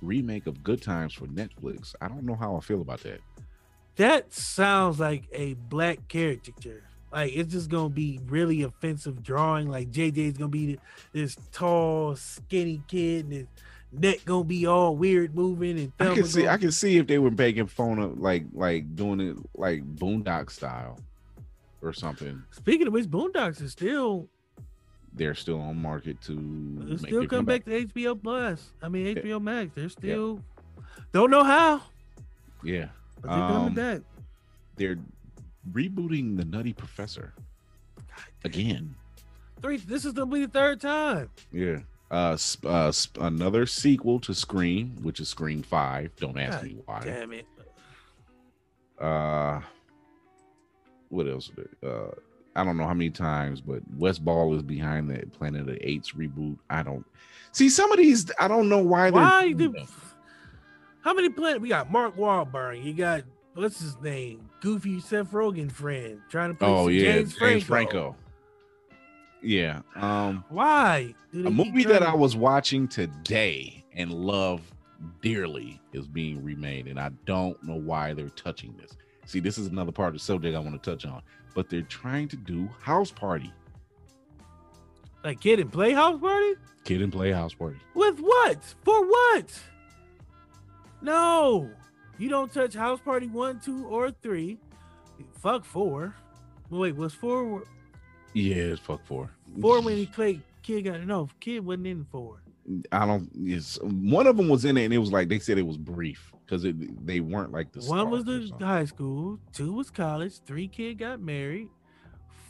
[0.00, 1.94] remake of Good Times for Netflix.
[2.00, 3.20] I don't know how I feel about that.
[3.96, 6.82] That sounds like a black caricature.
[7.12, 9.68] Like it's just gonna be really offensive drawing.
[9.68, 10.78] Like JJ's gonna be
[11.12, 13.46] this tall, skinny kid, and his
[13.92, 15.78] neck gonna be all weird moving.
[15.78, 18.44] And I can see gonna- I can see if they were making phone up like
[18.54, 20.98] like doing it like Boondock style
[21.82, 22.42] or something.
[22.50, 24.26] Speaking of which, Boondocks is still
[25.14, 28.70] They're still on market to still come back to HBO Plus.
[28.82, 29.22] I mean Yeah.
[29.22, 29.70] HBO Max.
[29.74, 30.40] They're still
[31.12, 31.82] don't know how,
[32.62, 32.88] Yeah,
[33.20, 34.00] but they're Um, back.
[34.76, 34.98] they're
[35.70, 37.34] rebooting the Nutty Professor
[38.44, 38.94] again.
[39.60, 39.76] Three.
[39.76, 41.28] This is gonna be the third time.
[41.52, 41.80] Yeah.
[42.10, 46.14] Uh, sp- uh sp- another sequel to Scream, which is Scream Five.
[46.16, 47.00] Don't ask God me why.
[47.04, 47.46] Damn it.
[48.98, 49.60] Uh,
[51.08, 51.48] what else?
[51.50, 51.90] is there?
[51.90, 52.10] Uh,
[52.54, 55.88] I don't know how many times, but Wes Ball is behind the Planet of the
[55.88, 56.58] Apes reboot.
[56.68, 57.04] I don't
[57.52, 58.30] see some of these.
[58.38, 59.10] I don't know why.
[59.10, 59.54] Why.
[61.00, 61.60] How many planet?
[61.60, 62.84] We got Mark Wahlberg.
[62.84, 63.24] You got
[63.54, 64.48] what's his name?
[64.60, 67.52] Goofy Seth Rogen friend trying to play Oh yeah, James Franco.
[67.52, 68.16] James Franco.
[69.42, 69.80] Yeah.
[69.96, 71.14] Um, Why?
[71.34, 74.60] a movie that I was watching today and love
[75.20, 78.96] dearly is being remade, and I don't know why they're touching this.
[79.26, 81.22] See, this is another part of the subject I want to touch on,
[81.54, 83.52] but they're trying to do House Party,
[85.24, 86.54] Like kid and play house party?
[86.84, 87.78] Kid and Play House Party.
[87.94, 88.58] With what?
[88.84, 89.60] For what?
[91.00, 91.70] No.
[92.18, 94.58] You don't touch house party one, two, or three.
[95.38, 96.14] Fuck four.
[96.70, 97.62] Wait, was four
[98.34, 99.30] Yeah, it's fuck four.
[99.60, 102.42] four when he played kid got no kid wasn't in four.
[102.92, 103.28] I don't.
[103.44, 105.76] It's one of them was in it, and it was like they said it was
[105.76, 107.80] brief because it they weren't like the.
[107.80, 111.68] One was the high school, two was college, three kid got married,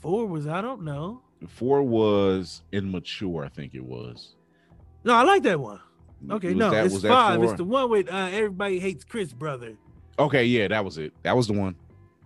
[0.01, 1.23] four was I don't know.
[1.47, 4.35] Four was immature, I think it was.
[5.05, 5.81] No, I like that one.
[6.31, 7.43] Okay, Was no, that- it's was five.
[7.43, 9.75] It's the one with uh, everybody hates Chris brother.
[10.19, 11.13] Okay, yeah, that was it.
[11.23, 11.77] That was the one.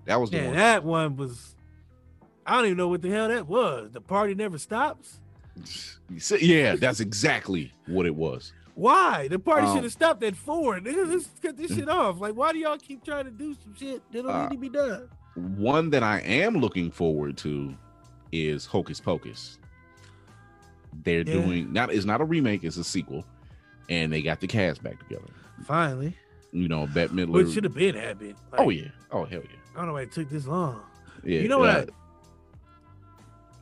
[0.06, 0.56] That was the Yeah, one.
[0.56, 1.54] that one was.
[2.46, 3.90] I don't even know what the hell that was.
[3.92, 5.20] The party never stops.
[6.38, 8.52] Yeah, that's exactly what it was.
[8.76, 9.26] Why?
[9.28, 10.78] The party Um, should have stopped at four.
[10.80, 12.20] Nigga, let's cut this shit off.
[12.20, 14.60] Like, why do y'all keep trying to do some shit that don't Uh, need to
[14.60, 15.08] be done?
[15.34, 17.74] One that I am looking forward to
[18.32, 19.58] is Hocus Pocus.
[21.04, 21.32] They're Yeah.
[21.34, 23.24] doing not it's not a remake, it's a sequel,
[23.88, 25.28] and they got the cast back together.
[25.64, 26.14] Finally,
[26.52, 27.28] You know, Bette Midler.
[27.44, 28.34] what should have been happened.
[28.52, 30.80] Like, oh yeah, oh hell yeah, I don't know why it took this long.
[31.24, 31.40] yeah.
[31.40, 31.88] you know what?
[31.88, 31.92] uh,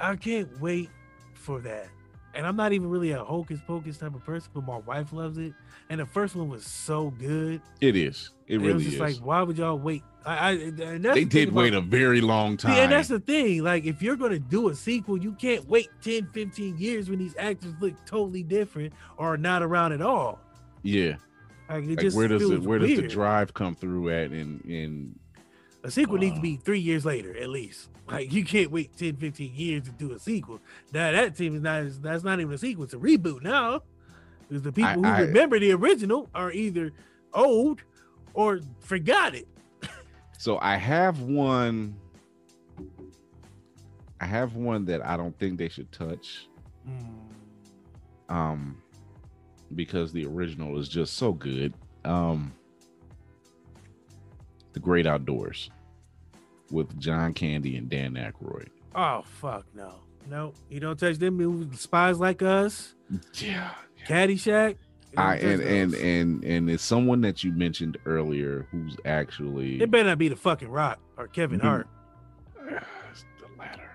[0.00, 0.90] I, I can't wait
[1.34, 1.88] for that.
[2.34, 5.38] And I'm not even really a hocus pocus type of person, but my wife loves
[5.38, 5.52] it.
[5.90, 7.60] And the first one was so good.
[7.80, 8.30] it is.
[8.46, 8.70] It really is.
[8.70, 9.00] it was just is.
[9.00, 10.02] like, why would y'all wait?
[10.26, 12.74] I, I and that's they the did about- wait a very long time.
[12.74, 13.62] See, and that's the thing.
[13.62, 17.34] Like, if you're gonna do a sequel, you can't wait 10, 15 years when these
[17.38, 20.40] actors look totally different or not around at all.
[20.82, 21.16] yeah.
[21.68, 24.30] Like, it Like just where does the where does the drive come through at?
[24.32, 25.18] And and
[25.84, 27.90] A sequel needs to be three years later, at least.
[28.08, 30.60] Like, you can't wait 10, 15 years to do a sequel.
[30.92, 33.82] Now, that team is not, that's not even a sequel, it's a reboot now.
[34.48, 36.92] Because the people who I- remember the original are either
[37.32, 37.82] old
[38.34, 39.46] or forgot it.
[40.38, 41.94] so I have one.
[44.20, 46.48] I have one that I don't think they should touch.
[48.30, 48.80] um
[49.74, 51.74] because the original is just so good
[52.04, 52.52] um
[54.72, 55.70] the great outdoors
[56.70, 58.68] with john candy and dan Aykroyd.
[58.94, 59.94] Oh, fuck no.
[60.30, 61.80] No, you don't touch them movies.
[61.80, 62.94] Spies Like Us,
[63.34, 63.70] yeah
[64.08, 64.76] Caddyshack.
[65.12, 69.90] you I, and and and and it's someone that you mentioned earlier who's actually It
[69.90, 71.60] better not be the fucking Rock or Kevin.
[71.60, 71.86] Hart.
[72.66, 73.90] It's the latter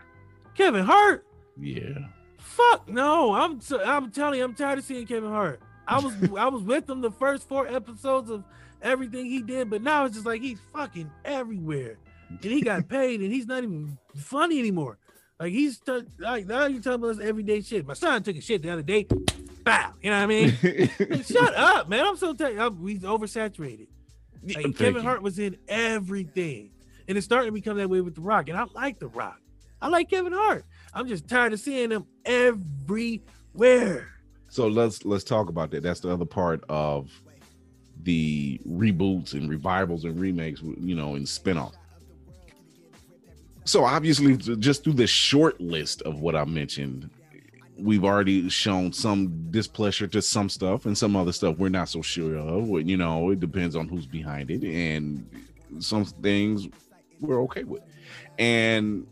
[0.55, 1.25] Kevin Hart?
[1.59, 3.33] yeah Fuck no.
[3.33, 5.61] I'm t- I'm telling you, I'm tired of seeing Kevin Hart.
[5.87, 8.43] I was I was with him the first four episodes of
[8.81, 11.97] everything he did, but now it's just like he's fucking everywhere.
[12.29, 14.97] And he got paid and he's not even funny anymore.
[15.39, 17.85] Like he's t- like now you talking about this everyday shit.
[17.87, 19.07] My son took a shit the other day.
[19.63, 19.93] Bow.
[20.01, 20.57] You know what I mean?
[21.09, 22.05] Like, shut up, man.
[22.05, 22.59] I'm so tired.
[22.59, 23.87] I'm, we oversaturated.
[24.43, 25.03] Like, Kevin.
[25.03, 26.71] Hart was in everything,
[27.07, 28.49] and it's starting to become that way with The Rock.
[28.49, 29.39] And I like The Rock.
[29.81, 30.65] I like Kevin Hart.
[30.93, 34.07] I'm just tired of seeing him everywhere.
[34.49, 35.83] So let's let's talk about that.
[35.83, 37.11] That's the other part of
[38.03, 41.73] the reboots and revivals and remakes, you know, and spin-off.
[43.69, 47.07] So obviously, just through the short list of what I mentioned,
[47.77, 52.01] we've already shown some displeasure to some stuff, and some other stuff we're not so
[52.01, 52.67] sure of.
[52.81, 55.29] You know, it depends on who's behind it, and
[55.77, 56.67] some things
[57.19, 57.83] we're okay with.
[58.39, 59.05] And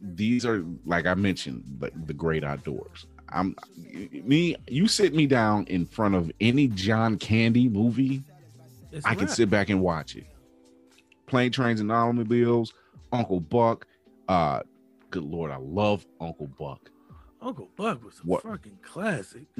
[0.00, 3.04] these are, like I mentioned, like the great outdoors.
[3.28, 3.54] I'm
[4.24, 4.56] me.
[4.68, 8.22] You sit me down in front of any John Candy movie,
[8.90, 10.24] It's I can sit back and watch it.
[11.26, 12.72] Plane, trains, and automobiles.
[13.12, 13.86] Uncle Buck.
[14.28, 14.60] Uh,
[15.10, 16.90] good lord, I love Uncle Buck.
[17.40, 18.42] Uncle Buck was a What?
[18.42, 19.42] fucking classic.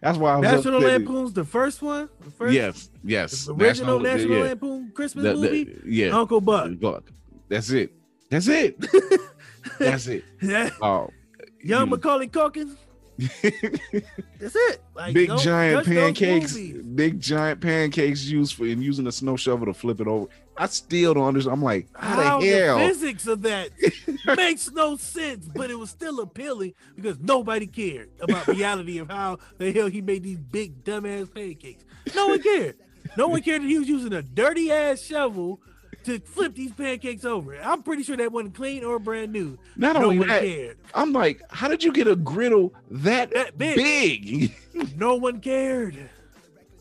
[0.00, 0.80] That's why I was National.
[0.80, 2.08] Lampoon's the first one.
[2.24, 3.44] The first, Yes, yes.
[3.44, 4.42] the original National, yeah.
[4.44, 5.80] Lampoon Christmas The- the- movie.
[5.86, 6.70] yeah, Uncle Buck.
[6.80, 7.10] Buck.
[7.48, 7.92] That's it.
[8.30, 8.82] That's it.
[9.78, 10.24] That's it.
[10.40, 11.10] Yeah, Oh,
[11.62, 12.74] Young you- Macaulay Culkin.
[13.42, 14.82] That's it.
[14.94, 19.74] Like, big giant pancakes, big giant pancakes used for and using a snow shovel to
[19.74, 20.26] flip it over.
[20.56, 21.54] I still don't understand.
[21.54, 23.70] I'm like, how, How the the physics of that
[24.36, 29.38] makes no sense, but it was still appealing because nobody cared about reality of how
[29.58, 31.84] the hell he made these big dumbass pancakes.
[32.14, 32.76] No one cared.
[33.16, 35.60] No one cared that he was using a dirty ass shovel
[36.04, 37.56] to flip these pancakes over.
[37.60, 39.58] I'm pretty sure that wasn't clean or brand new.
[39.76, 40.78] Not no only that, cared.
[40.94, 43.76] I'm like, how did you get a griddle that, That big.
[43.76, 44.96] big?
[44.96, 45.96] No one cared.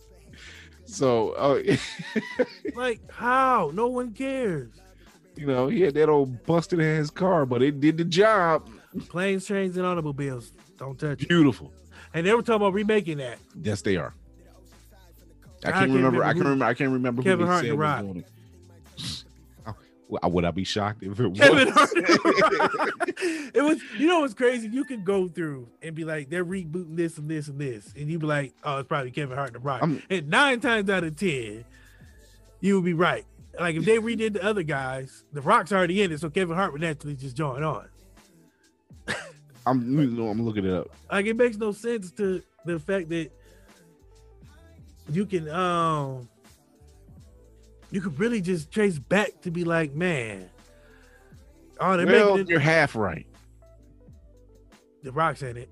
[0.86, 1.62] so, uh,
[2.76, 3.72] Like how?
[3.74, 4.70] No one cares.
[5.36, 8.70] you know, he had that old busted ass car, but it did the job.
[9.10, 10.54] Planes, trains, and automobiles.
[10.78, 11.30] Don't touch it.
[11.30, 11.72] Beautiful.
[12.14, 13.38] And they were talking about remaking that.
[13.62, 14.14] Yes, they are.
[15.64, 16.24] I I can't can't remember.
[16.24, 16.66] I can who- remember.
[16.66, 18.24] I can't remember Kevin Hart and said The was Rock.
[20.10, 20.24] Doing it.
[20.24, 21.40] Well, Would I be shocked if it was?
[21.40, 21.90] Hart.
[23.54, 24.68] it was, you know, what's crazy.
[24.70, 28.10] You could go through and be like, they're rebooting this and this and this, and
[28.10, 29.82] you'd be like, oh, it's probably Kevin Hart and The Rock.
[29.82, 31.66] I'm- and nine times out of ten,
[32.62, 33.26] you would be right.
[33.60, 36.72] Like if they redid the other guys, The Rock's already in it, so Kevin Hart
[36.72, 37.88] would naturally just join on.
[39.66, 40.00] I'm.
[40.00, 40.88] You know, I'm looking it up.
[41.12, 43.30] Like it makes no sense to the fact that
[45.12, 46.30] you can um
[47.92, 50.50] you could really just trace back to be like, man,
[51.80, 53.26] oh, they're Well, making it, you're half right.
[55.04, 55.70] the Rock's in it.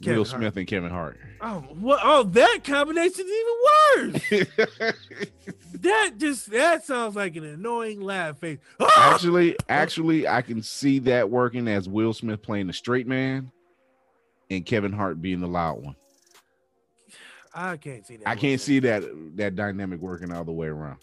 [0.00, 0.28] Will Kevin Hart.
[0.28, 1.18] Smith and Kevin Hart.
[1.40, 1.98] Oh, what?
[2.04, 4.94] Oh, that combination's even worse.
[5.74, 8.58] that just that sounds like an annoying laugh face.
[8.96, 13.50] Actually, actually, I can see that working as Will Smith playing the straight man,
[14.50, 15.96] and Kevin Hart being the loud one.
[17.60, 18.28] I can't see that.
[18.28, 18.58] I can't working.
[18.58, 19.02] see that
[19.36, 20.98] that dynamic working all the way around.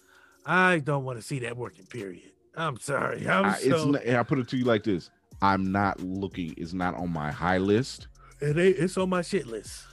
[0.45, 1.85] I don't want to see that working.
[1.85, 2.31] Period.
[2.55, 3.27] I'm sorry.
[3.27, 3.91] I'm I, so.
[3.91, 5.09] not, I put it to you like this:
[5.41, 6.53] I'm not looking.
[6.57, 8.07] It's not on my high list,
[8.39, 9.83] it ain't, it's on my shit list.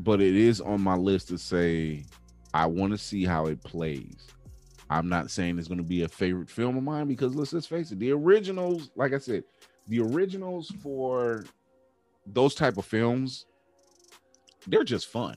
[0.00, 2.02] but it is on my list to say
[2.52, 4.26] I want to see how it plays.
[4.90, 7.66] I'm not saying it's going to be a favorite film of mine because let's let's
[7.66, 9.44] face it, the originals, like I said,
[9.88, 11.44] the originals for
[12.26, 13.46] those type of films,
[14.66, 15.36] they're just fun.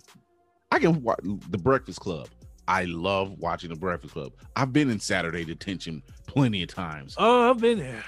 [0.71, 2.27] I can watch The Breakfast Club.
[2.67, 4.33] I love watching The Breakfast Club.
[4.55, 8.03] I've been in Saturday detention plenty of times, Oh, I've been there.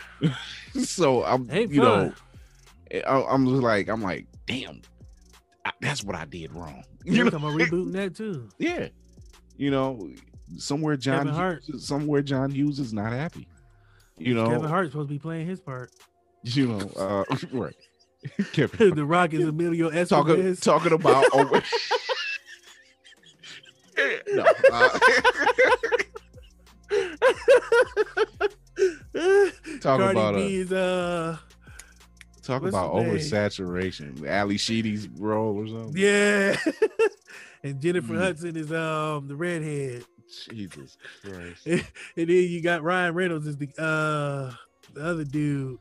[0.83, 2.13] so I'm Ain't you know
[2.91, 3.01] fun.
[3.07, 4.81] I, I'm just like I'm like damn,
[5.65, 6.83] I, that's what I did wrong.
[7.05, 7.29] You know?
[7.29, 8.49] talking about rebooting that too?
[8.59, 8.89] Yeah.
[9.55, 10.09] You know,
[10.57, 11.33] somewhere John.
[11.33, 13.47] Hughes, somewhere John Hughes is not happy.
[14.17, 15.91] You know, Kevin Hart's supposed to be playing his part.
[16.43, 17.23] you know, uh
[17.53, 17.75] right.
[18.51, 20.61] Kevin the Rock is Emilio talking Estevez.
[20.61, 21.61] talking about oh,
[24.33, 24.99] no, uh,
[29.81, 31.37] talk Cardi about uh, is uh
[32.43, 34.25] talk about oversaturation.
[34.27, 35.93] Ally Sheedy's role or something.
[36.01, 36.55] yeah.
[37.63, 38.19] and Jennifer Mm.
[38.19, 40.03] Hudson is um the redhead.
[40.49, 41.65] Jesus Christ.
[41.65, 41.83] and
[42.15, 44.51] then you got Ryan Reynolds is the uh
[44.93, 45.77] the other dude.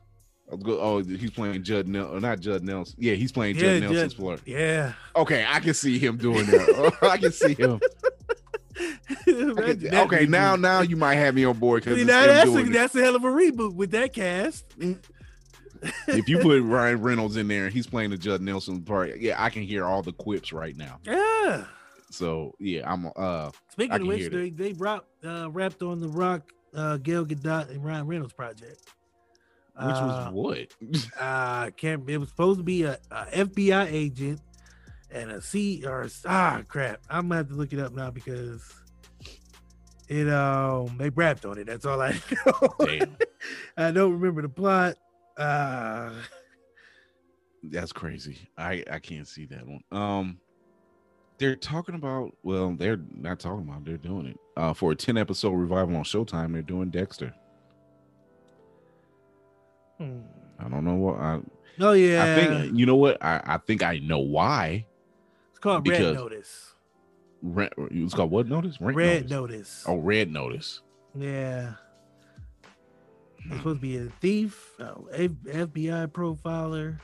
[0.49, 2.95] Oh, he's playing Judd Nelson, not Judd Nelson.
[2.97, 4.41] Yeah, he's playing Judd Nelson's Judd- part.
[4.45, 4.93] Yeah.
[5.13, 6.97] Okay, I can see him doing that.
[7.01, 7.81] I can see him.
[9.55, 10.61] That okay, now reboot.
[10.61, 13.27] now you might have me on board because that's a, that's a hell of a
[13.27, 14.65] reboot with that cast.
[16.07, 19.41] if you put Ryan Reynolds in there and he's playing the Judd Nelson part, yeah,
[19.41, 20.99] I can hear all the quips right now.
[21.03, 21.65] Yeah.
[22.09, 26.51] So yeah, I'm uh Speaking of which, they, they wrapped, uh, wrapped on the Rock,
[26.73, 28.81] uh, Gal Gadot, and Ryan Reynolds project.
[29.75, 31.09] which Uh, was what?
[31.19, 34.41] uh can't it was supposed to be a, a FBI agent
[35.11, 37.01] and a C or ah crap.
[37.09, 38.63] I'm gonna have to look it up now because
[40.07, 41.67] it um they rapped on it.
[41.67, 42.11] That's all I
[42.45, 43.05] know.
[43.77, 44.95] I don't remember the plot.
[45.37, 46.11] Uh
[47.63, 48.49] that's crazy.
[48.57, 49.83] I I can't see that one.
[49.91, 50.39] Um,
[51.37, 52.35] they're talking about.
[52.43, 53.85] Well, they're not talking about.
[53.85, 54.39] They're doing it.
[54.55, 57.33] Uh, for a ten episode revival on Showtime, they're doing Dexter.
[59.97, 60.19] hmm.
[60.59, 61.19] I don't know what.
[61.19, 61.39] I,
[61.81, 63.23] oh yeah, I think you know what.
[63.23, 64.85] I I think I know why.
[65.51, 66.66] it's called Red Notice.
[67.53, 68.79] Red, it's called what notice?
[68.81, 69.31] Rent Red notice.
[69.31, 69.83] Notice.
[69.87, 70.81] Oh, red notice.
[71.17, 71.73] Yeah.
[73.47, 73.57] Hmm.
[73.57, 76.99] Supposed to be a thief, F- FBI profiler.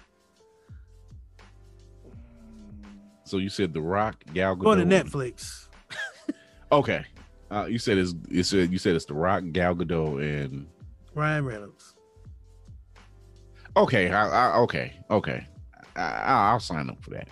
[3.25, 4.63] So you said The Rock, Gal Gadot.
[4.63, 5.67] Going to Netflix.
[6.71, 7.05] Okay.
[7.51, 10.65] Uh, you said it's you said you said it's The Rock, Gal Gadot, and
[11.13, 11.93] Ryan Reynolds.
[13.77, 15.45] okay, I, I, okay, okay.
[15.95, 17.27] I- I'll sign up for that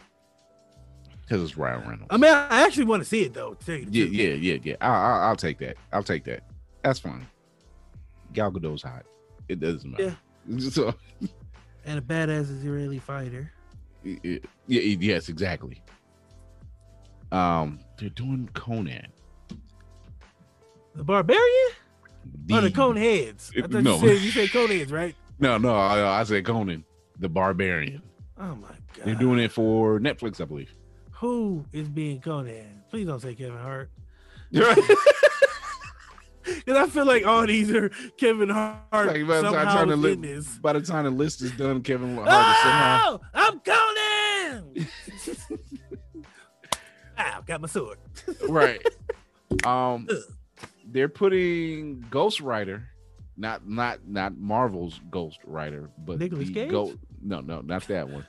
[1.31, 2.07] because it's Ryan Reynolds.
[2.09, 3.53] I mean, I actually want to see it though.
[3.53, 4.75] to tell you the yeah, yeah, yeah, yeah.
[4.81, 5.77] I, I, I'll take that.
[5.93, 6.43] I'll take that.
[6.83, 7.25] That's fine.
[8.33, 9.05] Gal Gadot's hot.
[9.47, 10.17] It doesn't matter.
[10.59, 10.95] So,
[11.85, 13.51] And a badass Israeli fighter.
[14.03, 15.81] yeah, yes, exactly.
[17.31, 19.05] Um, they're doing Conan.
[20.95, 21.69] The Barbarian?
[22.45, 23.51] The, oh, the Cone Heads.
[23.55, 23.99] I thought no.
[23.99, 25.15] you said you said Cone Heads, right?
[25.39, 26.83] No, no, I, I said Conan,
[27.19, 28.01] the Barbarian.
[28.39, 29.05] Oh my god.
[29.05, 30.73] They're doing it for Netflix, I believe.
[31.22, 32.84] Who is being Conan?
[32.89, 33.89] Please don't say Kevin Hart.
[34.53, 34.77] Right.
[36.43, 40.73] Because I feel like all these are Kevin Hart Like, by the time li- By
[40.73, 42.99] the time the list is done, Kevin Hart is somehow.
[43.06, 44.88] Oh, I'm Conan.
[47.19, 47.99] Ow, got my sword.
[48.49, 48.81] right.
[49.65, 50.07] Um,
[50.85, 52.88] they're putting Ghost Rider,
[53.35, 56.72] not not not Marvel's Ghost Rider, but Nicolas the Cage?
[56.72, 58.26] Go- no, no, not that one.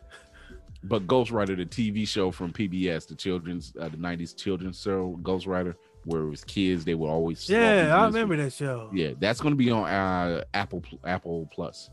[0.85, 5.19] But Ghost Rider, the TV show from PBS, the children's uh, the '90s children's show,
[5.23, 8.91] Ghost Rider, where it was kids, they were always Yeah, I remember that show.
[8.93, 11.91] Yeah, that's going to be on uh, Apple Apple Plus.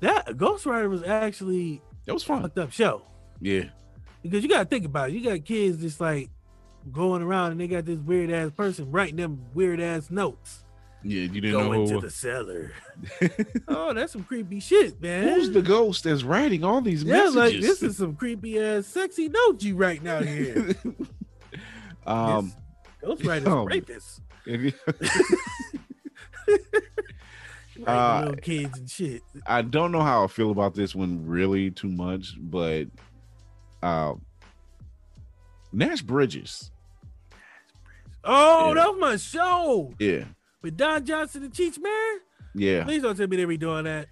[0.00, 2.42] That Ghost Rider was actually That was a fun.
[2.42, 3.02] fucked up show
[3.40, 3.64] Yeah,
[4.22, 5.12] because you gotta think about it.
[5.14, 6.28] You got kids just like
[6.90, 10.64] going around and they got this weird ass person writing them weird ass notes.
[11.04, 11.22] Yeah.
[11.22, 12.72] You didn't Go into the cellar.
[13.68, 15.28] oh, that's some creepy shit, man.
[15.28, 17.36] who's the ghost that's writing all these yeah, messages.
[17.36, 20.74] like this is some creepy ass sexy notes you writing out here.
[22.06, 22.52] um.
[23.02, 24.20] Ghost Rider's um, rapists.
[24.46, 24.72] if you-
[27.78, 29.22] Writing uh, little kids and shit.
[29.46, 32.84] I don't know how I feel about this one really too much, but
[33.82, 34.14] uh
[35.72, 36.70] Nash Bridges.
[38.24, 38.74] Oh, yeah.
[38.74, 40.24] that was my show Yeah.
[40.62, 42.20] With Don Johnson and Cheech Marin.
[42.54, 42.84] Yeah.
[42.84, 44.08] Please don't tell me they're redoing that.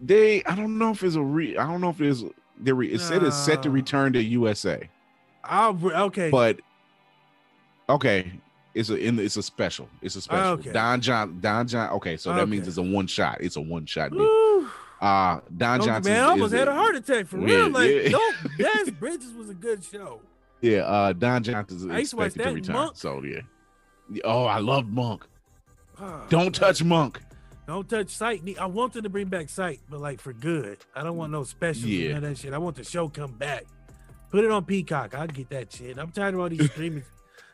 [0.00, 2.24] They I don't know if it's a re I don't know if it's
[2.58, 4.88] they re, it said it's set to return to USA.
[5.44, 6.30] I'll okay.
[6.30, 6.60] But
[7.88, 8.32] okay,
[8.74, 9.88] it's a in the, it's a special.
[10.00, 10.52] It's a special.
[10.54, 10.72] Okay.
[10.72, 13.38] Don John Don John okay, so that means it's a one shot.
[13.40, 14.66] It's a one shot deal.
[15.00, 17.70] Uh Don Don't- Johnson man, I almost had a heart attack for Yeah, real.
[17.70, 18.08] Like, yeah.
[18.10, 20.20] no, Nash Bridges was a good show.
[20.60, 22.74] Yeah, uh Don Johnson I is used to to return.
[22.74, 22.96] Monk.
[22.96, 23.40] So yeah.
[24.24, 25.26] Oh, I love Monk.
[26.02, 27.20] Oh, Don't touch Monk.
[27.66, 28.42] Don't touch Psych.
[28.58, 30.78] I want them to bring back Psych, but like for good.
[30.96, 32.06] I don't want no specials Yeah.
[32.06, 32.52] and none of that shit.
[32.52, 33.64] I want the show come back.
[34.30, 35.14] Put it on Peacock.
[35.14, 35.96] I'll get that shit.
[35.98, 37.04] I'm tired of all these streaming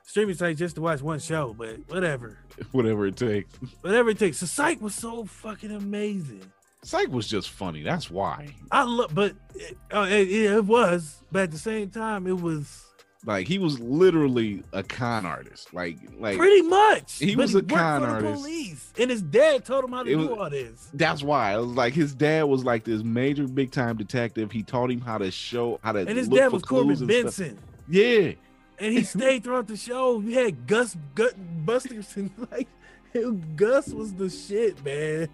[0.04, 2.38] streaming sites just to watch one show, but whatever.
[2.72, 3.54] Whatever it takes.
[3.82, 4.40] Whatever it takes.
[4.40, 6.42] The Psych was so fucking amazing.
[6.82, 7.82] Psych was just funny.
[7.82, 8.54] That's why.
[8.70, 12.86] I love, but it, uh, it, it was, but at the same time, it was
[13.28, 15.74] Like he was literally a con artist.
[15.74, 17.18] Like like pretty much.
[17.18, 18.34] he but was he a con for the artist.
[18.42, 20.88] police, and his dad told him how to It do was- all this.
[20.94, 21.55] that's why.
[21.55, 24.50] It was like his dad was like this major big time detective.
[24.50, 26.98] He taught him how to show how to And his look dad was Corbin and
[26.98, 27.09] stuff.
[27.09, 27.59] Benson.
[27.86, 28.32] Yeah.
[28.78, 30.20] and he stayed throughout the show.
[30.20, 31.34] You had Gus Gut
[31.66, 32.66] Busterson, like
[33.56, 35.28] Gus was the shit, man.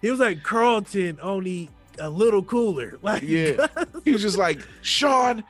[0.00, 2.98] He was like Carlton, only a little cooler.
[3.02, 3.66] Like Yeah.
[4.04, 5.42] He was just like, Sean,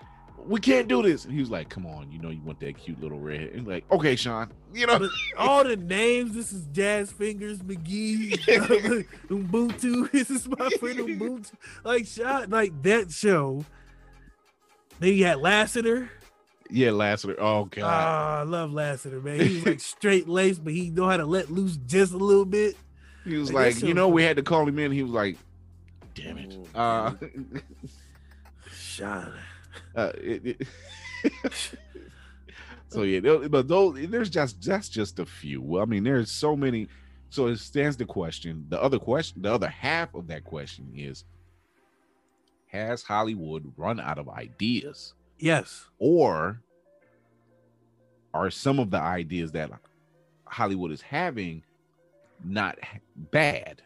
[0.51, 1.25] we can't do this.
[1.25, 3.53] And he was like, Come on, you know you want that cute little redhead.
[3.55, 4.51] And like, okay, Sean.
[4.75, 5.09] You know,
[5.39, 6.35] all the names.
[6.35, 8.37] This is Jazz Fingers McGee,
[9.29, 10.11] Ubuntu.
[10.13, 11.53] This is my friend Ubuntu.
[11.85, 13.65] Like shot like that show.
[14.99, 16.11] Then you had Lassiter.
[16.69, 17.37] yeah, Lassiter.
[17.41, 17.85] Oh god.
[17.85, 19.41] Ah, I love Lassiter, man.
[19.41, 22.77] He's like straight laced, but he know how to let loose just a little bit.
[23.25, 24.91] he was like, like, you know, we had to call him in.
[24.93, 25.39] He was like,
[26.15, 26.57] damn it.
[26.75, 27.15] Oh, Uh,
[28.75, 29.33] Sean.
[29.97, 30.69] Uh it, it-
[32.89, 35.81] so yeah, but those there's just that's just a few.
[35.81, 36.89] I mean, there's so many.
[37.31, 38.67] So it stands the question.
[38.69, 41.25] The other question, the other half of that question is:
[42.67, 45.87] Has Hollywood run out of ideas, Yes.
[45.99, 46.61] or
[48.35, 49.71] are some of the ideas that
[50.45, 51.63] Hollywood is having
[52.45, 52.79] not
[53.31, 53.83] bad?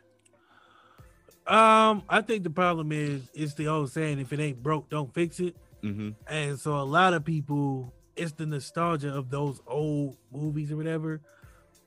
[1.47, 5.13] Um, I think the problem is it's the old saying, if it ain't broke, don't
[5.13, 5.55] fix it.
[5.85, 6.11] Mm-hmm.
[6.27, 11.21] And so a lot of people, it's the nostalgia of those old movies or whatever.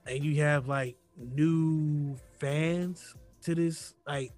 [0.06, 4.32] And you have like new fans to this like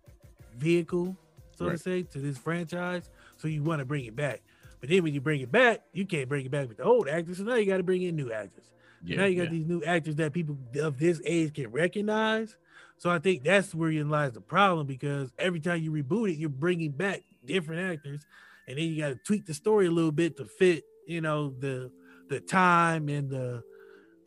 [0.58, 1.18] vehicle,
[1.56, 3.10] so to say, to this franchise.
[3.38, 4.42] So you want to bring it back.
[4.80, 7.10] But then when you bring it back, you can't bring it back with the old
[7.10, 7.38] actors.
[7.38, 8.72] So now you got to bring in new actors.
[9.04, 9.50] Yeah, now you got yeah.
[9.60, 12.56] these new actors that people of this age can recognize.
[12.98, 16.50] So I think that's where lies the problem because every time you reboot it, you're
[16.50, 18.26] bringing back different actors,
[18.70, 21.50] and then you got to tweak the story a little bit to fit, you know,
[21.58, 21.92] the
[22.30, 23.64] the time and the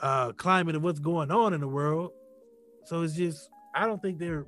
[0.00, 2.10] uh, climate of what's going on in the world.
[2.84, 4.46] So it's just I don't think they're.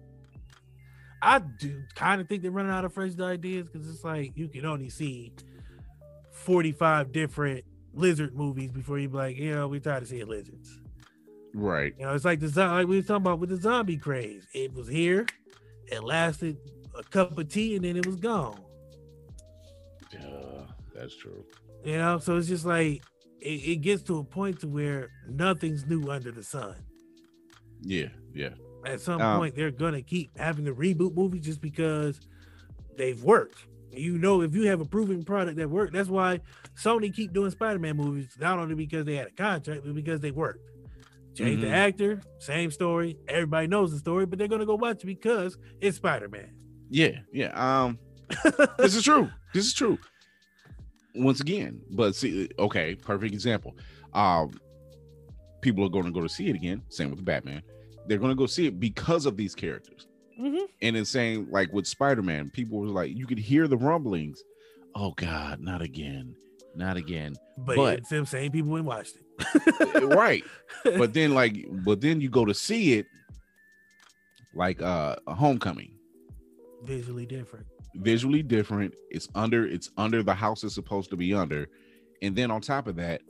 [1.22, 4.48] I do kind of think they're running out of fresh ideas because it's like you
[4.48, 5.32] can only see
[6.32, 7.64] 45 different
[7.94, 10.80] lizard movies before you be like, you know, we tired of seeing lizards.
[11.54, 11.94] right.
[11.98, 14.46] You know, it's like the like we were talking about with the zombie craze.
[14.52, 15.24] It was here,
[15.86, 16.58] it lasted
[16.98, 18.63] a cup of tea, and then it was gone.
[20.94, 21.44] Yeah, that's true.
[21.84, 23.02] You know, so it's just like
[23.40, 26.74] it, it gets to a point to where nothing's new under the sun.
[27.82, 28.50] Yeah, yeah.
[28.86, 32.20] At some Um, point, they're gonna keep having to reboot movies just because
[32.96, 33.66] they've worked.
[33.90, 36.40] You know, if you have a proven product that worked, that's why
[36.82, 40.32] Sony keep doing Spider-Man movies, not only because they had a contract, but because they
[40.32, 40.60] worked.
[41.34, 41.72] Change the Mhm.
[41.72, 43.16] actor, same story.
[43.28, 46.50] Everybody knows the story, but they're gonna go watch it because it's Spider-Man.
[46.90, 47.52] Yeah, yeah.
[47.54, 47.98] Um,
[48.78, 49.30] this is true.
[49.52, 49.98] This is true.
[51.14, 53.76] Once again, but see, okay, perfect example.
[54.12, 54.52] Um,
[55.60, 56.82] people are going to go to see it again.
[56.88, 57.62] Same with Batman.
[58.06, 60.06] They're going to go see it because of these characters.
[60.40, 60.66] Mhm.
[60.82, 64.42] And it's saying like with Spider Man, people were like, you could hear the rumblings
[64.96, 66.36] oh God, not again,
[66.74, 67.34] not again.
[67.58, 70.04] But, But- it's them same people who watched it.
[70.14, 70.44] right.
[70.98, 73.06] But then like, but then you go to see it,
[74.54, 75.94] like uh, a Homecoming.
[76.82, 77.66] Visually different.
[77.94, 78.94] Visually different.
[79.10, 81.68] It's under it's under the house is supposed to be under.
[82.22, 83.22] And then on top of that,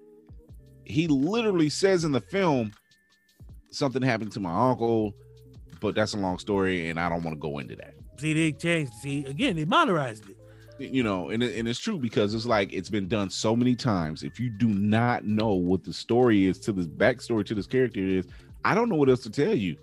[0.85, 2.73] he literally says in the film
[3.71, 5.15] something happened to my uncle,
[5.81, 7.95] but that's a long story and I don't want to go into that.
[8.19, 8.93] See, they changed.
[8.95, 10.37] See, again, they modernized it.
[10.79, 14.25] You know, and, and it's true because it's like it's been done so many times.
[14.25, 18.01] If you do not know what the story is to this backstory to this character
[18.01, 18.27] is,
[18.65, 19.77] I don't know what else to tell you.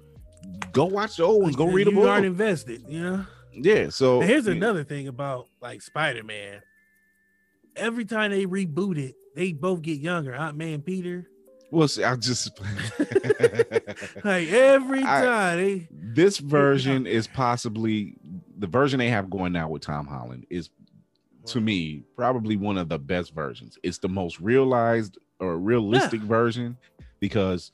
[0.74, 1.56] Go watch the old ones.
[1.56, 3.26] Go read a you aren't invested, you know.
[3.54, 3.90] Yeah.
[3.90, 4.54] So And here's yeah.
[4.54, 6.62] another thing about like Spider Man.
[7.76, 10.34] Every time they reboot it, they both get younger.
[10.36, 11.28] Aunt May and Peter.
[11.72, 12.60] Well, see, I just
[14.24, 18.16] Like every I- time they this version is possibly
[18.58, 20.70] the version they have going now with Tom Holland is
[21.46, 23.78] to me probably one of the best versions.
[23.84, 26.78] It's the most realized or realistic version
[27.20, 27.72] because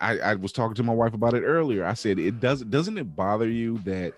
[0.00, 1.84] I, I was talking to my wife about it earlier.
[1.86, 4.12] I said it doesn't doesn't it bother you that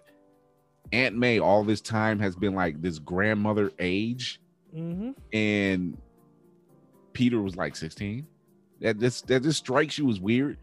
[0.93, 4.41] Aunt May all this time has been like this grandmother age
[4.75, 5.15] Mhm.
[5.33, 5.97] and
[7.13, 8.27] Peter was like 16.
[8.81, 10.59] That this that just strikes you as weird.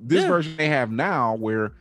[0.00, 0.28] This Yeah.
[0.28, 1.72] version they have now, where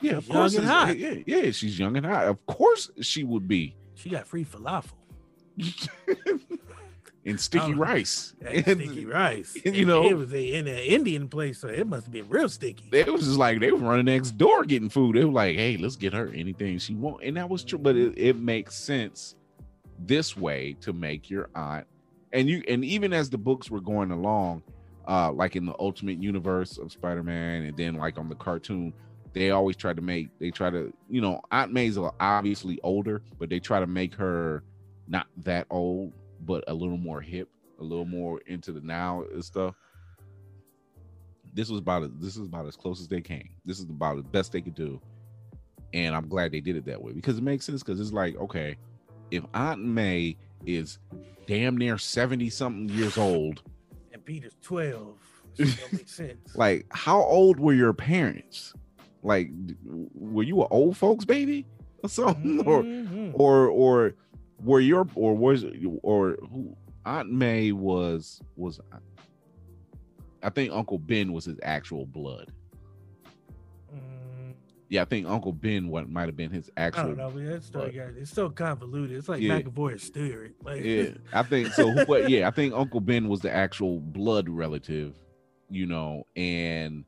[0.00, 0.98] yeah, of course, young and hot.
[0.98, 2.26] yeah, yeah, she's young and hot.
[2.28, 4.92] Of course, she would be she got free falafel.
[7.26, 8.34] in sticky Oh, rice.
[8.46, 9.56] And sticky rice.
[9.64, 12.48] you know- it was a, in an Indian place, so it must have been real
[12.48, 12.88] sticky.
[12.92, 15.16] It was just like they were running next door getting food.
[15.16, 17.78] They were like, "Hey, let's get her anything she want," and that was true.
[17.78, 19.34] But it, it makes sense
[19.98, 21.86] this way to make your aunt,
[22.32, 24.62] and you, and even as the books were going along,
[25.08, 28.92] uh, like in the Ultimate Universe of Spider-Man, and then like on the cartoon,
[29.32, 33.48] they always try to make they try to, you know, Aunt May's obviously older, but
[33.50, 34.62] they try to make her
[35.08, 36.12] not that old,
[36.46, 37.48] but a little more hip,
[37.80, 39.74] a little more into the now and stuff
[41.54, 42.20] this was about it.
[42.20, 43.48] This is about as close as they came.
[43.64, 45.00] This is about the best they could do,
[45.94, 47.82] and I'm glad they did it that way because it makes sense.
[47.82, 48.76] Because it's like, okay,
[49.30, 50.36] if Aunt May
[50.66, 50.98] is
[51.46, 53.62] damn near seventy something years old,
[54.12, 55.16] And Peter's 12.
[55.54, 56.38] So don't make sense.
[56.56, 58.74] like how old were your parents?
[59.22, 59.50] Like,
[60.14, 61.64] were you an old folks baby
[62.02, 63.30] or something, or Mhm.
[63.32, 64.14] or or
[64.62, 65.64] were your or was
[66.02, 68.80] or who Aunt May was was
[70.42, 72.52] I think Uncle Ben was his actual blood.
[73.94, 74.54] Mm,
[74.88, 77.04] Yeah, I think Uncle Ben what might have been his I actual.
[77.14, 79.16] don't know, but that story got it's so convoluted.
[79.16, 79.60] It's like Yeah.
[79.60, 80.54] McAvoy and Stewart.
[80.62, 81.94] Like, Yeah, I think so.
[82.06, 85.14] But yeah, I think Uncle Ben was the actual blood relative,
[85.70, 87.04] you know, and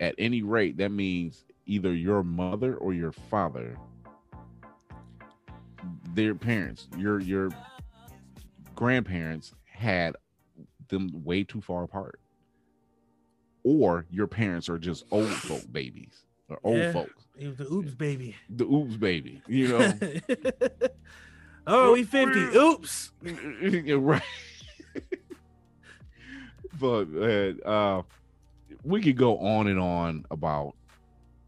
[0.00, 3.76] at any rate, that means either your mother or your father,
[6.18, 7.50] their parents, your your
[8.74, 10.16] grandparents had
[10.88, 12.18] them way too far apart,
[13.62, 16.92] or your parents are just old folk babies or old Yeah.
[16.92, 18.34] folks, He was the oops baby.
[18.50, 19.92] the oops baby, you know.
[21.68, 22.40] oh, we 50.
[22.58, 23.12] Oops.
[23.96, 24.22] Right.
[26.80, 27.04] but
[27.64, 28.02] uh,
[28.82, 30.74] we could go on and on about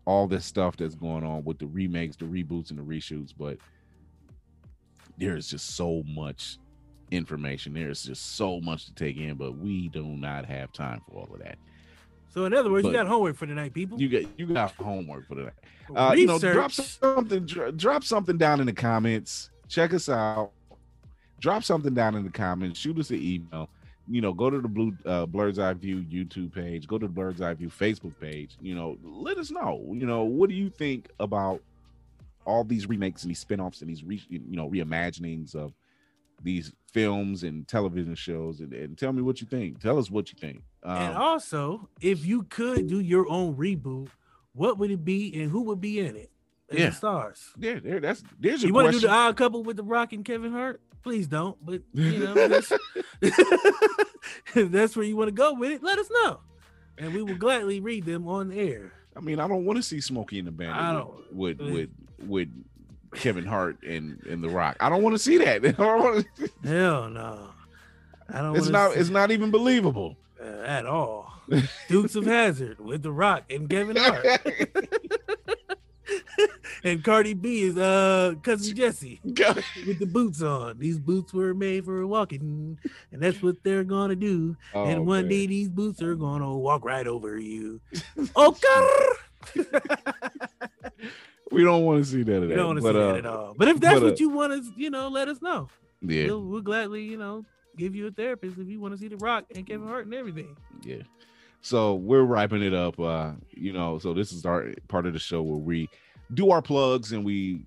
[0.05, 3.57] all this stuff that's going on with the remakes, the reboots, and the reshoots, but
[5.21, 6.59] there's just so much
[7.11, 7.75] information.
[7.75, 11.29] There's just so much to take in, but we do not have time for all
[11.33, 11.59] of that.
[12.33, 14.01] So in other words, you got homework for tonight, people.
[14.01, 15.55] You got you got homework for that.
[15.95, 17.45] Uh, you know, drop something,
[17.77, 19.51] drop something down in the comments.
[19.69, 20.53] Check us out.
[21.41, 22.79] Drop something down in the comments.
[22.79, 23.69] Shoot us an email.
[24.09, 26.87] You know, go to the Blue uh, Blerd's Eye View YouTube page.
[26.87, 28.57] Go to the Blerd's Eye View Facebook page.
[28.61, 29.85] You know, let us know.
[29.93, 31.61] You know, what do you think about
[32.47, 35.73] all these remakes and these spinoffs and these re- you know reimaginings of
[36.43, 38.61] these films and television shows?
[38.61, 39.81] And, and tell me what you think.
[39.81, 40.63] Tell us what you think.
[40.83, 44.09] and Um, also, if you could do your own reboot,
[44.55, 46.31] what would it be and who would be in it?
[46.71, 47.51] As the stars.
[47.59, 47.99] yeah, there.
[47.99, 50.81] That's there's You want to do the odd couple with the Rock and Kevin Hart?
[51.03, 51.57] Please don't.
[51.65, 52.73] But you know, that's,
[53.23, 55.83] if that's where you want to go with it.
[55.83, 56.41] Let us know,
[56.99, 58.93] and we will gladly read them on air.
[59.17, 61.91] I mean, I don't want to see Smokey and the Bandit with with
[62.27, 62.49] with,
[63.15, 64.77] Kevin Hart and and The Rock.
[64.81, 65.65] I don't want to see that.
[65.65, 66.25] I don't wanna-
[66.63, 67.49] Hell no,
[68.33, 68.57] I don't.
[68.57, 68.97] it's not.
[68.97, 70.17] It's not even believable.
[70.41, 71.29] uh, at all.
[71.89, 74.25] Dukes of Hazzard with The Rock and Kevin Hart,
[76.85, 80.79] and Cardi B is uh cousin Jesse with the boots on.
[80.79, 82.79] These boots were made for walking,
[83.13, 84.57] and that's what they're gonna do.
[84.75, 85.31] Oh, and one man.
[85.31, 87.81] day these boots are gonna walk right over you.
[88.37, 88.97] Okay.
[91.51, 92.43] we don't want to see that.
[92.43, 93.55] Of We don't want to see uh, that at all.
[93.57, 95.69] But if that's but, uh, what you want to, you know, let us know.
[96.03, 97.45] Yeah, We'll, we'll gladly, you know,
[97.77, 100.15] give you a therapist if you want to see The Rock and Kevin Hart and
[100.15, 100.57] everything.
[100.83, 101.03] yeah.
[101.63, 102.99] So we're wrapping it up.
[102.99, 105.91] Uh, you know, so this is our part of the show where we
[106.33, 107.67] do our plugs and we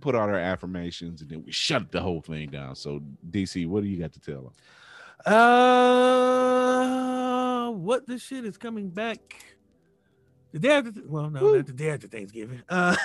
[0.00, 2.74] put out our affirmations and then we shut the whole thing down.
[2.76, 3.00] So
[3.30, 4.52] DC, what do you got to tell them?
[6.06, 9.44] Uh, what the shit is coming back?
[10.52, 11.56] The day after, well, no, Woo.
[11.56, 12.62] not the day after Thanksgiving.
[12.68, 12.96] Uh,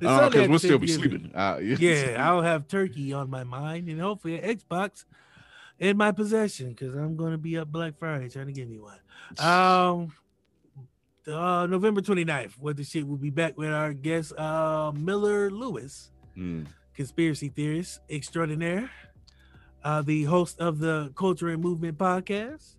[0.00, 1.30] the Uh, because we'll still be sleeping.
[1.34, 5.04] Uh, Yeah, I'll have turkey on my mind and hopefully an Xbox
[5.78, 8.78] in my possession because I'm going to be up Black Friday trying to get me
[8.78, 8.98] one.
[9.38, 10.12] Um,
[11.28, 16.10] uh, November 29th, what the shit will be back with our guest, uh, Miller Lewis,
[16.36, 18.90] Mm, conspiracy theorist extraordinaire,
[19.84, 22.76] uh, the host of the Culture and Movement podcast,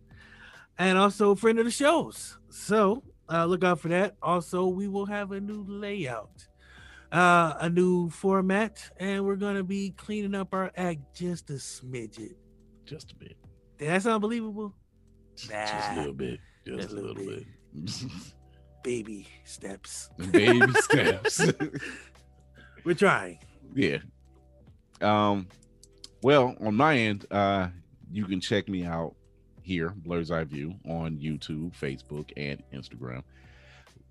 [0.78, 2.38] and also a friend of the shows.
[2.50, 4.16] So uh, look out for that.
[4.22, 6.48] Also, we will have a new layout,
[7.14, 12.36] uh, a new format, and we're gonna be cleaning up our act just a smidget.
[12.86, 13.38] just a bit.
[13.78, 14.74] That's unbelievable?
[15.36, 15.80] sound believable?
[15.80, 16.40] Just a little bit.
[16.66, 17.48] Just Just a a little little bit.
[18.84, 20.10] Baby steps.
[20.32, 21.42] Baby steps.
[22.84, 23.40] We're trying.
[23.74, 23.98] yeah.
[25.02, 25.48] Um.
[26.22, 27.68] Well, on my end, uh,
[28.12, 29.16] you can check me out
[29.62, 33.24] here, Blerd's Eye View, on YouTube, Facebook, and Instagram,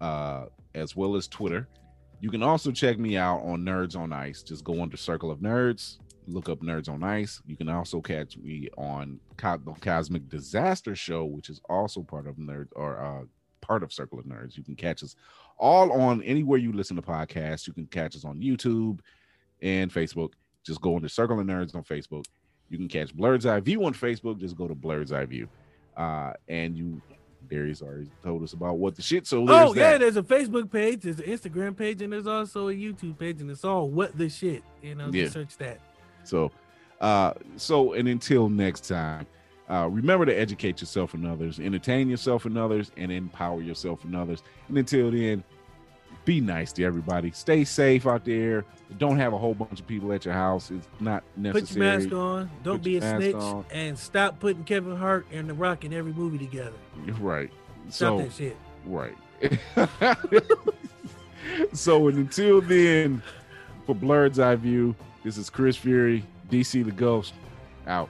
[0.01, 1.69] uh, as well as Twitter.
[2.21, 4.43] You can also check me out on Nerds on Ice.
[4.43, 7.41] Just go under Circle of Nerds, look up Nerds on Ice.
[7.47, 12.27] You can also catch me on Co- the Cosmic Disaster Show, which is also part
[12.29, 13.25] of Nerds or uh,
[13.65, 14.57] part of Circle of Nerds.
[14.57, 15.17] You can catch us
[15.59, 17.67] all on anywhere you listen to podcasts.
[17.67, 18.99] You can catch us on YouTube
[19.63, 20.31] and Facebook.
[20.65, 22.25] Just go into Circle of Nerds on Facebook.
[22.71, 24.39] You can catch Blerd's Eye View on Facebook.
[24.39, 25.49] Just go to Blerd's Eye View.
[25.97, 27.01] Uh, and you,
[27.49, 29.27] Darius already told us about what the shit.
[29.27, 30.01] So Oh yeah, that.
[30.01, 33.51] there's a Facebook page, there's an Instagram page, and there's also a YouTube page, and
[33.51, 34.63] it's all what the shit.
[34.83, 35.25] You know, Yeah.
[35.25, 35.79] just search that.
[36.25, 36.51] So,
[37.01, 39.27] uh, so and until next time,
[39.71, 44.15] uh, remember to educate yourself and others, entertain yourself and others, and empower yourself and
[44.15, 44.43] others.
[44.69, 45.43] And until then,
[46.25, 47.31] be nice to everybody.
[47.33, 48.65] Stay safe out there.
[48.99, 50.71] Don't have a whole bunch of people at your house.
[50.71, 51.63] It's not necessary.
[51.63, 52.51] Put your mask on.
[52.63, 53.65] Don't Put be a snitch, on.
[53.73, 56.77] and stop putting Kevin Hart and The Rock in every movie together.
[57.21, 57.51] Right.
[57.89, 58.57] Stop So that shit.
[58.87, 59.17] right.
[61.73, 63.23] so and until then,
[63.87, 67.35] for Blerd's Eye View, this is Chris Fury, DC the Ghost,
[67.87, 68.09] out.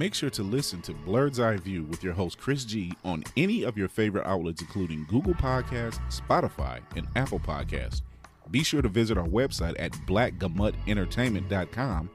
[0.00, 3.64] Make sure to listen to Blerd's Eye View with your host Chris G on any
[3.64, 8.00] of your favorite outlets, including Google Podcasts, Spotify, and Apple Podcasts.
[8.50, 12.10] Be sure to visit our website at blackgamutentertainment.com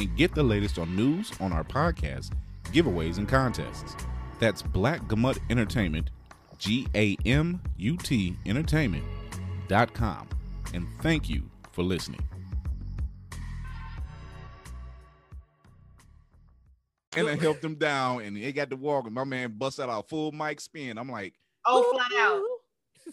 [0.00, 2.32] and get the latest on news on our podcast,
[2.64, 3.96] giveaways, and contests.
[4.38, 6.10] That's Black Gamut Entertainment,
[6.58, 10.28] G A M U T Entertainment.com.
[10.74, 12.20] And thank you for listening.
[17.16, 19.88] And I helped him down, and they got to walk, and my man bust out
[19.88, 20.96] a full mic spin.
[20.98, 21.34] I'm like,
[21.66, 22.42] Oh, flat out.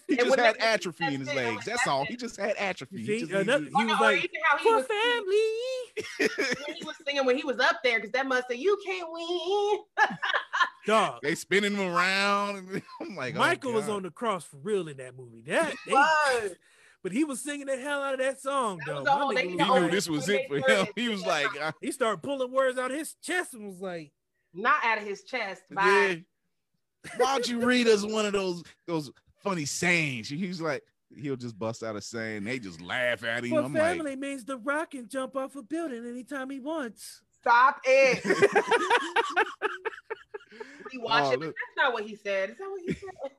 [0.08, 1.36] he And just had atrophy in his it.
[1.36, 1.48] Legs.
[1.48, 2.04] like, That's that's all.
[2.04, 2.10] it.
[2.10, 3.02] He just had atrophy.
[3.02, 4.86] You He see, just uh, another- needed- He was oh, like, how he For was
[4.86, 6.58] family.
[6.68, 9.08] when he was singing when he was up there because that must say you can't
[9.12, 9.80] win.
[10.86, 11.20] Dog.
[11.24, 12.82] they spinning him around.
[13.02, 15.42] I'm like, oh, Michael was on the cross for real in that movie.
[15.48, 16.52] That they- Was.
[17.08, 18.96] But he was singing the hell out of that song, That though.
[18.96, 20.88] was the My whole- nigga they was He knew this was it for him.
[20.98, 24.12] He was like, uh, he started pulling words out of his chest and was like,
[24.54, 25.62] Not out of his chest.
[25.70, 25.76] yeah.
[25.76, 26.24] Bye.
[27.16, 29.10] Why don't you read us one of those those
[29.42, 30.28] funny sayings?
[30.28, 30.84] He's like,
[31.16, 32.44] he'll just bust out a saying.
[32.44, 33.52] They just laugh at him.
[33.52, 37.22] For I'm family means the rock can jump off a building anytime he wants.
[37.40, 38.26] Stop it.
[39.36, 39.48] like,
[40.94, 41.40] Rewatch Oh, it.
[41.40, 42.50] That's not what he said.
[42.50, 43.32] Is that what he said?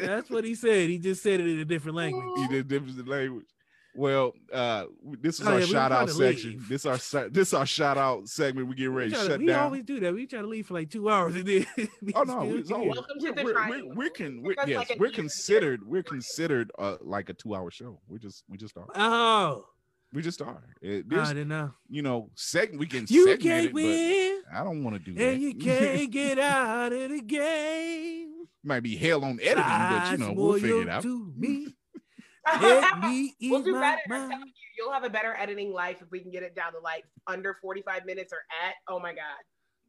[0.00, 0.88] That's what he said.
[0.88, 2.24] He just said it in a different language.
[2.38, 3.46] he did different language.
[3.94, 4.86] Well, uh,
[5.20, 6.52] this is Oh, our yeah, shout out section.
[6.52, 6.66] leave.
[6.68, 8.66] This our se- this our shout out segment.
[8.68, 9.58] We get ready to try to- shut we down.
[9.58, 10.14] We always do that.
[10.14, 11.66] We try to leave for like two hours and then
[12.00, 15.10] we Oh no, it's always, Welcome to we're, we're, we're con, we're, yes, like we're
[15.10, 18.00] considered we're considered uh, like a two hour show.
[18.08, 19.66] We just we just are Oh,
[20.12, 20.62] we just are.
[20.80, 21.72] It, I there's didn't know.
[21.88, 25.24] you know second we can You can't win I don't want to do that.
[25.34, 28.28] and you can't get out of the game.
[28.64, 31.02] Might be hell on editing, but you know we'll figure it out.
[31.02, 31.68] To me,
[32.60, 34.22] let me we'll do my better.
[34.24, 36.72] I'm telling you, you'll have a better editing life if we can get it down
[36.72, 38.74] to like under 45 minutes or at.
[38.88, 39.22] Oh my God.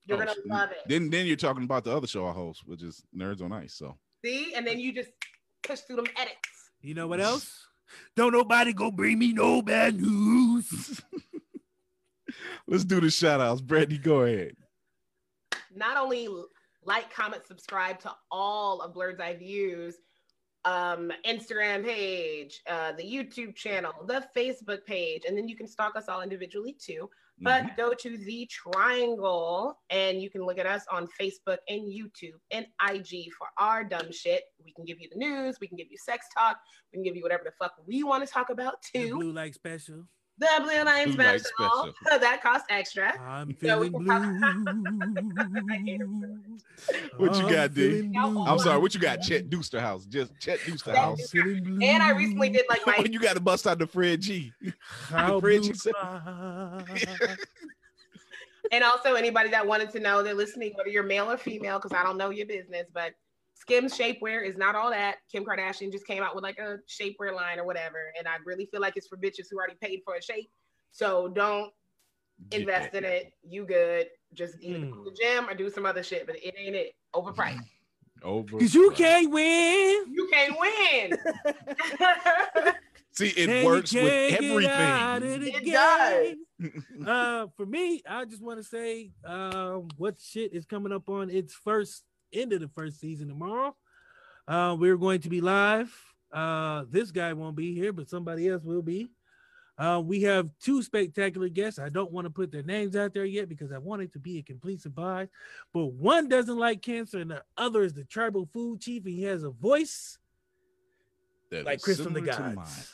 [0.05, 0.77] You're Oh, gonna love it.
[0.87, 3.75] Then then you're talking about the other show I host, which is Nerds on Ice.
[3.75, 4.53] So See?
[4.55, 5.09] And then you just
[5.63, 6.37] push through them edits.
[6.81, 7.67] You know what else?
[8.15, 11.01] Don't nobody go bring me no bad news.
[12.67, 13.61] Let's do the shout outs.
[13.61, 14.55] Brandy, go ahead.
[15.75, 16.27] Not only
[16.85, 19.95] like, comment, subscribe to all of Blerd's Eye Views,
[20.65, 25.95] um, Instagram page, uh, the YouTube channel, the Facebook page, and then you can stalk
[25.95, 27.09] us all individually too.
[27.39, 27.77] But Mhm.
[27.77, 32.65] go to the Triangle, and you can look at us on Facebook and YouTube and
[32.79, 34.43] IG for our dumb shit.
[34.63, 36.57] We can give you the news, we can give you sex talk,
[36.91, 39.15] we can give you whatever the fuck we want to talk about The too.
[39.15, 40.07] blue light special.
[40.39, 43.13] The Blue Line Blue Light special, that costs extra.
[43.21, 44.13] I'm feeling can blue.
[47.17, 48.01] What you got, D?
[48.01, 49.21] feeling I'm sorry, what you got?
[49.21, 50.05] Chet Deuster House.
[50.05, 51.19] Just Chet Deuster House.
[51.21, 51.79] I'm feeling blue.
[51.85, 54.51] And I recently did like my when you got to bust out the Fred G.
[55.09, 55.93] How Fred blue G said-
[58.71, 61.95] And also, anybody that wanted to know, they're listening, whether you're male or female, because
[61.95, 63.13] I don't know your business, but
[63.63, 65.19] Skims shapewear is not all that.
[65.31, 68.65] Kim Kardashian just came out with like a shapewear line or whatever, and I really
[68.65, 70.49] feel like it's for bitches who already paid for a shape.
[70.91, 71.71] So don't
[72.51, 73.05] invest that.
[73.05, 73.31] in it.
[73.41, 74.07] You good?
[74.33, 74.91] Just either Hmm.
[74.91, 76.93] go to the gym or do some other shit, but it ain't it.
[77.15, 77.61] Overpriced.
[78.21, 78.59] Over.
[78.59, 80.13] Cause you can't win.
[80.13, 81.17] You can't win.
[83.11, 85.53] See, it and works with can't get out of everything.
[85.67, 86.35] It does.
[86.59, 87.05] game.
[87.07, 91.29] uh, for me, I just want to say, um, what shit is coming up on
[91.29, 92.03] its first
[92.33, 93.75] end of the first season tomorrow.
[94.47, 95.93] Uh, we're going to be live.
[96.31, 99.09] Uh, this guy won't be here, but somebody else will be.
[99.77, 101.79] Uh, we have two spectacular guests.
[101.79, 104.19] I don't want to put their names out there yet because I want it to
[104.19, 105.29] be a complete surprise.
[105.73, 109.05] But one doesn't like cancer, and the other is the tribal food chief.
[109.05, 110.19] And he has a voice
[111.49, 112.91] That like Chris from the Gods.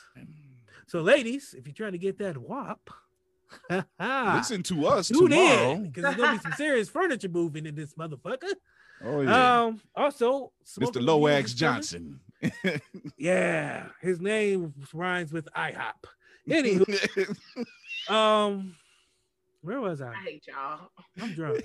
[0.86, 2.90] So, ladies, if you're trying to get that WAP,
[4.00, 5.76] Listen to us tune tomorrow.
[5.76, 8.52] because there's gonna be some serious furniture moving in this motherfucker.
[9.04, 10.68] Oh yeah, Um, also, Mr.
[10.74, 12.20] Smoking Loax Johnson.
[13.18, 16.04] Yeah, his name rhymes with IHOP.
[16.48, 17.36] Anywho,
[18.12, 18.74] um,
[19.62, 20.14] where was I I?
[20.24, 20.90] hate y'all.
[21.20, 21.62] I'm drunk.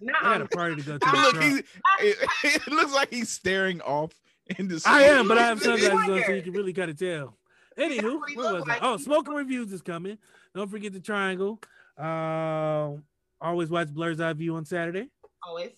[0.00, 1.10] Nah, I got a party to go to.
[1.10, 1.56] Look, I'm he,
[2.00, 4.12] it, it looks like he's staring off
[4.58, 4.80] into.
[4.86, 7.36] I am, but I have Look sunglasses on, so you can really kind of tell.
[7.76, 8.80] Anywho, where was like.
[8.82, 8.86] I?
[8.92, 10.18] Oh, Smoking Reviews is coming.
[10.54, 11.60] Don't forget the Triangle.
[11.98, 13.02] Um,
[13.40, 15.08] always watch Blerd's Eye View on Saturday.
[15.44, 15.70] always.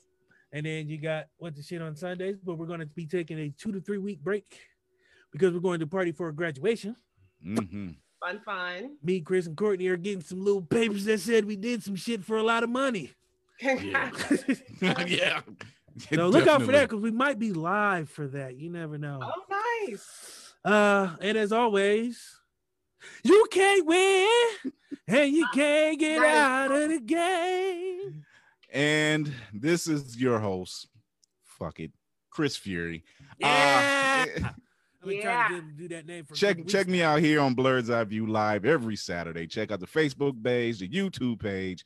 [0.55, 3.39] And then you got what the shit on Sundays, but we're going to be taking
[3.41, 4.61] a two to three week break
[5.33, 6.95] because we're going to party for a graduation.
[7.43, 7.89] hmm
[8.21, 8.97] Fun, fun.
[9.03, 12.25] Me, Chris, and Courtney are getting some little papers that said we did some shit
[12.25, 13.11] for a lot of money.
[13.61, 14.11] Yeah.
[15.07, 15.41] yeah.
[16.15, 18.57] so look out for that because we might be live for that.
[18.57, 19.21] You never know.
[19.23, 19.43] oh,
[19.89, 20.55] nice.
[20.65, 22.41] Uh, and as always,
[23.25, 24.73] you can't win
[25.07, 26.35] and you can't get Nice.
[26.35, 28.25] out of the game.
[28.75, 30.89] And this is your host.
[31.45, 31.93] Fuck it,
[32.29, 33.05] Chris Fury.
[33.39, 34.27] Yeah.
[34.43, 34.49] Uh,
[35.07, 37.91] I've trying to do, do that name for check check me out here on Blerd's
[37.91, 39.47] Eye View Live every Saturday.
[39.47, 41.85] Check out the Facebook page, the YouTube page,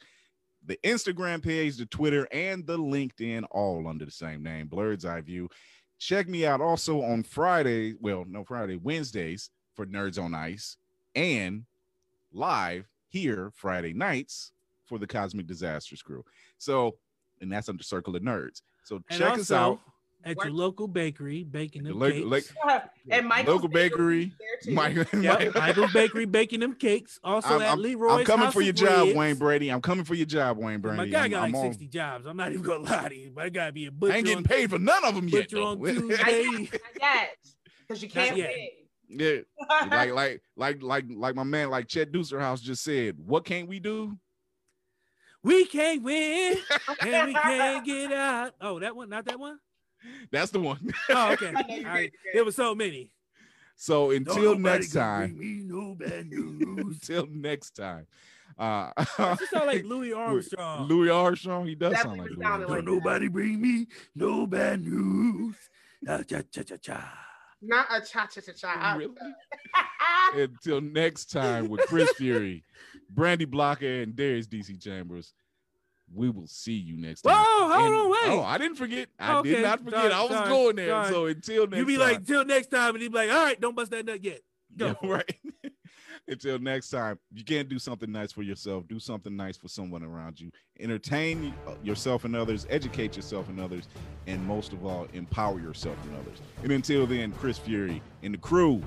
[0.64, 5.20] the Instagram page, the Twitter, and the LinkedIn, all under the same name, Blerd's Eye
[5.20, 5.48] View.
[5.98, 7.94] Check me out also on Friday.
[8.00, 10.76] Well, no Friday, Wednesdays for Nerds on Ice,
[11.14, 11.64] and
[12.32, 14.52] live here Friday nights
[14.88, 16.24] for the Cosmic Disasters Crew.
[16.58, 16.96] So,
[17.40, 18.62] and that's under Circle of Nerds.
[18.84, 19.80] So And check us out.
[20.24, 22.52] at your local bakery, baking them lo- cakes.
[22.66, 24.32] like- and Michael's local bakery.
[24.38, 24.72] there too.
[24.72, 27.20] Mike, Yep, Michael's Bakery baking them cakes.
[27.22, 28.20] Also I'm, at I'm- Leroy's.
[28.20, 29.16] I'm coming House for your job, Ribs.
[29.16, 29.68] Wayne Brady.
[29.70, 30.96] I'm coming for your job, Wayne Brady.
[30.96, 32.26] My guy I'm, got I'm like on- 60 jobs.
[32.26, 34.14] I'm not even gonna lie to you, but I gotta be a butcher.
[34.14, 35.42] I ain't getting on, paid for none of them yet.
[35.50, 35.66] butcher though.
[35.72, 36.70] on Not Tuesday.
[37.00, 37.36] yet,
[37.86, 38.50] because you can't yet.
[39.08, 39.20] win.
[39.20, 43.16] yeah, like like like like like my man, like Chet Deucerhouse just said.
[43.24, 44.18] What can't we do?
[45.48, 46.56] We can't win
[47.00, 48.54] and we can't get out.
[48.60, 49.58] Oh, that one, not that one.
[50.30, 50.92] That's the one.
[51.08, 51.52] Oh, okay.
[51.56, 52.12] I All right.
[52.34, 53.10] There was so many.
[53.76, 55.34] So Don't until next can time.
[55.36, 56.98] bring me no bad news.
[57.00, 58.06] until next time.
[58.58, 60.88] Uh, you sound like Louis Armstrong.
[60.88, 61.66] Louis Armstrong.
[61.66, 64.84] He does That sound like really Louis sounded Don't like- nobody bring me no bad
[64.84, 65.54] news.
[66.06, 67.18] Cha, cha, cha, cha.
[67.62, 68.94] Not a cha cha cha cha.
[68.98, 69.14] Really?
[70.34, 72.64] Until next time with Chris Fury,
[73.10, 75.32] Brandy Blocker, and Darius DC Chambers.
[76.14, 77.34] We will see you next time.
[77.36, 78.18] Whoa, hold And- on, wait.
[78.38, 79.08] Oh, I didn't forget.
[79.18, 80.00] I Okay, did not forget.
[80.00, 80.88] sorry, I was sorry, going there.
[80.88, 81.10] sorry.
[81.12, 82.00] So until next You be time.
[82.08, 84.40] like, till next time, and he be like, all right, don't bust that nut yet.
[84.76, 84.86] Go.
[84.86, 85.36] Yeah, right.
[86.26, 90.02] Until next time, you can't do something nice for yourself, do something nice for someone
[90.02, 90.50] around you.
[90.78, 93.88] Entertain yourself and others, educate yourself and others,
[94.26, 96.38] and most of all, empower yourself and others.
[96.62, 98.82] And until then, Chris Fury and the crew,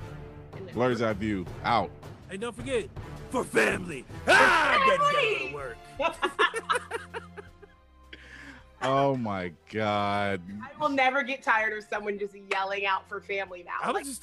[0.72, 1.90] Blerd's Eye View, out.
[2.30, 2.88] And don't forget,
[3.32, 4.04] for family.
[4.28, 5.54] Ah, I gotta go to family.
[5.54, 5.76] work.
[8.82, 10.42] oh my god.
[10.62, 13.72] I will never get tired of someone just yelling out for family now.
[13.82, 14.22] I was Like, just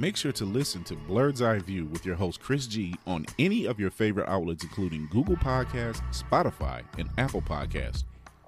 [0.00, 3.66] Make sure to listen to Blerd's Eye View with your host Chris G on any
[3.66, 8.04] of your favorite outlets, including Google Podcasts, Spotify, and Apple Podcasts.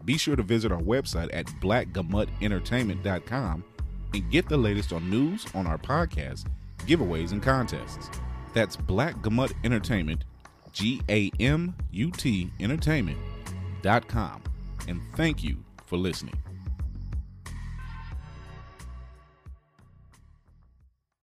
[0.06, 3.64] Be sure to visit our website at blackgamutentertainment.com
[4.14, 6.46] and get the latest on news on our podcast,
[6.86, 8.08] giveaways, and contests.
[8.54, 10.24] That's Black Gamut Entertainment,
[10.72, 14.42] G A M U T Entertainment.com.
[14.88, 16.42] And thank you for listening.